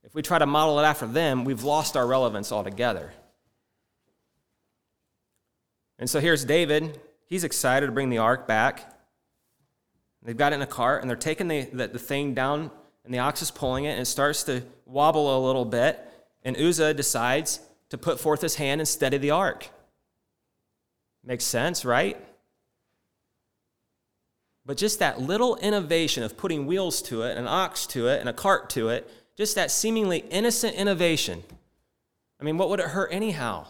If 0.05 0.14
we 0.14 0.23
try 0.23 0.39
to 0.39 0.47
model 0.47 0.79
it 0.79 0.85
after 0.85 1.07
them, 1.07 1.45
we've 1.45 1.64
lost 1.64 1.97
our 1.97 2.07
relevance 2.07 2.53
altogether. 2.53 3.12
And 5.99 6.09
so 6.09 6.21
here's 6.21 6.45
David. 6.45 7.01
He's 7.27 7.45
excited 7.45 7.87
to 7.87 7.93
bring 7.93 8.11
the 8.11 8.19
ark 8.19 8.47
back. 8.47 8.95
They've 10.23 10.37
got 10.37 10.53
it 10.53 10.57
in 10.57 10.62
a 10.62 10.66
cart, 10.66 11.01
and 11.01 11.09
they're 11.09 11.16
taking 11.16 11.49
the, 11.49 11.62
the, 11.62 11.89
the 11.89 11.99
thing 11.99 12.35
down, 12.35 12.71
and 13.05 13.14
the 13.14 13.19
ox 13.19 13.41
is 13.41 13.51
pulling 13.51 13.85
it, 13.85 13.93
and 13.93 14.01
it 14.01 14.07
starts 14.07 14.43
to 14.45 14.62
wobble 14.85 15.39
a 15.39 15.41
little 15.47 15.64
bit. 15.64 15.99
And 16.43 16.57
Uzzah 16.57 16.95
decides 16.95 17.61
to 17.89 17.99
put 17.99 18.21
forth 18.21 18.43
his 18.43 18.57
hand 18.57 18.81
and 18.81 18.89
steady 18.89 19.16
the 19.16 19.31
ark. 19.31 19.69
Makes 21.29 21.45
sense, 21.45 21.85
right? 21.85 22.16
But 24.64 24.79
just 24.79 24.99
that 25.01 25.20
little 25.20 25.57
innovation 25.57 26.22
of 26.22 26.39
putting 26.39 26.66
wheels 26.66 27.03
to 27.03 27.20
it, 27.20 27.37
an 27.37 27.47
ox 27.47 27.87
to 27.89 28.09
it, 28.09 28.20
and 28.20 28.31
a 28.31 28.33
cart 28.33 28.70
to 28.70 28.89
it, 28.89 29.11
just 29.37 29.55
that 29.55 29.70
seemingly 29.70 30.24
innocent 30.31 30.74
innovation. 30.74 31.43
I 32.41 32.45
mean, 32.45 32.57
what 32.57 32.70
would 32.70 32.81
it 32.81 32.87
hurt 32.87 33.11
anyhow? 33.12 33.66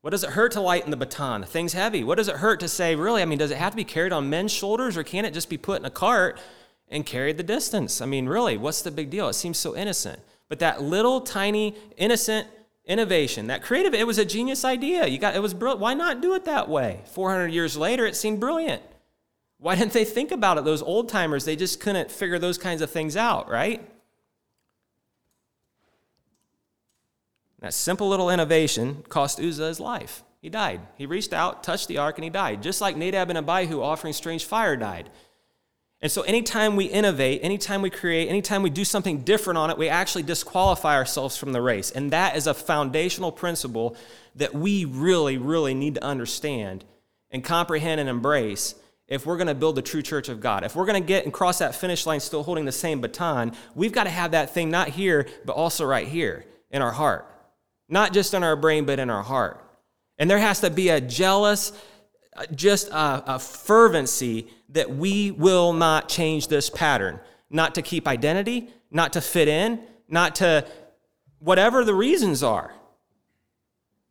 What 0.00 0.10
does 0.10 0.24
it 0.24 0.30
hurt 0.30 0.50
to 0.52 0.60
lighten 0.60 0.90
the 0.90 0.96
baton? 0.96 1.44
Things 1.44 1.72
heavy. 1.72 2.02
What 2.02 2.18
does 2.18 2.26
it 2.26 2.36
hurt 2.36 2.58
to 2.58 2.68
say, 2.68 2.96
really? 2.96 3.22
I 3.22 3.26
mean, 3.26 3.38
does 3.38 3.52
it 3.52 3.58
have 3.58 3.74
to 3.74 3.76
be 3.76 3.84
carried 3.84 4.12
on 4.12 4.28
men's 4.28 4.50
shoulders 4.50 4.96
or 4.96 5.04
can 5.04 5.24
it 5.24 5.32
just 5.32 5.48
be 5.48 5.56
put 5.56 5.78
in 5.78 5.86
a 5.86 5.90
cart 5.90 6.40
and 6.88 7.06
carried 7.06 7.36
the 7.36 7.44
distance? 7.44 8.00
I 8.00 8.06
mean, 8.06 8.26
really, 8.26 8.56
what's 8.56 8.82
the 8.82 8.90
big 8.90 9.08
deal? 9.08 9.28
It 9.28 9.34
seems 9.34 9.56
so 9.56 9.76
innocent. 9.76 10.18
But 10.48 10.58
that 10.58 10.82
little 10.82 11.20
tiny 11.20 11.76
innocent 11.96 12.48
innovation 12.86 13.46
that 13.46 13.62
creative 13.62 13.94
it 13.94 14.06
was 14.06 14.18
a 14.18 14.24
genius 14.24 14.64
idea. 14.64 15.06
You 15.06 15.18
got 15.18 15.34
it 15.34 15.42
was 15.42 15.54
brilliant 15.54 15.80
why 15.80 15.94
not 15.94 16.20
do 16.20 16.34
it 16.34 16.44
that 16.44 16.68
way? 16.68 17.00
400 17.06 17.48
years 17.48 17.76
later 17.76 18.06
it 18.06 18.16
seemed 18.16 18.40
brilliant. 18.40 18.82
Why 19.58 19.76
didn't 19.76 19.92
they 19.92 20.04
think 20.04 20.30
about 20.30 20.58
it 20.58 20.64
those 20.64 20.82
old 20.82 21.08
timers? 21.08 21.44
They 21.44 21.56
just 21.56 21.80
couldn't 21.80 22.10
figure 22.10 22.38
those 22.38 22.58
kinds 22.58 22.82
of 22.82 22.90
things 22.90 23.16
out 23.16 23.48
right? 23.48 23.88
That 27.60 27.72
simple 27.72 28.08
little 28.08 28.28
innovation 28.28 29.04
cost 29.08 29.40
uzzah 29.40 29.68
his 29.68 29.80
life. 29.80 30.22
He 30.42 30.50
died. 30.50 30.82
He 30.96 31.06
reached 31.06 31.32
out 31.32 31.64
touched 31.64 31.88
the 31.88 31.96
ark 31.96 32.18
and 32.18 32.24
he 32.24 32.30
died. 32.30 32.62
Just 32.62 32.82
like 32.82 32.96
nadab 32.96 33.30
and 33.30 33.38
abihu 33.38 33.80
offering 33.80 34.12
strange 34.12 34.44
fire 34.44 34.76
died 34.76 35.10
and 36.04 36.12
so, 36.12 36.20
anytime 36.20 36.76
we 36.76 36.84
innovate, 36.84 37.40
anytime 37.42 37.80
we 37.80 37.88
create, 37.88 38.28
anytime 38.28 38.62
we 38.62 38.68
do 38.68 38.84
something 38.84 39.22
different 39.22 39.56
on 39.56 39.70
it, 39.70 39.78
we 39.78 39.88
actually 39.88 40.22
disqualify 40.22 40.96
ourselves 40.96 41.38
from 41.38 41.54
the 41.54 41.62
race. 41.62 41.90
And 41.90 42.10
that 42.10 42.36
is 42.36 42.46
a 42.46 42.52
foundational 42.52 43.32
principle 43.32 43.96
that 44.34 44.52
we 44.52 44.84
really, 44.84 45.38
really 45.38 45.72
need 45.72 45.94
to 45.94 46.04
understand 46.04 46.84
and 47.30 47.42
comprehend 47.42 48.02
and 48.02 48.10
embrace 48.10 48.74
if 49.08 49.24
we're 49.24 49.38
going 49.38 49.46
to 49.46 49.54
build 49.54 49.76
the 49.76 49.82
true 49.82 50.02
church 50.02 50.28
of 50.28 50.42
God. 50.42 50.62
If 50.62 50.76
we're 50.76 50.84
going 50.84 51.02
to 51.02 51.08
get 51.08 51.24
and 51.24 51.32
cross 51.32 51.60
that 51.60 51.74
finish 51.74 52.04
line 52.04 52.20
still 52.20 52.42
holding 52.42 52.66
the 52.66 52.72
same 52.72 53.00
baton, 53.00 53.52
we've 53.74 53.90
got 53.90 54.04
to 54.04 54.10
have 54.10 54.32
that 54.32 54.52
thing 54.52 54.70
not 54.70 54.88
here, 54.88 55.26
but 55.46 55.54
also 55.54 55.86
right 55.86 56.06
here 56.06 56.44
in 56.70 56.82
our 56.82 56.92
heart. 56.92 57.26
Not 57.88 58.12
just 58.12 58.34
in 58.34 58.44
our 58.44 58.56
brain, 58.56 58.84
but 58.84 58.98
in 58.98 59.08
our 59.08 59.22
heart. 59.22 59.58
And 60.18 60.30
there 60.30 60.38
has 60.38 60.60
to 60.60 60.68
be 60.68 60.90
a 60.90 61.00
jealous, 61.00 61.72
just 62.54 62.88
a, 62.88 63.34
a 63.34 63.38
fervency 63.38 64.48
that 64.70 64.94
we 64.94 65.30
will 65.30 65.72
not 65.72 66.08
change 66.08 66.48
this 66.48 66.68
pattern. 66.70 67.20
Not 67.50 67.74
to 67.76 67.82
keep 67.82 68.08
identity, 68.08 68.68
not 68.90 69.12
to 69.12 69.20
fit 69.20 69.48
in, 69.48 69.80
not 70.08 70.36
to 70.36 70.66
whatever 71.38 71.84
the 71.84 71.94
reasons 71.94 72.42
are. 72.42 72.74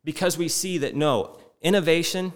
Because 0.04 0.38
we 0.38 0.48
see 0.48 0.78
that 0.78 0.94
no, 0.94 1.38
innovation, 1.62 2.32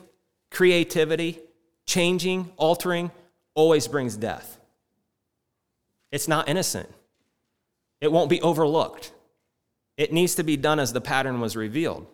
creativity, 0.51 1.39
changing, 1.87 2.51
altering 2.57 3.11
always 3.55 3.89
brings 3.89 4.17
death. 4.17 4.59
It's 6.11 6.29
not 6.29 6.49
innocent, 6.49 6.89
it 8.01 8.13
won't 8.13 8.31
be 8.31 8.41
overlooked. 8.43 9.13
It 9.97 10.13
needs 10.13 10.37
to 10.37 10.45
be 10.45 10.57
done 10.57 10.79
as 10.79 10.93
the 10.93 11.01
pattern 11.01 11.41
was 11.41 11.57
revealed. 11.57 12.07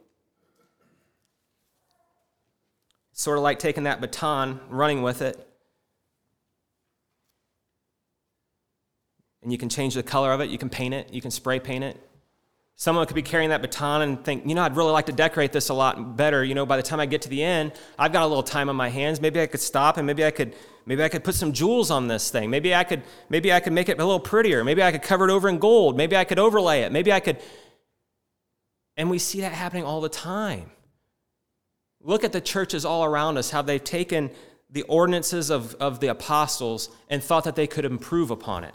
Sort 3.15 3.39
of 3.39 3.45
like 3.45 3.59
taking 3.59 3.85
that 3.85 4.01
baton, 4.01 4.61
running 4.69 5.01
with 5.03 5.23
it. 5.23 5.49
And 9.43 9.53
you 9.53 9.59
can 9.59 9.69
change 9.69 9.95
the 9.95 10.03
color 10.03 10.33
of 10.33 10.41
it, 10.41 10.51
you 10.51 10.59
can 10.59 10.69
paint 10.69 10.95
it, 10.95 11.12
you 11.12 11.21
can 11.21 11.31
spray 11.31 11.61
paint 11.61 11.85
it. 11.85 11.97
Someone 12.77 13.07
could 13.07 13.15
be 13.15 13.23
carrying 13.23 13.51
that 13.51 13.62
baton 13.62 14.03
and 14.03 14.25
think, 14.25 14.49
you 14.49 14.55
know, 14.57 14.62
I'd 14.62 14.77
really 14.77 14.91
like 14.91 15.07
to 15.07 15.12
decorate 15.12 15.53
this 15.53 15.69
a 15.69 15.75
lot 15.75 16.17
better. 16.17 16.43
You 16.43 16.57
know, 16.57 16.67
by 16.67 16.77
the 16.77 16.83
time 16.83 16.99
I 16.99 17.07
get 17.07 17.23
to 17.23 17.29
the 17.29 17.41
end, 17.41 17.73
I've 17.97 18.12
got 18.12 18.25
a 18.25 18.27
little 18.27 18.43
time 18.43 18.69
on 18.69 18.75
my 18.75 18.89
hands. 18.89 19.21
Maybe 19.21 19.41
I 19.41 19.47
could 19.47 19.61
stop 19.61 19.97
and 19.97 20.05
maybe 20.05 20.25
I 20.25 20.33
could 20.33 20.57
maybe 20.85 21.05
I 21.05 21.09
could 21.09 21.23
put 21.23 21.37
some 21.37 21.53
jewels 21.53 21.93
on 21.93 22.09
this 22.09 22.31
thing. 22.31 22.51
Maybe 22.51 22.75
I 22.75 22.83
could 22.83 23.05
maybe 23.29 23.53
I 23.53 23.61
could 23.61 23.73
make 23.73 23.89
it 23.89 24.01
a 24.01 24.05
little 24.05 24.19
prettier. 24.19 24.65
Maybe 24.65 24.83
I 24.83 24.91
could 24.91 25.03
cover 25.03 25.29
it 25.29 25.31
over 25.31 25.49
in 25.49 25.59
gold. 25.59 25.97
Maybe 25.97 26.17
I 26.17 26.25
could 26.25 26.41
overlay 26.41 26.81
it. 26.81 26.91
Maybe 26.91 27.12
I 27.12 27.21
could 27.21 27.39
And 28.97 29.09
we 29.09 29.21
see 29.21 29.43
that 29.43 29.53
happening 29.53 29.85
all 29.85 30.01
the 30.01 30.09
time. 30.09 30.73
Look 32.05 32.23
at 32.23 32.33
the 32.33 32.41
churches 32.41 32.85
all 32.85 33.03
around 33.03 33.39
us, 33.39 33.51
how 33.51 33.63
they've 33.63 33.83
taken 33.83 34.31
the 34.71 34.83
ordinances 34.83 35.51
of, 35.51 35.75
of 35.77 36.01
the 36.01 36.09
apostles 36.09 36.91
and 37.09 37.23
thought 37.23 37.45
that 37.45 37.57
they 37.57 37.67
could 37.67 37.87
improve 37.87 38.31
upon 38.31 38.65
it. 38.65 38.75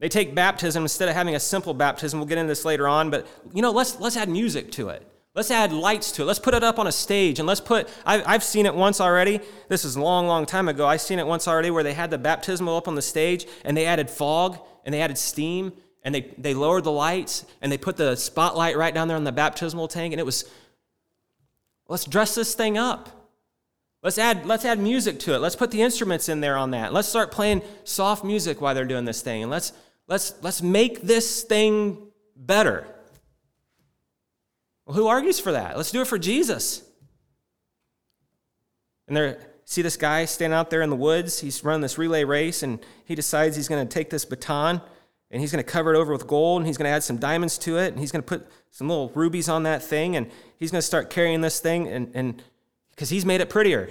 They 0.00 0.08
take 0.08 0.34
baptism 0.34 0.82
instead 0.82 1.08
of 1.08 1.14
having 1.14 1.36
a 1.36 1.40
simple 1.40 1.74
baptism. 1.74 2.18
We'll 2.18 2.26
get 2.26 2.38
into 2.38 2.48
this 2.48 2.64
later 2.64 2.88
on, 2.88 3.10
but 3.10 3.26
you 3.52 3.62
know, 3.62 3.70
let's, 3.70 4.00
let's 4.00 4.16
add 4.16 4.28
music 4.28 4.72
to 4.72 4.88
it. 4.88 5.06
Let's 5.34 5.50
add 5.50 5.72
lights 5.72 6.12
to 6.12 6.22
it. 6.22 6.24
Let's 6.26 6.38
put 6.38 6.54
it 6.54 6.64
up 6.64 6.78
on 6.78 6.86
a 6.86 6.92
stage 6.92 7.38
and 7.38 7.46
let's 7.46 7.60
put, 7.60 7.88
I've, 8.04 8.22
I've 8.26 8.44
seen 8.44 8.66
it 8.66 8.74
once 8.74 9.00
already. 9.00 9.40
This 9.68 9.84
is 9.84 9.96
a 9.96 10.00
long, 10.00 10.26
long 10.26 10.44
time 10.44 10.68
ago. 10.68 10.86
I've 10.86 11.00
seen 11.00 11.18
it 11.18 11.26
once 11.26 11.46
already 11.46 11.70
where 11.70 11.82
they 11.82 11.94
had 11.94 12.10
the 12.10 12.18
baptismal 12.18 12.76
up 12.76 12.88
on 12.88 12.94
the 12.94 13.02
stage 13.02 13.46
and 13.64 13.76
they 13.76 13.86
added 13.86 14.10
fog 14.10 14.58
and 14.84 14.92
they 14.92 15.00
added 15.00 15.18
steam 15.18 15.72
and 16.02 16.14
they, 16.14 16.32
they 16.38 16.54
lowered 16.54 16.84
the 16.84 16.92
lights 16.92 17.46
and 17.62 17.70
they 17.70 17.78
put 17.78 17.96
the 17.96 18.14
spotlight 18.14 18.76
right 18.76 18.94
down 18.94 19.08
there 19.08 19.16
on 19.16 19.24
the 19.24 19.32
baptismal 19.32 19.88
tank 19.88 20.12
and 20.12 20.20
it 20.20 20.26
was, 20.26 20.44
let's 21.88 22.04
dress 22.04 22.34
this 22.34 22.54
thing 22.54 22.78
up. 22.78 23.08
Let's 24.02 24.18
add, 24.18 24.44
let's 24.46 24.64
add 24.64 24.78
music 24.78 25.18
to 25.20 25.34
it. 25.34 25.38
Let's 25.38 25.56
put 25.56 25.70
the 25.70 25.80
instruments 25.80 26.28
in 26.28 26.40
there 26.40 26.56
on 26.56 26.72
that. 26.72 26.92
Let's 26.92 27.08
start 27.08 27.30
playing 27.30 27.62
soft 27.84 28.22
music 28.22 28.60
while 28.60 28.74
they're 28.74 28.84
doing 28.84 29.06
this 29.06 29.22
thing. 29.22 29.42
And 29.42 29.50
let's, 29.50 29.72
Let's, 30.06 30.34
let's 30.42 30.60
make 30.60 31.02
this 31.02 31.42
thing 31.42 32.08
better. 32.36 32.86
Well, 34.86 34.96
who 34.96 35.06
argues 35.06 35.40
for 35.40 35.52
that? 35.52 35.76
Let's 35.76 35.90
do 35.90 36.02
it 36.02 36.06
for 36.06 36.18
Jesus. 36.18 36.82
And 39.08 39.16
there, 39.16 39.38
see 39.64 39.80
this 39.80 39.96
guy 39.96 40.26
standing 40.26 40.56
out 40.56 40.68
there 40.68 40.82
in 40.82 40.90
the 40.90 40.96
woods? 40.96 41.40
He's 41.40 41.64
running 41.64 41.80
this 41.80 41.96
relay 41.96 42.24
race, 42.24 42.62
and 42.62 42.84
he 43.06 43.14
decides 43.14 43.56
he's 43.56 43.68
going 43.68 43.86
to 43.86 43.92
take 43.92 44.10
this 44.10 44.24
baton 44.24 44.82
and 45.34 45.40
he's 45.40 45.50
going 45.50 45.62
to 45.62 45.68
cover 45.68 45.92
it 45.92 45.98
over 45.98 46.12
with 46.12 46.28
gold, 46.28 46.60
and 46.60 46.66
he's 46.68 46.76
going 46.78 46.88
to 46.88 46.94
add 46.94 47.02
some 47.02 47.16
diamonds 47.16 47.58
to 47.58 47.76
it, 47.76 47.88
and 47.88 47.98
he's 47.98 48.12
going 48.12 48.22
to 48.22 48.26
put 48.26 48.46
some 48.70 48.88
little 48.88 49.10
rubies 49.16 49.48
on 49.48 49.64
that 49.64 49.82
thing, 49.82 50.14
and 50.14 50.30
he's 50.60 50.70
going 50.70 50.78
to 50.78 50.86
start 50.86 51.10
carrying 51.10 51.40
this 51.40 51.58
thing, 51.58 51.88
and, 51.88 52.12
and 52.14 52.40
because 52.90 53.10
he's 53.10 53.26
made 53.26 53.40
it 53.40 53.50
prettier. 53.50 53.86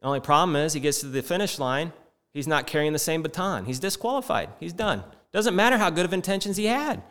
The 0.00 0.06
only 0.06 0.20
problem 0.20 0.56
is 0.56 0.72
he 0.72 0.80
gets 0.80 1.00
to 1.00 1.08
the 1.08 1.22
finish 1.22 1.58
line, 1.58 1.92
he's 2.32 2.48
not 2.48 2.66
carrying 2.66 2.94
the 2.94 2.98
same 2.98 3.22
baton. 3.22 3.66
He's 3.66 3.78
disqualified. 3.78 4.48
He's 4.58 4.72
done. 4.72 5.04
Doesn't 5.30 5.54
matter 5.54 5.76
how 5.76 5.90
good 5.90 6.06
of 6.06 6.14
intentions 6.14 6.56
he 6.56 6.64
had. 6.64 7.02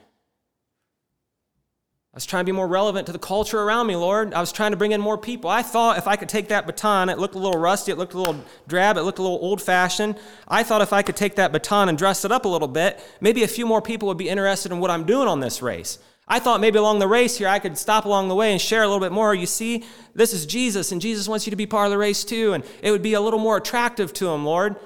I 2.16 2.18
was 2.18 2.26
trying 2.26 2.45
to 2.45 2.49
be 2.49 2.55
more 2.55 2.66
relevant 2.66 3.07
to 3.07 3.11
the 3.11 3.20
culture 3.20 3.59
around 3.59 3.88
me, 3.88 3.97
Lord. 3.97 4.34
I 4.34 4.39
was 4.39 4.53
trying 4.53 4.72
to 4.72 4.78
bring 4.78 4.93
in 4.93 5.01
more 5.01 5.18
people. 5.18 5.49
I 5.49 5.61
thought 5.61 5.97
if 5.97 6.07
I 6.07 6.16
could 6.16 6.30
take 6.30 6.47
that 6.47 6.66
baton, 6.66 7.09
it 7.09 7.20
looked 7.20 7.36
a 7.36 7.39
little 7.39 7.59
rusty, 7.59 7.91
it 7.91 7.97
looked 7.97 8.13
a 8.13 8.18
little 8.18 8.41
drab, 8.70 8.95
it 8.95 9.01
looked 9.01 9.20
a 9.20 9.22
little 9.22 9.38
old 9.38 9.61
fashioned. 9.61 10.18
I 10.47 10.63
thought 10.63 10.82
if 10.82 10.93
I 10.93 11.01
could 11.01 11.18
take 11.18 11.36
that 11.36 11.51
baton 11.51 11.89
and 11.89 11.97
dress 11.97 12.24
it 12.24 12.32
up 12.32 12.45
a 12.45 12.47
little 12.47 12.70
bit, 12.70 13.03
maybe 13.20 13.43
a 13.43 13.49
few 13.49 13.66
more 13.66 13.82
people 13.82 14.07
would 14.07 14.18
be 14.18 14.30
interested 14.30 14.72
in 14.72 14.80
what 14.80 14.91
I'm 14.91 15.03
doing 15.03 15.28
on 15.28 15.41
this 15.41 15.61
race. 15.61 15.99
I 16.26 16.39
thought 16.39 16.61
maybe 16.61 16.78
along 16.78 16.99
the 16.99 17.07
race 17.07 17.38
here 17.38 17.49
I 17.49 17.59
could 17.59 17.78
stop 17.78 18.05
along 18.05 18.30
the 18.30 18.36
way 18.36 18.53
and 18.53 18.61
share 18.61 18.84
a 18.84 18.88
little 18.88 19.01
bit 19.01 19.11
more. 19.11 19.36
You 19.36 19.45
see, 19.45 19.84
this 20.13 20.32
is 20.32 20.45
Jesus, 20.45 20.93
and 20.93 21.01
Jesus 21.01 21.28
wants 21.28 21.45
you 21.45 21.49
to 21.49 21.57
be 21.57 21.68
part 21.68 21.88
of 21.88 21.91
the 21.91 21.97
race 21.97 22.24
too, 22.24 22.53
and 22.53 22.63
it 22.82 22.91
would 22.91 23.03
be 23.03 23.16
a 23.16 23.20
little 23.20 23.39
more 23.39 23.57
attractive 23.57 24.13
to 24.13 24.30
him, 24.30 24.45
Lord. 24.45 24.78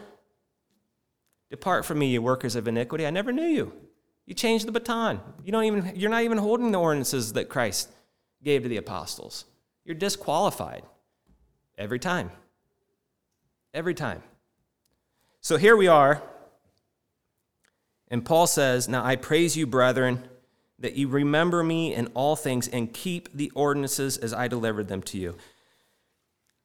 Depart 1.51 1.86
from 1.86 1.99
me, 1.99 2.07
you 2.07 2.23
workers 2.23 2.55
of 2.55 2.67
iniquity. 2.67 3.05
I 3.05 3.11
never 3.11 3.32
knew 3.32 3.45
you. 3.45 3.89
You 4.30 4.36
change 4.36 4.63
the 4.63 4.71
baton. 4.71 5.19
You 5.43 5.51
don't 5.51 5.63
even, 5.63 5.91
you're 5.95 6.11
not 6.11 6.21
even 6.21 6.38
holding 6.38 6.71
the 6.71 6.80
ordinances 6.80 7.34
that 7.34 7.49
Christ 7.49 7.89
gave 8.43 8.61
to 8.61 8.69
the 8.69 8.77
apostles. 8.77 9.45
You're 9.84 9.95
disqualified 9.95 10.84
every 11.80 11.97
time. 11.97 12.30
Every 13.73 13.95
time. 13.95 14.21
So 15.41 15.57
here 15.57 15.75
we 15.75 15.88
are. 15.88 16.21
And 18.09 18.23
Paul 18.23 18.45
says, 18.45 18.88
Now 18.88 19.03
I 19.03 19.15
praise 19.15 19.57
you, 19.57 19.65
brethren, 19.65 20.21
that 20.77 20.93
you 20.93 21.07
remember 21.07 21.63
me 21.63 21.95
in 21.95 22.05
all 22.13 22.36
things 22.36 22.67
and 22.67 22.93
keep 22.93 23.36
the 23.36 23.51
ordinances 23.55 24.15
as 24.15 24.32
I 24.32 24.47
delivered 24.47 24.89
them 24.89 25.01
to 25.03 25.17
you. 25.17 25.38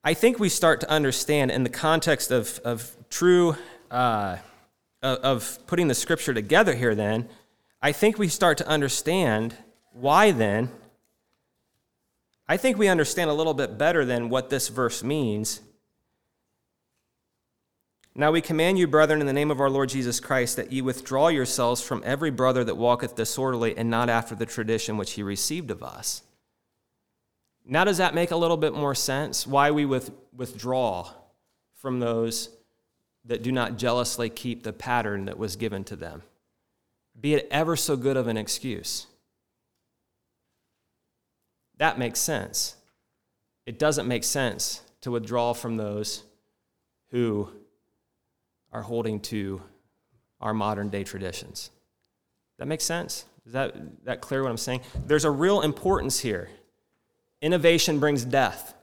I 0.04 0.12
think 0.12 0.38
we 0.38 0.50
start 0.50 0.82
to 0.82 0.90
understand 0.90 1.50
in 1.50 1.62
the 1.62 1.70
context 1.70 2.30
of, 2.30 2.60
of 2.62 2.94
true. 3.08 3.56
Uh, 3.90 4.36
of 5.04 5.58
putting 5.66 5.86
the 5.88 5.94
scripture 5.94 6.32
together 6.32 6.74
here, 6.74 6.94
then, 6.94 7.28
I 7.84 7.92
think 7.92 8.18
we 8.18 8.28
start 8.28 8.56
to 8.58 8.66
understand 8.66 9.54
why 9.92 10.30
then. 10.30 10.70
I 12.48 12.56
think 12.56 12.78
we 12.78 12.88
understand 12.88 13.28
a 13.28 13.34
little 13.34 13.52
bit 13.52 13.76
better 13.76 14.06
than 14.06 14.30
what 14.30 14.48
this 14.48 14.68
verse 14.68 15.04
means. 15.04 15.60
Now 18.14 18.32
we 18.32 18.40
command 18.40 18.78
you, 18.78 18.86
brethren, 18.86 19.20
in 19.20 19.26
the 19.26 19.34
name 19.34 19.50
of 19.50 19.60
our 19.60 19.68
Lord 19.68 19.90
Jesus 19.90 20.18
Christ, 20.18 20.56
that 20.56 20.72
ye 20.72 20.80
withdraw 20.80 21.28
yourselves 21.28 21.82
from 21.82 22.00
every 22.06 22.30
brother 22.30 22.64
that 22.64 22.78
walketh 22.78 23.16
disorderly 23.16 23.76
and 23.76 23.90
not 23.90 24.08
after 24.08 24.34
the 24.34 24.46
tradition 24.46 24.96
which 24.96 25.12
he 25.12 25.22
received 25.22 25.70
of 25.70 25.82
us. 25.82 26.22
Now, 27.66 27.84
does 27.84 27.98
that 27.98 28.14
make 28.14 28.30
a 28.30 28.36
little 28.36 28.56
bit 28.56 28.72
more 28.72 28.94
sense? 28.94 29.46
Why 29.46 29.72
we 29.72 29.84
with, 29.84 30.10
withdraw 30.34 31.10
from 31.74 32.00
those 32.00 32.48
that 33.26 33.42
do 33.42 33.52
not 33.52 33.76
jealously 33.76 34.30
keep 34.30 34.62
the 34.62 34.72
pattern 34.72 35.26
that 35.26 35.36
was 35.36 35.56
given 35.56 35.84
to 35.84 35.96
them, 35.96 36.22
be 37.20 37.34
it 37.34 37.48
ever 37.50 37.76
so 37.76 37.96
good 37.96 38.16
of 38.16 38.26
an 38.26 38.36
excuse. 38.36 39.06
That 41.78 41.98
makes 41.98 42.20
sense. 42.20 42.76
It 43.66 43.78
doesn't 43.78 44.06
make 44.06 44.24
sense 44.24 44.82
to 45.00 45.10
withdraw 45.10 45.52
from 45.52 45.76
those 45.76 46.24
who 47.10 47.48
are 48.72 48.82
holding 48.82 49.20
to 49.20 49.62
our 50.40 50.54
modern 50.54 50.88
day 50.88 51.04
traditions. 51.04 51.70
That 52.58 52.66
makes 52.66 52.84
sense? 52.84 53.24
Is 53.46 53.52
that, 53.52 53.74
that 54.04 54.20
clear 54.20 54.42
what 54.42 54.50
I'm 54.50 54.56
saying? 54.56 54.80
There's 55.06 55.24
a 55.24 55.30
real 55.30 55.62
importance 55.62 56.20
here. 56.20 56.50
Innovation 57.40 58.00
brings 58.00 58.24
death, 58.24 58.74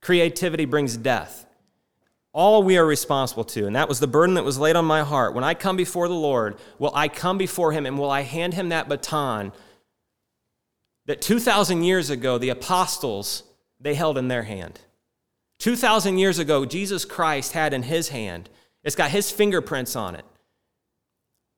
creativity 0.00 0.64
brings 0.64 0.96
death 0.96 1.46
all 2.32 2.62
we 2.62 2.78
are 2.78 2.86
responsible 2.86 3.44
to. 3.44 3.66
And 3.66 3.76
that 3.76 3.88
was 3.88 4.00
the 4.00 4.06
burden 4.06 4.34
that 4.34 4.44
was 4.44 4.58
laid 4.58 4.76
on 4.76 4.84
my 4.84 5.02
heart. 5.02 5.34
When 5.34 5.44
I 5.44 5.54
come 5.54 5.76
before 5.76 6.08
the 6.08 6.14
Lord, 6.14 6.56
will 6.78 6.92
I 6.94 7.08
come 7.08 7.38
before 7.38 7.72
him 7.72 7.84
and 7.86 7.98
will 7.98 8.10
I 8.10 8.22
hand 8.22 8.54
him 8.54 8.70
that 8.70 8.88
baton 8.88 9.52
that 11.06 11.20
2,000 11.20 11.82
years 11.82 12.10
ago 12.10 12.38
the 12.38 12.48
apostles 12.48 13.42
they 13.78 13.94
held 13.94 14.16
in 14.16 14.28
their 14.28 14.44
hand? 14.44 14.80
2,000 15.58 16.18
years 16.18 16.38
ago, 16.38 16.64
Jesus 16.64 17.04
Christ 17.04 17.52
had 17.52 17.72
in 17.72 17.84
his 17.84 18.08
hand. 18.08 18.48
It's 18.82 18.96
got 18.96 19.10
his 19.10 19.30
fingerprints 19.30 19.94
on 19.94 20.16
it. 20.16 20.24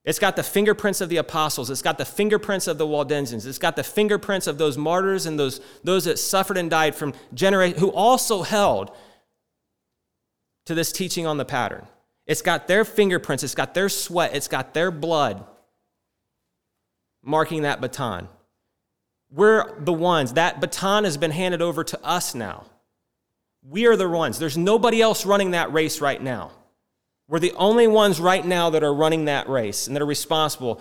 It's 0.05 0.19
got 0.19 0.37
the 0.37 0.43
fingerprints 0.43 1.01
of 1.01 1.09
the 1.09 1.17
apostles. 1.17 1.71
It's 1.71 1.81
got 1.81 1.97
the 1.97 2.05
fingerprints 2.05 2.67
of 2.67 2.77
the 2.77 2.87
Waldensians. 2.87 3.47
It's 3.47 3.59
got 3.59 3.77
the 3.77 3.85
fingerprints 3.85 4.47
of 4.47 4.59
those 4.59 4.77
martyrs 4.77 5.25
and 5.25 5.39
those, 5.39 5.63
those 5.83 6.05
that 6.05 6.19
suffered 6.19 6.59
and 6.59 6.69
died 6.69 6.95
from 6.95 7.15
generations 7.33 7.81
who 7.81 7.91
also 7.91 8.43
held 8.43 8.95
to 10.67 10.75
this 10.75 10.93
teaching 10.93 11.27
on 11.27 11.37
the 11.37 11.45
pattern. 11.45 11.87
It's 12.27 12.43
got 12.43 12.69
their 12.69 12.85
fingerprints, 12.85 13.43
it's 13.45 13.55
got 13.55 13.75
their 13.75 13.89
sweat, 13.89 14.35
it's 14.35 14.49
got 14.49 14.75
their 14.75 14.91
blood 14.91 15.45
marking 17.23 17.63
that 17.63 17.81
baton. 17.81 18.29
We're 19.31 19.81
the 19.81 19.93
ones, 19.93 20.35
that 20.35 20.61
baton 20.61 21.05
has 21.05 21.17
been 21.17 21.31
handed 21.31 21.63
over 21.63 21.83
to 21.85 22.05
us 22.05 22.35
now. 22.35 22.67
We 23.67 23.87
are 23.87 23.97
the 23.97 24.09
ones. 24.09 24.39
There's 24.39 24.59
nobody 24.59 25.01
else 25.01 25.25
running 25.25 25.53
that 25.53 25.73
race 25.73 26.01
right 26.01 26.23
now. 26.23 26.53
We're 27.29 27.39
the 27.39 27.55
only 27.55 27.87
ones 27.87 28.21
right 28.21 28.45
now 28.45 28.71
that 28.71 28.85
are 28.85 28.93
running 28.93 29.25
that 29.25 29.49
race 29.49 29.87
and 29.87 29.97
that 29.97 30.03
are 30.03 30.07
responsible. 30.07 30.81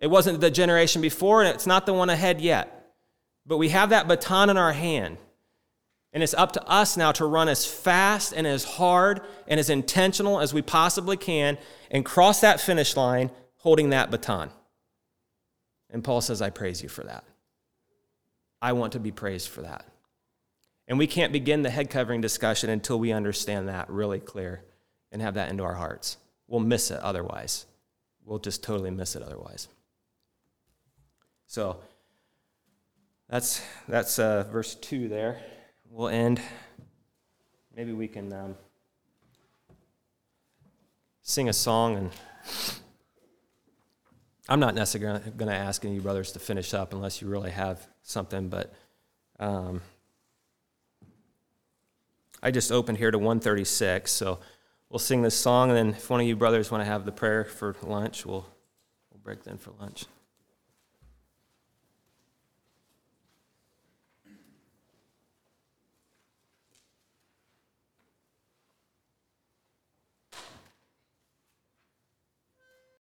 It 0.00 0.08
wasn't 0.08 0.40
the 0.40 0.50
generation 0.50 1.00
before, 1.00 1.42
and 1.42 1.54
it's 1.54 1.66
not 1.66 1.86
the 1.86 1.94
one 1.94 2.10
ahead 2.10 2.40
yet. 2.40 2.92
But 3.46 3.58
we 3.58 3.68
have 3.68 3.90
that 3.90 4.08
baton 4.08 4.50
in 4.50 4.56
our 4.56 4.72
hand. 4.72 5.18
And 6.16 6.22
it's 6.22 6.32
up 6.32 6.52
to 6.52 6.66
us 6.66 6.96
now 6.96 7.12
to 7.12 7.26
run 7.26 7.46
as 7.46 7.66
fast 7.66 8.32
and 8.32 8.46
as 8.46 8.64
hard 8.64 9.20
and 9.46 9.60
as 9.60 9.68
intentional 9.68 10.40
as 10.40 10.54
we 10.54 10.62
possibly 10.62 11.18
can 11.18 11.58
and 11.90 12.06
cross 12.06 12.40
that 12.40 12.58
finish 12.58 12.96
line 12.96 13.30
holding 13.56 13.90
that 13.90 14.10
baton. 14.10 14.48
And 15.90 16.02
Paul 16.02 16.22
says, 16.22 16.40
I 16.40 16.48
praise 16.48 16.82
you 16.82 16.88
for 16.88 17.04
that. 17.04 17.24
I 18.62 18.72
want 18.72 18.94
to 18.94 18.98
be 18.98 19.12
praised 19.12 19.50
for 19.50 19.60
that. 19.60 19.84
And 20.88 20.96
we 20.96 21.06
can't 21.06 21.34
begin 21.34 21.60
the 21.60 21.68
head 21.68 21.90
covering 21.90 22.22
discussion 22.22 22.70
until 22.70 22.98
we 22.98 23.12
understand 23.12 23.68
that 23.68 23.90
really 23.90 24.18
clear 24.18 24.64
and 25.12 25.20
have 25.20 25.34
that 25.34 25.50
into 25.50 25.64
our 25.64 25.74
hearts. 25.74 26.16
We'll 26.48 26.60
miss 26.60 26.90
it 26.90 27.00
otherwise. 27.00 27.66
We'll 28.24 28.38
just 28.38 28.62
totally 28.62 28.90
miss 28.90 29.16
it 29.16 29.22
otherwise. 29.22 29.68
So 31.46 31.80
that's, 33.28 33.60
that's 33.86 34.18
uh, 34.18 34.44
verse 34.50 34.76
2 34.76 35.08
there. 35.08 35.42
We'll 35.90 36.08
end. 36.08 36.40
Maybe 37.74 37.92
we 37.92 38.08
can 38.08 38.32
um, 38.32 38.54
sing 41.22 41.48
a 41.48 41.52
song 41.52 41.96
and. 41.96 42.10
I'm 44.48 44.60
not 44.60 44.76
necessarily 44.76 45.20
going 45.36 45.50
to 45.50 45.56
ask 45.56 45.84
any 45.84 45.94
of 45.94 45.96
you 45.96 46.02
brothers 46.02 46.30
to 46.32 46.38
finish 46.38 46.72
up 46.72 46.92
unless 46.92 47.20
you 47.20 47.26
really 47.26 47.50
have 47.50 47.84
something, 48.02 48.48
but 48.48 48.72
um, 49.40 49.80
I 52.40 52.52
just 52.52 52.70
opened 52.70 52.98
here 52.98 53.10
to 53.10 53.18
136, 53.18 54.08
so 54.10 54.38
we'll 54.88 55.00
sing 55.00 55.22
this 55.22 55.36
song, 55.36 55.70
and 55.70 55.76
then 55.76 55.88
if 55.90 56.08
one 56.08 56.20
of 56.20 56.26
you 56.28 56.36
brothers 56.36 56.70
want 56.70 56.82
to 56.82 56.84
have 56.84 57.04
the 57.04 57.10
prayer 57.10 57.44
for 57.44 57.74
lunch, 57.82 58.24
we'll, 58.24 58.46
we'll 59.10 59.20
break 59.24 59.42
then 59.42 59.58
for 59.58 59.72
lunch. 59.80 60.04